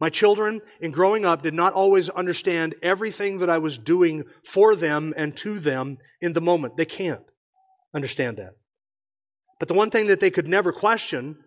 My 0.00 0.10
children, 0.10 0.60
in 0.80 0.92
growing 0.92 1.24
up, 1.24 1.42
did 1.42 1.54
not 1.54 1.72
always 1.72 2.08
understand 2.08 2.74
everything 2.82 3.38
that 3.38 3.50
I 3.50 3.58
was 3.58 3.78
doing 3.78 4.24
for 4.44 4.76
them 4.76 5.12
and 5.16 5.36
to 5.38 5.58
them 5.58 5.98
in 6.20 6.34
the 6.34 6.40
moment. 6.40 6.76
They 6.76 6.84
can't 6.84 7.24
understand 7.94 8.36
that. 8.36 8.52
But 9.58 9.66
the 9.66 9.74
one 9.74 9.90
thing 9.90 10.06
that 10.06 10.20
they 10.20 10.30
could 10.30 10.46
never 10.46 10.72
question 10.72 11.38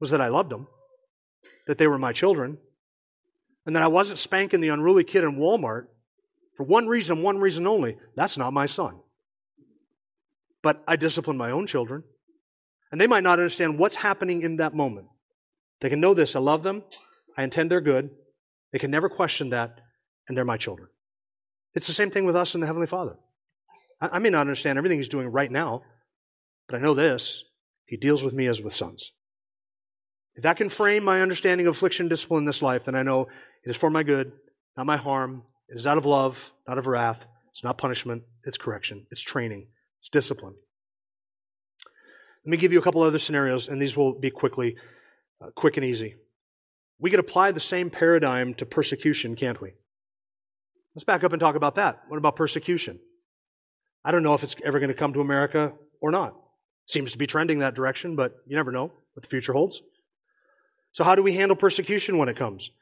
was 0.00 0.10
that 0.10 0.20
I 0.20 0.28
loved 0.28 0.50
them, 0.50 0.68
that 1.66 1.78
they 1.78 1.86
were 1.86 1.98
my 1.98 2.12
children, 2.12 2.58
and 3.66 3.76
that 3.76 3.82
I 3.82 3.88
wasn't 3.88 4.18
spanking 4.18 4.60
the 4.60 4.68
unruly 4.68 5.04
kid 5.04 5.24
in 5.24 5.36
Walmart 5.36 5.86
for 6.56 6.64
one 6.64 6.86
reason, 6.86 7.22
one 7.22 7.38
reason 7.38 7.66
only. 7.66 7.96
That's 8.16 8.36
not 8.36 8.52
my 8.52 8.66
son. 8.66 8.98
But 10.62 10.82
I 10.88 10.96
discipline 10.96 11.36
my 11.36 11.50
own 11.50 11.66
children. 11.66 12.02
And 12.90 13.00
they 13.00 13.06
might 13.06 13.22
not 13.22 13.38
understand 13.38 13.78
what's 13.78 13.94
happening 13.94 14.42
in 14.42 14.56
that 14.56 14.74
moment. 14.74 15.06
They 15.80 15.90
can 15.90 16.00
know 16.00 16.14
this 16.14 16.34
I 16.34 16.40
love 16.40 16.62
them, 16.62 16.82
I 17.36 17.44
intend 17.44 17.70
their 17.70 17.80
good. 17.80 18.10
They 18.72 18.78
can 18.78 18.90
never 18.90 19.08
question 19.08 19.50
that, 19.50 19.80
and 20.26 20.36
they're 20.36 20.44
my 20.44 20.56
children. 20.56 20.88
It's 21.74 21.86
the 21.86 21.92
same 21.92 22.10
thing 22.10 22.24
with 22.24 22.36
us 22.36 22.54
and 22.54 22.62
the 22.62 22.66
Heavenly 22.66 22.86
Father. 22.86 23.16
I, 24.00 24.18
may 24.18 24.30
not 24.30 24.42
understand 24.42 24.78
everything 24.78 24.98
He's 24.98 25.08
doing 25.08 25.28
right 25.28 25.50
now, 25.50 25.82
but 26.68 26.76
I 26.76 26.80
know 26.80 26.94
this 26.94 27.44
He 27.86 27.96
deals 27.96 28.24
with 28.24 28.34
me 28.34 28.46
as 28.46 28.62
with 28.62 28.74
sons. 28.74 29.12
If 30.38 30.44
that 30.44 30.56
can 30.56 30.68
frame 30.68 31.02
my 31.02 31.20
understanding 31.20 31.66
of 31.66 31.74
affliction 31.74 32.04
and 32.04 32.10
discipline 32.10 32.42
in 32.42 32.44
this 32.44 32.62
life, 32.62 32.84
then 32.84 32.94
I 32.94 33.02
know 33.02 33.22
it 33.64 33.70
is 33.70 33.76
for 33.76 33.90
my 33.90 34.04
good, 34.04 34.30
not 34.76 34.86
my 34.86 34.96
harm. 34.96 35.42
It 35.68 35.76
is 35.76 35.84
out 35.84 35.98
of 35.98 36.06
love, 36.06 36.52
not 36.68 36.78
of 36.78 36.86
wrath. 36.86 37.26
It's 37.50 37.64
not 37.64 37.76
punishment, 37.76 38.22
it's 38.44 38.56
correction, 38.56 39.04
it's 39.10 39.20
training, 39.20 39.66
it's 39.98 40.08
discipline. 40.08 40.54
Let 42.44 42.50
me 42.52 42.56
give 42.56 42.72
you 42.72 42.78
a 42.78 42.82
couple 42.82 43.02
other 43.02 43.18
scenarios, 43.18 43.66
and 43.66 43.82
these 43.82 43.96
will 43.96 44.14
be 44.14 44.30
quickly 44.30 44.76
uh, 45.40 45.50
quick 45.56 45.76
and 45.76 45.84
easy. 45.84 46.14
We 47.00 47.10
could 47.10 47.18
apply 47.18 47.50
the 47.50 47.58
same 47.58 47.90
paradigm 47.90 48.54
to 48.54 48.64
persecution, 48.64 49.34
can't 49.34 49.60
we? 49.60 49.72
Let's 50.94 51.02
back 51.02 51.24
up 51.24 51.32
and 51.32 51.40
talk 51.40 51.56
about 51.56 51.74
that. 51.74 52.02
What 52.06 52.18
about 52.18 52.36
persecution? 52.36 53.00
I 54.04 54.12
don't 54.12 54.22
know 54.22 54.34
if 54.34 54.44
it's 54.44 54.54
ever 54.64 54.78
going 54.78 54.90
to 54.90 54.94
come 54.94 55.14
to 55.14 55.20
America 55.20 55.72
or 56.00 56.12
not. 56.12 56.36
Seems 56.86 57.10
to 57.10 57.18
be 57.18 57.26
trending 57.26 57.58
that 57.58 57.74
direction, 57.74 58.14
but 58.14 58.36
you 58.46 58.54
never 58.54 58.70
know 58.70 58.92
what 59.14 59.24
the 59.24 59.28
future 59.28 59.52
holds. 59.52 59.82
So, 60.98 61.04
how 61.04 61.14
do 61.14 61.22
we 61.22 61.34
handle 61.34 61.54
persecution 61.54 62.18
when 62.18 62.28
it 62.28 62.36
comes? 62.36 62.72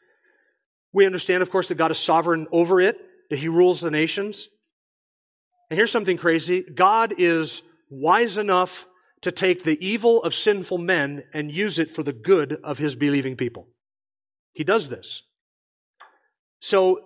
We 0.95 1.05
understand, 1.05 1.43
of 1.43 1.51
course, 1.51 1.69
that 1.69 1.75
God 1.75 1.91
is 1.91 1.99
sovereign 1.99 2.47
over 2.51 2.81
it, 2.81 2.99
that 3.29 3.39
He 3.39 3.49
rules 3.49 3.83
the 3.83 3.91
nations. 3.91 4.49
And 5.69 5.77
here's 5.77 5.91
something 5.91 6.17
crazy 6.17 6.63
God 6.63 7.13
is 7.19 7.61
wise 7.91 8.39
enough 8.39 8.87
to 9.21 9.31
take 9.31 9.65
the 9.65 9.77
evil 9.87 10.23
of 10.23 10.35
sinful 10.35 10.79
men 10.79 11.25
and 11.35 11.53
use 11.53 11.79
it 11.79 11.91
for 11.91 12.03
the 12.03 12.15
good 12.15 12.59
of 12.65 12.79
his 12.79 12.97
believing 12.97 13.37
people. 13.37 13.69
He 14.55 14.65
does 14.65 14.89
this. 14.89 15.23
So, 16.59 17.05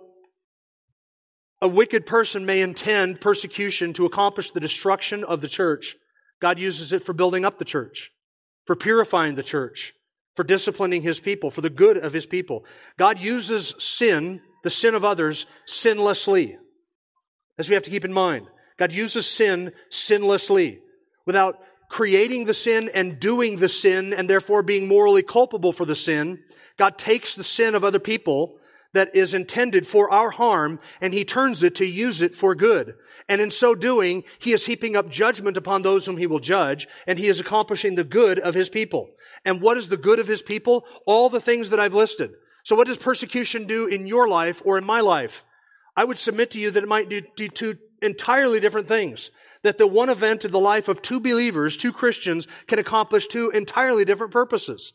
a 1.61 1.67
wicked 1.67 2.07
person 2.07 2.47
may 2.47 2.61
intend 2.61 3.21
persecution 3.21 3.93
to 3.95 4.07
accomplish 4.07 4.53
the 4.53 4.61
destruction 4.61 5.25
of 5.25 5.41
the 5.41 5.49
church. 5.49 5.97
God 6.41 6.61
uses 6.61 6.93
it 6.93 7.03
for 7.03 7.15
building 7.15 7.45
up 7.45 7.59
the 7.59 7.65
church, 7.65 8.13
for 8.65 8.77
purifying 8.77 9.35
the 9.35 9.43
church, 9.43 9.93
for 10.41 10.45
disciplining 10.45 11.03
his 11.03 11.21
people, 11.21 11.51
for 11.51 11.61
the 11.61 11.69
good 11.69 11.99
of 11.99 12.15
his 12.15 12.25
people. 12.25 12.65
God 12.97 13.19
uses 13.19 13.75
sin, 13.79 14.41
the 14.65 14.71
sin 14.71 14.95
of 14.95 15.05
others, 15.05 15.45
sinlessly. 15.67 16.57
As 17.59 17.69
we 17.69 17.75
have 17.75 17.83
to 17.83 17.91
keep 17.91 18.07
in 18.07 18.13
mind. 18.15 18.47
God 18.79 18.91
uses 18.91 19.27
sin 19.27 19.71
sinlessly, 19.91 20.79
without 21.27 21.59
creating 21.91 22.47
the 22.47 22.55
sin 22.55 22.91
and 22.95 23.21
doing 23.21 23.59
the 23.59 23.69
sin 23.69 24.15
and 24.15 24.31
therefore 24.31 24.63
being 24.63 24.89
morally 24.89 25.23
culpable 25.23 25.75
for 25.75 25.85
the 25.85 25.95
sin. 25.95 26.43
God 26.79 26.97
takes 26.97 27.35
the 27.35 27.45
sin 27.45 27.75
of 27.75 27.85
other 27.85 27.99
people 27.99 28.57
that 28.93 29.15
is 29.15 29.35
intended 29.35 29.87
for 29.87 30.11
our 30.11 30.31
harm 30.31 30.81
and 31.01 31.15
he 31.15 31.25
turns 31.25 31.63
it 31.63 31.75
to 31.77 31.87
use 31.87 32.23
it 32.23 32.35
for 32.35 32.55
good. 32.55 32.95
And 33.29 33.41
in 33.41 33.51
so 33.51 33.75
doing, 33.75 34.25
he 34.39 34.53
is 34.53 34.67
heaping 34.67 34.97
up 34.97 35.09
judgment 35.09 35.57
upon 35.57 35.83
those 35.83 36.07
whom 36.07 36.17
he 36.17 36.27
will 36.27 36.41
judge 36.41 36.89
and 37.07 37.19
he 37.19 37.29
is 37.29 37.41
accomplishing 37.41 37.95
the 37.95 38.05
good 38.05 38.39
of 38.39 38.55
his 38.55 38.69
people. 38.69 39.11
And 39.45 39.63
what 39.63 39.77
is 39.77 39.89
the 39.89 39.97
good 39.97 40.19
of 40.19 40.27
his 40.27 40.43
people? 40.43 40.85
All 41.07 41.29
the 41.29 41.41
things 41.41 41.71
that 41.71 41.81
I've 41.81 41.95
listed. 41.95 42.33
So 42.65 42.77
what 42.77 42.87
does 42.87 42.97
persecution 42.97 43.67
do 43.67 43.87
in 43.87 44.07
your 44.07 44.29
life 44.29 44.61
or 44.65 44.77
in 44.77 44.85
my 44.85 45.01
life? 45.01 45.45
I 45.97 46.05
would 46.05 46.19
submit 46.19 46.51
to 46.53 46.61
you 46.61 46.71
that 46.71 46.83
it 46.83 46.89
might 46.89 47.09
do, 47.09 47.23
do 47.37 47.49
two 47.49 47.79
entirely 48.03 48.61
different 48.61 48.89
things 48.89 49.31
that 49.63 49.79
the 49.79 49.87
one 49.87 50.09
event 50.09 50.45
in 50.45 50.53
the 50.53 50.59
life 50.59 50.89
of 50.89 51.03
two 51.03 51.21
believers, 51.21 51.77
two 51.77 51.93
Christians, 51.93 52.49
can 52.67 52.79
accomplish 52.79 53.27
two 53.27 53.51
entirely 53.51 54.05
different 54.05 54.33
purposes. 54.33 54.95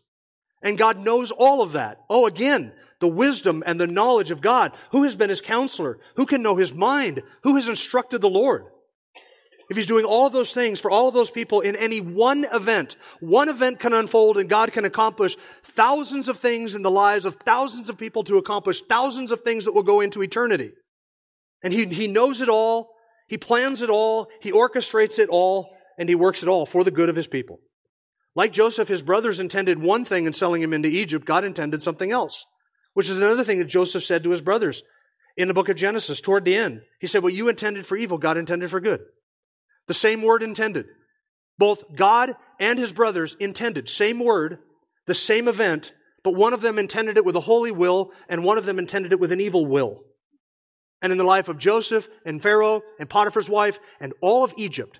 And 0.61 0.77
God 0.77 0.97
knows 0.97 1.31
all 1.31 1.61
of 1.61 1.73
that. 1.73 1.99
Oh, 2.09 2.25
again, 2.25 2.73
the 2.99 3.07
wisdom 3.07 3.63
and 3.65 3.79
the 3.79 3.87
knowledge 3.87 4.31
of 4.31 4.41
God. 4.41 4.71
Who 4.91 5.03
has 5.03 5.15
been 5.15 5.29
his 5.29 5.41
counselor? 5.41 5.99
Who 6.15 6.25
can 6.25 6.41
know 6.41 6.55
his 6.55 6.73
mind? 6.73 7.21
Who 7.43 7.55
has 7.55 7.67
instructed 7.67 8.21
the 8.21 8.29
Lord? 8.29 8.65
If 9.69 9.77
he's 9.77 9.87
doing 9.87 10.05
all 10.05 10.29
those 10.29 10.53
things 10.53 10.79
for 10.79 10.91
all 10.91 11.09
those 11.11 11.31
people 11.31 11.61
in 11.61 11.75
any 11.75 11.99
one 11.99 12.45
event, 12.53 12.97
one 13.19 13.49
event 13.49 13.79
can 13.79 13.93
unfold 13.93 14.37
and 14.37 14.47
God 14.47 14.71
can 14.71 14.85
accomplish 14.85 15.35
thousands 15.63 16.29
of 16.29 16.37
things 16.37 16.75
in 16.75 16.83
the 16.83 16.91
lives 16.91 17.25
of 17.25 17.35
thousands 17.37 17.89
of 17.89 17.97
people 17.97 18.23
to 18.25 18.37
accomplish 18.37 18.83
thousands 18.83 19.31
of 19.31 19.41
things 19.41 19.65
that 19.65 19.73
will 19.73 19.83
go 19.83 20.01
into 20.01 20.21
eternity. 20.21 20.71
And 21.63 21.73
he, 21.73 21.85
he 21.85 22.07
knows 22.07 22.41
it 22.41 22.49
all. 22.49 22.89
He 23.27 23.37
plans 23.37 23.81
it 23.81 23.89
all, 23.89 24.27
he 24.39 24.51
orchestrates 24.51 25.17
it 25.17 25.29
all, 25.29 25.75
and 25.97 26.07
he 26.07 26.15
works 26.15 26.43
it 26.43 26.49
all 26.49 26.65
for 26.65 26.83
the 26.83 26.91
good 26.91 27.09
of 27.09 27.15
his 27.15 27.27
people. 27.27 27.59
Like 28.35 28.51
Joseph, 28.51 28.87
his 28.87 29.01
brothers 29.01 29.39
intended 29.39 29.81
one 29.81 30.05
thing 30.05 30.25
in 30.25 30.33
selling 30.33 30.61
him 30.61 30.73
into 30.73 30.89
Egypt. 30.89 31.25
God 31.25 31.43
intended 31.43 31.81
something 31.81 32.11
else, 32.11 32.45
which 32.95 33.09
is 33.09 33.17
another 33.17 33.43
thing 33.43 33.59
that 33.59 33.65
Joseph 33.65 34.03
said 34.03 34.23
to 34.23 34.31
his 34.31 34.41
brothers 34.41 34.81
in 35.37 35.47
the 35.47 35.53
book 35.53 35.69
of 35.69 35.75
Genesis 35.75 36.19
toward 36.19 36.43
the 36.43 36.55
end. 36.55 36.81
He 36.99 37.05
said, 37.05 37.21
What 37.21 37.33
you 37.33 37.47
intended 37.47 37.85
for 37.85 37.95
evil, 37.95 38.17
God 38.17 38.37
intended 38.37 38.71
for 38.71 38.79
good. 38.79 39.01
The 39.87 39.93
same 39.93 40.23
word 40.23 40.41
intended. 40.41 40.87
Both 41.59 41.95
God 41.95 42.35
and 42.59 42.79
his 42.79 42.91
brothers 42.91 43.37
intended, 43.39 43.87
same 43.87 44.19
word, 44.19 44.57
the 45.05 45.15
same 45.15 45.47
event, 45.47 45.93
but 46.23 46.33
one 46.33 46.53
of 46.53 46.61
them 46.61 46.79
intended 46.79 47.17
it 47.17 47.25
with 47.25 47.35
a 47.35 47.41
holy 47.41 47.71
will, 47.71 48.11
and 48.27 48.43
one 48.43 48.57
of 48.57 48.65
them 48.65 48.79
intended 48.79 49.13
it 49.13 49.19
with 49.19 49.31
an 49.31 49.39
evil 49.39 49.65
will 49.65 50.01
and 51.05 51.11
in 51.11 51.19
the 51.19 51.23
life 51.23 51.47
of 51.47 51.59
Joseph 51.59 52.09
and 52.25 52.41
Pharaoh 52.41 52.81
and 52.99 53.07
Potiphar's 53.07 53.47
wife 53.47 53.79
and 53.99 54.11
all 54.21 54.43
of 54.43 54.55
Egypt. 54.57 54.99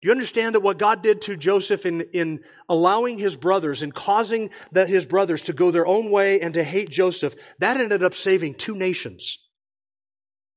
Do 0.00 0.06
you 0.06 0.12
understand 0.12 0.54
that 0.54 0.60
what 0.60 0.78
God 0.78 1.02
did 1.02 1.22
to 1.22 1.36
Joseph 1.36 1.84
in, 1.84 2.02
in 2.12 2.44
allowing 2.68 3.18
his 3.18 3.36
brothers 3.36 3.82
and 3.82 3.92
causing 3.92 4.50
that 4.70 4.88
his 4.88 5.04
brothers 5.04 5.42
to 5.44 5.52
go 5.52 5.72
their 5.72 5.86
own 5.86 6.12
way 6.12 6.40
and 6.40 6.54
to 6.54 6.62
hate 6.62 6.88
Joseph, 6.88 7.34
that 7.58 7.80
ended 7.80 8.04
up 8.04 8.14
saving 8.14 8.54
two 8.54 8.76
nations. 8.76 9.38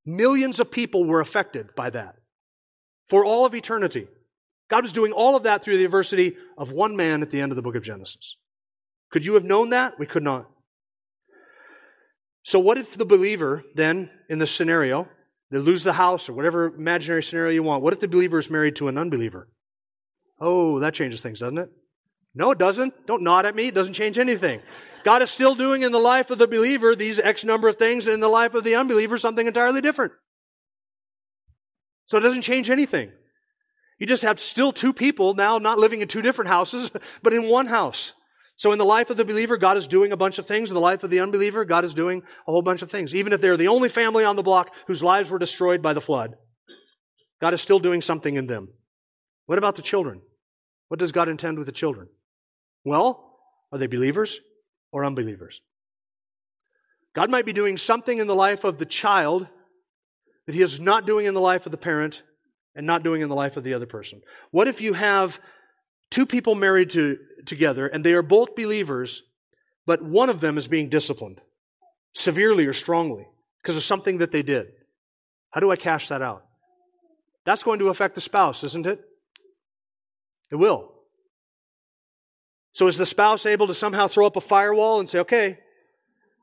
Millions 0.05 0.59
of 0.59 0.69
people 0.69 1.05
were 1.05 1.21
affected 1.21 1.75
by 1.75 1.89
that 1.89 2.15
for 3.09 3.25
all 3.25 3.45
of 3.45 3.55
eternity. 3.55 4.07
God 4.69 4.83
was 4.83 4.93
doing 4.93 5.11
all 5.11 5.35
of 5.35 5.43
that 5.43 5.63
through 5.63 5.77
the 5.77 5.85
adversity 5.85 6.37
of 6.57 6.71
one 6.71 6.95
man 6.95 7.23
at 7.23 7.31
the 7.31 7.41
end 7.41 7.51
of 7.51 7.55
the 7.55 7.61
book 7.61 7.75
of 7.75 7.83
Genesis. 7.83 8.37
Could 9.11 9.25
you 9.25 9.33
have 9.33 9.43
known 9.43 9.71
that? 9.71 9.99
We 9.99 10.05
could 10.05 10.23
not. 10.23 10.49
So, 12.43 12.59
what 12.59 12.77
if 12.77 12.97
the 12.97 13.05
believer, 13.05 13.63
then, 13.75 14.09
in 14.29 14.39
this 14.39 14.51
scenario, 14.51 15.07
they 15.51 15.59
lose 15.59 15.83
the 15.83 15.93
house 15.93 16.29
or 16.29 16.33
whatever 16.33 16.67
imaginary 16.67 17.21
scenario 17.21 17.51
you 17.51 17.63
want, 17.63 17.83
what 17.83 17.93
if 17.93 17.99
the 17.99 18.07
believer 18.07 18.37
is 18.37 18.49
married 18.49 18.77
to 18.77 18.87
an 18.87 18.97
unbeliever? 18.97 19.49
Oh, 20.39 20.79
that 20.79 20.93
changes 20.93 21.21
things, 21.21 21.39
doesn't 21.39 21.57
it? 21.57 21.69
No, 22.33 22.51
it 22.51 22.57
doesn't. 22.57 23.05
Don't 23.05 23.23
nod 23.23 23.45
at 23.45 23.55
me. 23.55 23.67
It 23.67 23.75
doesn't 23.75 23.93
change 23.93 24.17
anything. 24.17 24.61
God 25.03 25.21
is 25.21 25.29
still 25.29 25.53
doing 25.53 25.81
in 25.81 25.91
the 25.91 25.99
life 25.99 26.29
of 26.29 26.37
the 26.37 26.47
believer 26.47 26.95
these 26.95 27.19
X 27.19 27.43
number 27.43 27.67
of 27.67 27.75
things, 27.75 28.07
and 28.07 28.13
in 28.13 28.19
the 28.21 28.29
life 28.29 28.53
of 28.53 28.63
the 28.63 28.75
unbeliever, 28.75 29.17
something 29.17 29.45
entirely 29.45 29.81
different. 29.81 30.13
So 32.05 32.17
it 32.17 32.21
doesn't 32.21 32.43
change 32.43 32.69
anything. 32.69 33.11
You 33.99 34.07
just 34.07 34.23
have 34.23 34.39
still 34.39 34.71
two 34.71 34.93
people 34.93 35.33
now 35.33 35.57
not 35.57 35.77
living 35.77 36.01
in 36.01 36.07
two 36.07 36.21
different 36.21 36.49
houses, 36.49 36.91
but 37.23 37.33
in 37.33 37.49
one 37.49 37.67
house. 37.67 38.13
So 38.61 38.71
in 38.71 38.77
the 38.77 38.85
life 38.85 39.09
of 39.09 39.17
the 39.17 39.25
believer, 39.25 39.57
God 39.57 39.75
is 39.75 39.87
doing 39.87 40.11
a 40.11 40.15
bunch 40.15 40.37
of 40.37 40.45
things. 40.45 40.69
In 40.69 40.75
the 40.75 40.81
life 40.81 41.03
of 41.03 41.09
the 41.09 41.21
unbeliever, 41.21 41.65
God 41.65 41.83
is 41.83 41.95
doing 41.95 42.21
a 42.47 42.51
whole 42.51 42.61
bunch 42.61 42.83
of 42.83 42.91
things. 42.91 43.15
Even 43.15 43.33
if 43.33 43.41
they're 43.41 43.57
the 43.57 43.69
only 43.69 43.89
family 43.89 44.23
on 44.23 44.35
the 44.35 44.43
block 44.43 44.69
whose 44.85 45.01
lives 45.01 45.31
were 45.31 45.39
destroyed 45.39 45.81
by 45.81 45.93
the 45.93 45.99
flood, 45.99 46.35
God 47.41 47.55
is 47.55 47.61
still 47.63 47.79
doing 47.79 48.03
something 48.03 48.35
in 48.35 48.45
them. 48.45 48.67
What 49.47 49.57
about 49.57 49.77
the 49.77 49.81
children? 49.81 50.21
What 50.89 50.99
does 50.99 51.11
God 51.11 51.27
intend 51.27 51.57
with 51.57 51.65
the 51.65 51.71
children? 51.71 52.09
Well, 52.85 53.33
are 53.71 53.79
they 53.79 53.87
believers 53.87 54.39
or 54.91 55.05
unbelievers? 55.05 55.59
God 57.15 57.31
might 57.31 57.47
be 57.47 57.53
doing 57.53 57.79
something 57.79 58.19
in 58.19 58.27
the 58.27 58.35
life 58.35 58.63
of 58.63 58.77
the 58.77 58.85
child 58.85 59.47
that 60.45 60.53
he 60.53 60.61
is 60.61 60.79
not 60.79 61.07
doing 61.07 61.25
in 61.25 61.33
the 61.33 61.41
life 61.41 61.65
of 61.65 61.71
the 61.71 61.79
parent 61.79 62.21
and 62.75 62.85
not 62.85 63.01
doing 63.01 63.23
in 63.23 63.29
the 63.29 63.33
life 63.33 63.57
of 63.57 63.63
the 63.63 63.73
other 63.73 63.87
person. 63.87 64.21
What 64.51 64.67
if 64.67 64.81
you 64.81 64.93
have 64.93 65.41
two 66.11 66.27
people 66.27 66.53
married 66.53 66.91
to, 66.91 67.17
together 67.45 67.87
and 67.87 68.03
they 68.03 68.13
are 68.13 68.21
both 68.21 68.55
believers, 68.55 69.23
but 69.87 70.03
one 70.03 70.29
of 70.29 70.41
them 70.41 70.57
is 70.57 70.67
being 70.67 70.89
disciplined 70.89 71.41
severely 72.13 72.67
or 72.67 72.73
strongly 72.73 73.25
because 73.61 73.77
of 73.77 73.83
something 73.83 74.19
that 74.19 74.31
they 74.31 74.43
did? 74.43 74.67
How 75.49 75.61
do 75.61 75.71
I 75.71 75.75
cash 75.75 76.09
that 76.09 76.21
out? 76.21 76.45
That's 77.45 77.63
going 77.63 77.79
to 77.79 77.89
affect 77.89 78.15
the 78.15 78.21
spouse, 78.21 78.63
isn't 78.63 78.85
it? 78.85 79.01
It 80.51 80.57
will. 80.57 80.91
So 82.73 82.87
is 82.87 82.97
the 82.97 83.05
spouse 83.05 83.45
able 83.45 83.67
to 83.67 83.73
somehow 83.73 84.07
throw 84.07 84.25
up 84.25 84.35
a 84.35 84.41
firewall 84.41 84.99
and 84.99 85.09
say, 85.09 85.19
okay, 85.19 85.59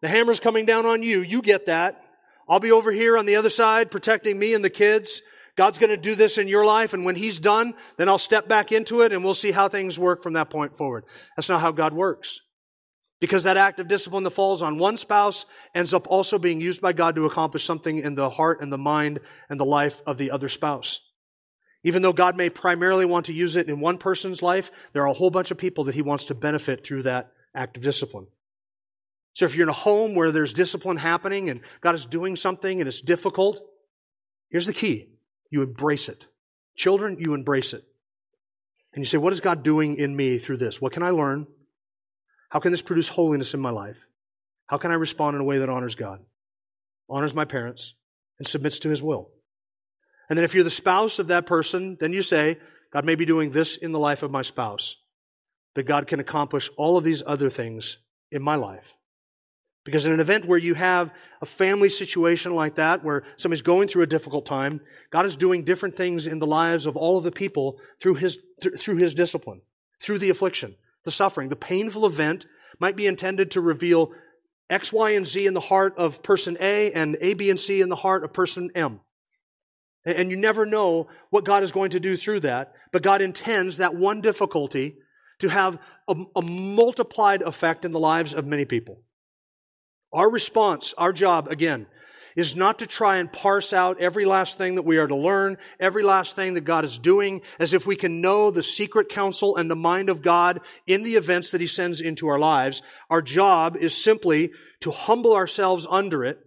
the 0.01 0.09
hammer's 0.09 0.41
coming 0.41 0.67
down 0.67 0.87
on 0.87 1.03
you. 1.03 1.21
You 1.21 1.43
get 1.43 1.67
that. 1.67 2.03
I'll 2.49 2.61
be 2.61 2.73
over 2.73 2.91
here 2.91 3.17
on 3.17 3.27
the 3.27 3.37
other 3.37 3.51
side 3.51 3.91
protecting 3.91 4.39
me 4.39 4.55
and 4.55 4.65
the 4.65 4.71
kids. 4.71 5.23
God's 5.59 5.81
going 5.81 5.91
to 5.91 5.97
do 5.97 6.15
this 6.15 6.39
in 6.39 6.47
your 6.47 6.65
life. 6.65 6.95
And 6.95 7.05
when 7.05 7.17
he's 7.17 7.41
done, 7.41 7.75
then 7.97 8.09
I'll 8.09 8.17
step 8.17 8.47
back 8.47 8.71
into 8.71 9.01
it 9.01 9.13
and 9.13 9.25
we'll 9.25 9.35
see 9.35 9.51
how 9.51 9.69
things 9.69 9.99
work 9.99 10.23
from 10.23 10.35
that 10.35 10.51
point 10.51 10.79
forward. 10.79 11.05
That's 11.37 11.49
not 11.49 11.61
how 11.61 11.73
God 11.73 11.93
works. 11.93 12.41
Because 13.21 13.43
that 13.43 13.57
act 13.57 13.81
of 13.81 13.89
discipline 13.89 14.23
that 14.23 14.31
falls 14.31 14.63
on 14.63 14.79
one 14.79 14.97
spouse 14.97 15.47
ends 15.75 15.93
up 15.93 16.07
also 16.07 16.39
being 16.39 16.61
used 16.61 16.81
by 16.81 16.93
God 16.93 17.17
to 17.17 17.27
accomplish 17.27 17.65
something 17.65 17.99
in 17.99 18.15
the 18.15 18.31
heart 18.31 18.61
and 18.63 18.73
the 18.73 18.79
mind 18.79 19.19
and 19.51 19.59
the 19.59 19.67
life 19.67 20.01
of 20.07 20.17
the 20.17 20.31
other 20.31 20.49
spouse. 20.49 21.01
Even 21.83 22.03
though 22.03 22.13
God 22.13 22.37
may 22.37 22.51
primarily 22.51 23.05
want 23.05 23.27
to 23.27 23.33
use 23.33 23.57
it 23.57 23.69
in 23.69 23.81
one 23.81 23.99
person's 23.99 24.43
life, 24.43 24.71
there 24.93 25.03
are 25.03 25.09
a 25.09 25.13
whole 25.13 25.31
bunch 25.31 25.51
of 25.51 25.59
people 25.59 25.85
that 25.85 25.97
he 25.97 26.03
wants 26.03 26.27
to 26.27 26.37
benefit 26.37 26.87
through 26.87 27.03
that 27.03 27.33
act 27.53 27.77
of 27.77 27.83
discipline. 27.83 28.29
So 29.35 29.45
if 29.45 29.57
you're 29.57 29.67
in 29.67 29.71
a 29.71 29.73
home 29.73 30.15
where 30.15 30.31
there's 30.31 30.53
discipline 30.53 30.99
happening 30.99 31.51
and 31.51 31.63
God 31.81 31.97
is 31.97 32.07
doing 32.07 32.37
something 32.37 32.81
and 32.81 32.87
it's 32.87 33.01
difficult, 33.01 33.61
here's 34.51 34.67
the 34.67 34.73
key. 34.73 35.18
You 35.51 35.63
embrace 35.63 36.09
it. 36.09 36.27
Children, 36.77 37.19
you 37.19 37.35
embrace 37.35 37.73
it. 37.73 37.85
And 38.93 39.03
you 39.03 39.07
say, 39.07 39.19
what 39.19 39.33
is 39.33 39.41
God 39.41 39.63
doing 39.63 39.97
in 39.97 40.15
me 40.15 40.39
through 40.39 40.59
this? 40.59 40.81
What 40.81 40.93
can 40.93 41.03
I 41.03 41.11
learn? 41.11 41.47
How 42.49 42.61
can 42.61 42.71
this 42.71 42.83
produce 42.83 43.09
holiness 43.09 43.55
in 43.55 43.61
my 43.61 43.71
life? 43.71 43.97
How 44.67 44.79
can 44.79 44.91
I 44.91 44.95
respond 44.95 45.35
in 45.35 45.41
a 45.41 45.45
way 45.45 45.59
that 45.59 45.69
honors 45.69 45.95
God, 45.95 46.21
honors 47.09 47.35
my 47.35 47.45
parents, 47.45 47.95
and 48.39 48.47
submits 48.47 48.79
to 48.81 48.91
his 48.91 49.03
will? 49.03 49.31
And 50.29 50.37
then 50.37 50.45
if 50.45 50.55
you're 50.55 50.65
the 50.65 50.71
spouse 50.71 51.19
of 51.19 51.29
that 51.29 51.47
person, 51.47 51.97
then 52.01 52.13
you 52.13 52.23
say, 52.23 52.59
God 52.93 53.05
may 53.05 53.15
be 53.15 53.25
doing 53.25 53.51
this 53.51 53.77
in 53.77 53.93
the 53.93 53.99
life 53.99 54.23
of 54.23 54.31
my 54.31 54.43
spouse, 54.43 54.97
but 55.75 55.87
God 55.87 56.07
can 56.07 56.21
accomplish 56.21 56.71
all 56.77 56.97
of 56.97 57.05
these 57.05 57.23
other 57.27 57.51
things 57.51 57.99
in 58.31 58.43
my 58.43 58.57
life. 58.57 58.95
Because 59.89 60.05
in 60.05 60.13
an 60.13 60.21
event 60.21 60.45
where 60.45 60.59
you 60.59 60.75
have 60.75 61.15
a 61.41 61.47
family 61.47 61.89
situation 61.89 62.55
like 62.55 62.75
that, 62.75 63.03
where 63.03 63.23
somebody's 63.39 63.63
going 63.63 63.89
through 63.89 64.03
a 64.03 64.07
difficult 64.07 64.45
time, 64.45 64.83
God 65.09 65.25
is 65.25 65.35
doing 65.35 65.65
different 65.65 65.95
things 65.95 66.27
in 66.27 66.41
the 66.41 66.47
lives 66.47 66.85
of 66.85 66.95
all 66.95 67.17
of 67.17 67.25
the 67.25 67.33
people 67.33 67.79
through 67.99 68.17
his, 68.17 68.39
through 68.79 68.97
his 68.97 69.15
discipline, 69.15 69.63
through 69.99 70.19
the 70.19 70.29
affliction, 70.29 70.77
the 71.07 71.11
suffering. 71.11 71.49
The 71.49 71.57
painful 71.57 72.05
event 72.05 72.45
might 72.79 72.97
be 72.97 73.07
intended 73.07 73.53
to 73.53 73.63
reveal 73.63 74.13
X, 74.69 74.93
Y, 74.93 75.13
and 75.13 75.27
Z 75.27 75.47
in 75.47 75.55
the 75.55 75.61
heart 75.61 75.95
of 75.97 76.23
person 76.23 76.59
A 76.61 76.93
and 76.93 77.17
A, 77.23 77.33
B, 77.33 77.49
and 77.49 77.59
C 77.59 77.81
in 77.81 77.89
the 77.89 77.97
heart 77.97 78.25
of 78.25 78.35
person 78.35 78.71
M. 78.75 79.01
And 80.05 80.31
you 80.31 80.37
never 80.37 80.67
know 80.67 81.09
what 81.31 81.47
God 81.47 81.63
is 81.63 81.73
going 81.73 81.93
to 81.93 82.01
do 82.01 82.19
through 82.19 82.41
that, 82.41 82.75
but 82.93 83.03
God 83.03 83.23
intends 83.23 83.79
that 83.79 83.95
one 83.95 84.21
difficulty 84.21 84.97
to 85.39 85.49
have 85.49 85.79
a, 86.07 86.15
a, 86.37 86.43
multiplied 86.43 87.43
effect 87.43 87.85
in 87.85 87.93
the 87.93 88.01
lives 88.01 88.35
of 88.35 88.45
many 88.47 88.65
people. 88.65 89.01
Our 90.13 90.31
response, 90.31 90.95
our 90.97 91.13
job, 91.13 91.49
again, 91.49 91.87
is 92.37 92.55
not 92.55 92.79
to 92.79 92.87
try 92.87 93.17
and 93.17 93.33
parse 93.33 93.73
out 93.73 94.01
every 94.01 94.25
last 94.25 94.59
thing 94.59 94.77
that 94.77 94.85
we 94.85 94.97
are 94.97 95.09
to 95.09 95.17
learn, 95.17 95.59
every 95.81 96.05
last 96.05 96.37
thing 96.37 96.55
that 96.55 96.61
God 96.61 96.85
is 96.85 96.99
doing, 96.99 97.43
as 97.59 97.75
if 97.75 97.85
we 97.85 97.97
can 97.97 98.21
know 98.21 98.51
the 98.51 98.63
secret 98.63 99.09
counsel 99.09 99.57
and 99.57 99.69
the 99.69 99.75
mind 99.75 100.09
of 100.09 100.23
God 100.23 100.61
in 100.87 101.03
the 101.03 101.17
events 101.17 101.51
that 101.51 101.61
He 101.61 101.67
sends 101.67 102.01
into 102.01 102.29
our 102.29 102.39
lives. 102.39 102.81
Our 103.11 103.23
job 103.23 103.77
is 103.77 103.97
simply 103.97 104.53
to 104.81 104.93
humble 104.93 105.35
ourselves 105.35 105.87
under 105.91 106.25
it 106.25 106.39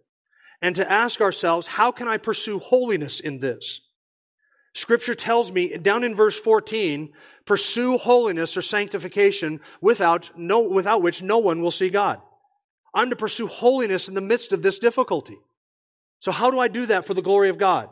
and 0.62 0.76
to 0.78 0.90
ask 0.90 1.20
ourselves, 1.20 1.68
how 1.68 1.92
can 1.92 2.08
I 2.08 2.18
pursue 2.18 2.60
holiness 2.60 3.20
in 3.20 3.40
this? 3.40 3.82
Scripture 4.74 5.16
tells 5.16 5.52
me 5.52 5.76
down 5.78 6.06
in 6.06 6.16
verse 6.16 6.40
14, 6.40 7.12
pursue 7.46 7.98
holiness 7.98 8.56
or 8.56 8.62
sanctification 8.62 9.60
without, 9.82 10.32
no, 10.38 10.62
without 10.62 11.02
which 11.02 11.22
no 11.22 11.40
one 11.40 11.62
will 11.62 11.72
see 11.72 11.90
God. 11.90 12.22
I'm 12.94 13.10
to 13.10 13.16
pursue 13.16 13.48
holiness 13.48 14.10
in 14.10 14.16
the 14.16 14.22
midst 14.22 14.54
of 14.54 14.62
this 14.62 14.80
difficulty. 14.80 15.38
So 16.20 16.32
how 16.32 16.52
do 16.52 16.60
I 16.60 16.68
do 16.68 16.86
that 16.88 17.06
for 17.06 17.14
the 17.14 17.22
glory 17.22 17.50
of 17.50 17.58
God? 17.58 17.90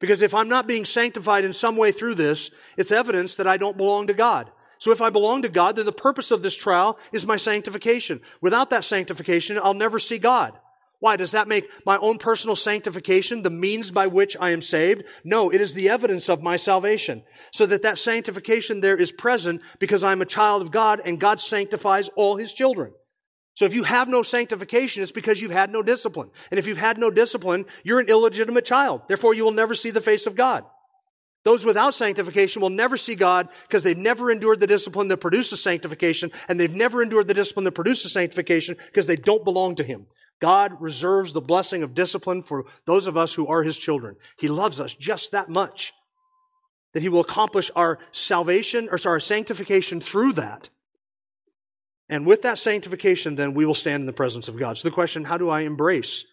Because 0.00 0.22
if 0.22 0.34
I'm 0.34 0.48
not 0.48 0.66
being 0.66 0.84
sanctified 0.84 1.44
in 1.44 1.52
some 1.52 1.76
way 1.76 1.92
through 1.92 2.16
this, 2.16 2.50
it's 2.76 2.92
evidence 2.92 3.36
that 3.36 3.46
I 3.46 3.56
don't 3.56 3.76
belong 3.76 4.08
to 4.08 4.14
God. 4.14 4.50
So 4.78 4.90
if 4.90 5.00
I 5.00 5.08
belong 5.10 5.42
to 5.42 5.48
God, 5.48 5.76
then 5.76 5.86
the 5.86 5.92
purpose 5.92 6.30
of 6.30 6.42
this 6.42 6.56
trial 6.56 6.98
is 7.12 7.26
my 7.26 7.36
sanctification. 7.36 8.20
Without 8.40 8.70
that 8.70 8.84
sanctification, 8.84 9.58
I'll 9.62 9.72
never 9.72 9.98
see 9.98 10.18
God. 10.18 10.58
Why? 11.00 11.16
Does 11.16 11.32
that 11.32 11.48
make 11.48 11.68
my 11.86 11.96
own 11.98 12.18
personal 12.18 12.56
sanctification 12.56 13.42
the 13.42 13.50
means 13.50 13.90
by 13.90 14.06
which 14.06 14.36
I 14.40 14.50
am 14.50 14.62
saved? 14.62 15.04
No, 15.24 15.50
it 15.50 15.60
is 15.60 15.74
the 15.74 15.88
evidence 15.88 16.28
of 16.28 16.42
my 16.42 16.56
salvation. 16.56 17.22
So 17.52 17.66
that 17.66 17.82
that 17.82 17.98
sanctification 17.98 18.80
there 18.80 18.96
is 18.96 19.12
present 19.12 19.62
because 19.78 20.02
I'm 20.02 20.22
a 20.22 20.26
child 20.26 20.62
of 20.62 20.70
God 20.70 21.00
and 21.04 21.20
God 21.20 21.40
sanctifies 21.40 22.08
all 22.16 22.36
His 22.36 22.52
children. 22.52 22.92
So 23.54 23.64
if 23.64 23.74
you 23.74 23.84
have 23.84 24.08
no 24.08 24.22
sanctification, 24.22 25.02
it's 25.02 25.12
because 25.12 25.40
you've 25.40 25.52
had 25.52 25.70
no 25.70 25.82
discipline. 25.82 26.30
And 26.50 26.58
if 26.58 26.66
you've 26.66 26.78
had 26.78 26.98
no 26.98 27.10
discipline, 27.10 27.66
you're 27.84 28.00
an 28.00 28.08
illegitimate 28.08 28.64
child. 28.64 29.02
Therefore, 29.06 29.32
you 29.32 29.44
will 29.44 29.52
never 29.52 29.74
see 29.74 29.90
the 29.90 30.00
face 30.00 30.26
of 30.26 30.34
God. 30.34 30.64
Those 31.44 31.64
without 31.64 31.94
sanctification 31.94 32.62
will 32.62 32.70
never 32.70 32.96
see 32.96 33.14
God 33.14 33.48
because 33.68 33.82
they've 33.82 33.96
never 33.96 34.30
endured 34.30 34.60
the 34.60 34.66
discipline 34.66 35.08
that 35.08 35.18
produces 35.18 35.62
sanctification, 35.62 36.32
and 36.48 36.58
they've 36.58 36.74
never 36.74 37.02
endured 37.02 37.28
the 37.28 37.34
discipline 37.34 37.64
that 37.64 37.72
produces 37.72 38.12
sanctification 38.12 38.76
because 38.86 39.06
they 39.06 39.16
don't 39.16 39.44
belong 39.44 39.74
to 39.76 39.84
Him. 39.84 40.06
God 40.40 40.80
reserves 40.80 41.32
the 41.32 41.42
blessing 41.42 41.82
of 41.82 41.94
discipline 41.94 42.42
for 42.42 42.64
those 42.86 43.06
of 43.06 43.16
us 43.16 43.34
who 43.34 43.46
are 43.46 43.62
His 43.62 43.78
children. 43.78 44.16
He 44.38 44.48
loves 44.48 44.80
us 44.80 44.94
just 44.94 45.32
that 45.32 45.50
much 45.50 45.92
that 46.94 47.02
He 47.02 47.08
will 47.08 47.20
accomplish 47.20 47.70
our 47.76 47.98
salvation 48.10 48.88
or 48.90 48.98
sorry, 48.98 49.16
our 49.16 49.20
sanctification 49.20 50.00
through 50.00 50.32
that. 50.32 50.70
And 52.08 52.26
with 52.26 52.42
that 52.42 52.58
sanctification, 52.58 53.34
then 53.34 53.54
we 53.54 53.64
will 53.64 53.74
stand 53.74 54.02
in 54.02 54.06
the 54.06 54.12
presence 54.12 54.48
of 54.48 54.58
God. 54.58 54.76
So 54.76 54.88
the 54.88 54.94
question, 54.94 55.24
how 55.24 55.38
do 55.38 55.48
I 55.48 55.62
embrace 55.62 56.24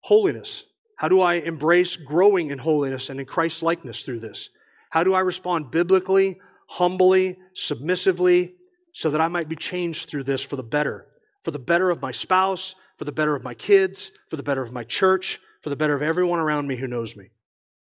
holiness? 0.00 0.64
How 0.96 1.08
do 1.08 1.20
I 1.20 1.34
embrace 1.34 1.96
growing 1.96 2.50
in 2.50 2.58
holiness 2.58 3.10
and 3.10 3.20
in 3.20 3.26
Christ's 3.26 3.62
likeness 3.62 4.02
through 4.02 4.20
this? 4.20 4.50
How 4.90 5.04
do 5.04 5.14
I 5.14 5.20
respond 5.20 5.70
biblically, 5.70 6.40
humbly, 6.68 7.38
submissively, 7.54 8.54
so 8.92 9.10
that 9.10 9.20
I 9.20 9.28
might 9.28 9.48
be 9.48 9.56
changed 9.56 10.08
through 10.08 10.24
this 10.24 10.42
for 10.42 10.56
the 10.56 10.62
better? 10.62 11.06
For 11.44 11.52
the 11.52 11.58
better 11.58 11.90
of 11.90 12.02
my 12.02 12.10
spouse, 12.10 12.74
for 12.98 13.04
the 13.04 13.12
better 13.12 13.34
of 13.34 13.44
my 13.44 13.54
kids, 13.54 14.10
for 14.28 14.36
the 14.36 14.42
better 14.42 14.62
of 14.62 14.72
my 14.72 14.84
church, 14.84 15.40
for 15.62 15.70
the 15.70 15.76
better 15.76 15.94
of 15.94 16.02
everyone 16.02 16.40
around 16.40 16.66
me 16.66 16.76
who 16.76 16.86
knows 16.86 17.16
me. 17.16 17.30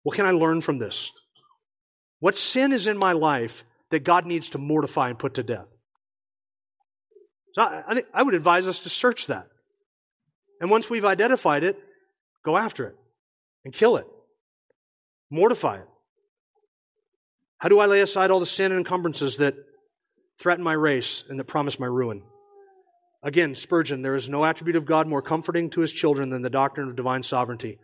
What 0.05 0.17
can 0.17 0.27
I 0.27 0.31
learn 0.31 0.61
from 0.61 0.79
this? 0.79 1.11
What 2.21 2.39
sin 2.39 2.73
is 2.73 2.87
in 2.87 2.97
my 2.97 3.13
life 3.13 3.65
that 3.91 4.05
God 4.05 4.27
needs 4.27 4.51
to 4.51 4.59
mortify 4.59 5.11
and 5.11 5.19
put 5.19 5.35
to 5.35 5.43
death? 5.43 5.67
So 7.55 7.63
I, 7.63 7.95
think 7.95 8.07
I 8.15 8.23
would 8.23 8.35
advise 8.35 8.67
us 8.67 8.81
to 8.81 8.91
search 8.91 9.27
that. 9.27 9.47
And 10.61 10.71
once 10.71 10.89
we've 10.89 11.05
identified 11.05 11.65
it, 11.65 11.79
go 12.45 12.57
after 12.57 12.87
it 12.87 12.97
and 13.65 13.75
kill 13.75 13.97
it. 13.97 14.07
Mortify 15.31 15.79
it. 15.79 15.89
How 17.59 17.69
do 17.69 17.79
I 17.79 17.87
lay 17.87 18.01
aside 18.01 18.31
all 18.31 18.41
the 18.41 18.47
sin 18.47 18.73
and 18.73 18.79
encumbrances 18.79 19.37
that 19.37 19.55
threaten 20.39 20.65
my 20.65 20.73
race 20.73 21.25
and 21.29 21.39
that 21.39 21.45
promise 21.45 21.79
my 21.79 21.87
ruin? 21.87 22.23
Again, 23.23 23.55
Spurgeon, 23.55 24.03
there 24.03 24.17
is 24.17 24.29
no 24.29 24.45
attribute 24.45 24.77
of 24.77 24.85
God 24.85 25.07
more 25.07 25.23
comforting 25.23 25.71
to 25.71 25.81
his 25.81 25.93
children 25.93 26.31
than 26.31 26.43
the 26.43 26.51
doctrine 26.51 26.89
of 26.89 26.97
divine 26.97 27.23
sovereignty. 27.23 27.79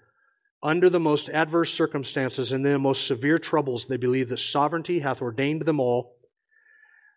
Under 0.62 0.90
the 0.90 0.98
most 0.98 1.30
adverse 1.30 1.72
circumstances 1.72 2.50
and 2.50 2.66
in 2.66 2.72
the 2.72 2.78
most 2.80 3.06
severe 3.06 3.38
troubles, 3.38 3.86
they 3.86 3.96
believe 3.96 4.28
that 4.30 4.38
sovereignty 4.38 4.98
hath 4.98 5.22
ordained 5.22 5.62
them 5.62 5.78
all, 5.78 6.16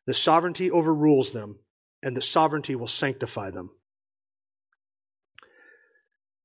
the 0.06 0.14
sovereignty 0.14 0.70
overrules 0.70 1.32
them, 1.32 1.58
and 2.04 2.16
the 2.16 2.22
sovereignty 2.22 2.76
will 2.76 2.88
sanctify 2.88 3.52
them. 3.52 3.70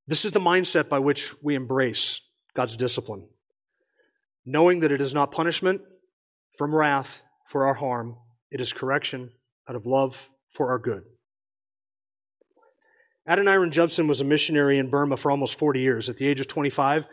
This 0.06 0.24
is 0.24 0.32
the 0.32 0.40
mindset 0.40 0.88
by 0.88 1.00
which 1.00 1.34
we 1.42 1.54
embrace 1.54 2.20
God's 2.54 2.76
discipline, 2.76 3.28
knowing 4.44 4.80
that 4.80 4.92
it 4.92 5.00
is 5.00 5.12
not 5.12 5.32
punishment 5.32 5.82
from 6.56 6.74
wrath 6.74 7.22
for 7.46 7.66
our 7.66 7.74
harm, 7.74 8.16
it 8.50 8.60
is 8.60 8.72
correction 8.72 9.30
out 9.68 9.76
of 9.76 9.86
love 9.86 10.30
for 10.50 10.70
our 10.70 10.78
good. 10.78 11.04
Adoniram 13.28 13.72
Judson 13.72 14.06
was 14.06 14.20
a 14.20 14.24
missionary 14.24 14.78
in 14.78 14.88
Burma 14.88 15.16
for 15.16 15.30
almost 15.30 15.58
40 15.58 15.80
years. 15.80 16.08
At 16.08 16.16
the 16.16 16.26
age 16.26 16.38
of 16.40 16.46
25, 16.46 17.04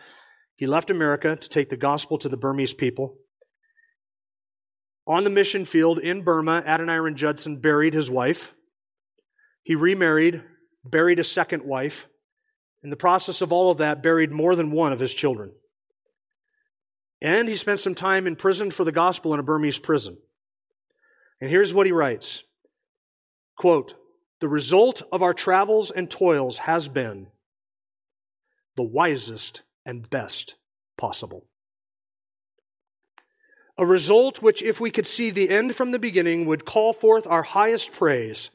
he 0.56 0.68
left 0.68 0.92
America 0.92 1.36
to 1.36 1.50
take 1.50 1.70
the 1.70 1.78
gospel 1.78 2.20
to 2.20 2.30
the 2.30 2.38
Burmese 2.38 2.74
people. 2.74 3.18
On 5.06 5.24
the 5.24 5.30
mission 5.30 5.66
field 5.66 6.00
in 6.00 6.22
Burma, 6.22 6.64
Adoniram 6.66 7.16
Judson 7.16 7.58
buried 7.58 7.94
his 7.94 8.10
wife. 8.10 8.54
He 9.64 9.76
remarried, 9.76 10.42
buried 10.86 11.20
a 11.20 11.24
second 11.24 11.64
wife. 11.64 12.08
In 12.84 12.90
the 12.90 12.96
process 12.96 13.42
of 13.42 13.52
all 13.52 13.72
of 13.72 13.80
that, 13.80 14.04
buried 14.04 14.32
more 14.32 14.56
than 14.56 14.72
one 14.72 14.94
of 14.94 15.00
his 15.00 15.14
children. 15.14 15.54
And 17.22 17.48
he 17.48 17.56
spent 17.56 17.80
some 17.80 17.96
time 17.96 18.28
in 18.28 18.36
prison 18.36 18.72
for 18.72 18.84
the 18.84 18.92
gospel 18.92 19.34
in 19.34 19.40
a 19.40 19.44
Burmese 19.44 19.80
prison. 19.80 20.18
And 21.40 21.50
here's 21.50 21.74
what 21.74 21.86
he 21.86 21.92
writes 21.92 22.44
Quote, 23.58 23.96
the 24.40 24.50
result 24.50 25.02
of 25.12 25.22
our 25.22 25.34
travels 25.34 25.92
and 25.92 26.10
toils 26.10 26.58
has 26.60 26.90
been 26.90 27.28
the 28.76 28.84
wisest 28.84 29.64
and 29.86 30.10
best 30.10 30.56
possible. 30.98 31.48
A 33.80 33.86
result 33.86 34.44
which, 34.44 34.62
if 34.62 34.80
we 34.80 34.92
could 34.92 35.08
see 35.08 35.32
the 35.32 35.50
end 35.50 35.76
from 35.76 35.90
the 35.90 35.98
beginning, 35.98 36.46
would 36.46 36.64
call 36.64 36.94
forth 36.94 37.26
our 37.26 37.42
highest 37.42 37.92
praise. 37.92 38.52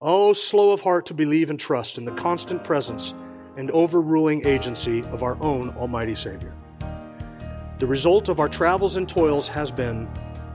Oh, 0.00 0.32
slow 0.34 0.70
of 0.70 0.82
heart 0.82 1.06
to 1.06 1.14
believe 1.14 1.50
and 1.50 1.58
trust 1.58 1.98
in 1.98 2.04
the 2.04 2.12
constant 2.12 2.62
presence 2.62 3.12
and 3.56 3.72
overruling 3.72 4.46
agency 4.46 5.00
of 5.06 5.24
our 5.24 5.36
own 5.42 5.70
Almighty 5.70 6.14
Savior. 6.14 6.54
The 7.80 7.88
result 7.88 8.28
of 8.28 8.38
our 8.38 8.48
travels 8.48 8.96
and 8.96 9.08
toils 9.08 9.48
has 9.48 9.72
been 9.72 10.08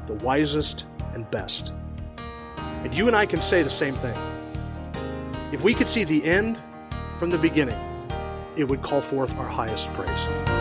the 0.08 0.14
wisest 0.14 0.86
and 1.14 1.30
best. 1.30 1.74
And 2.58 2.96
you 2.96 3.08
and 3.08 3.16
I 3.16 3.26
can 3.26 3.42
say 3.42 3.62
the 3.62 3.70
same 3.70 3.96
thing. 3.96 4.18
If 5.52 5.62
we 5.62 5.74
could 5.74 5.90
see 5.90 6.06
the 6.06 6.24
end 6.24 6.58
from 7.20 7.30
the 7.30 7.38
beginning, 7.38 7.78
it 8.56 8.64
would 8.64 8.84
call 8.84 9.02
forth 9.02 9.36
our 9.36 9.50
highest 9.50 9.94
praise. 9.94 10.61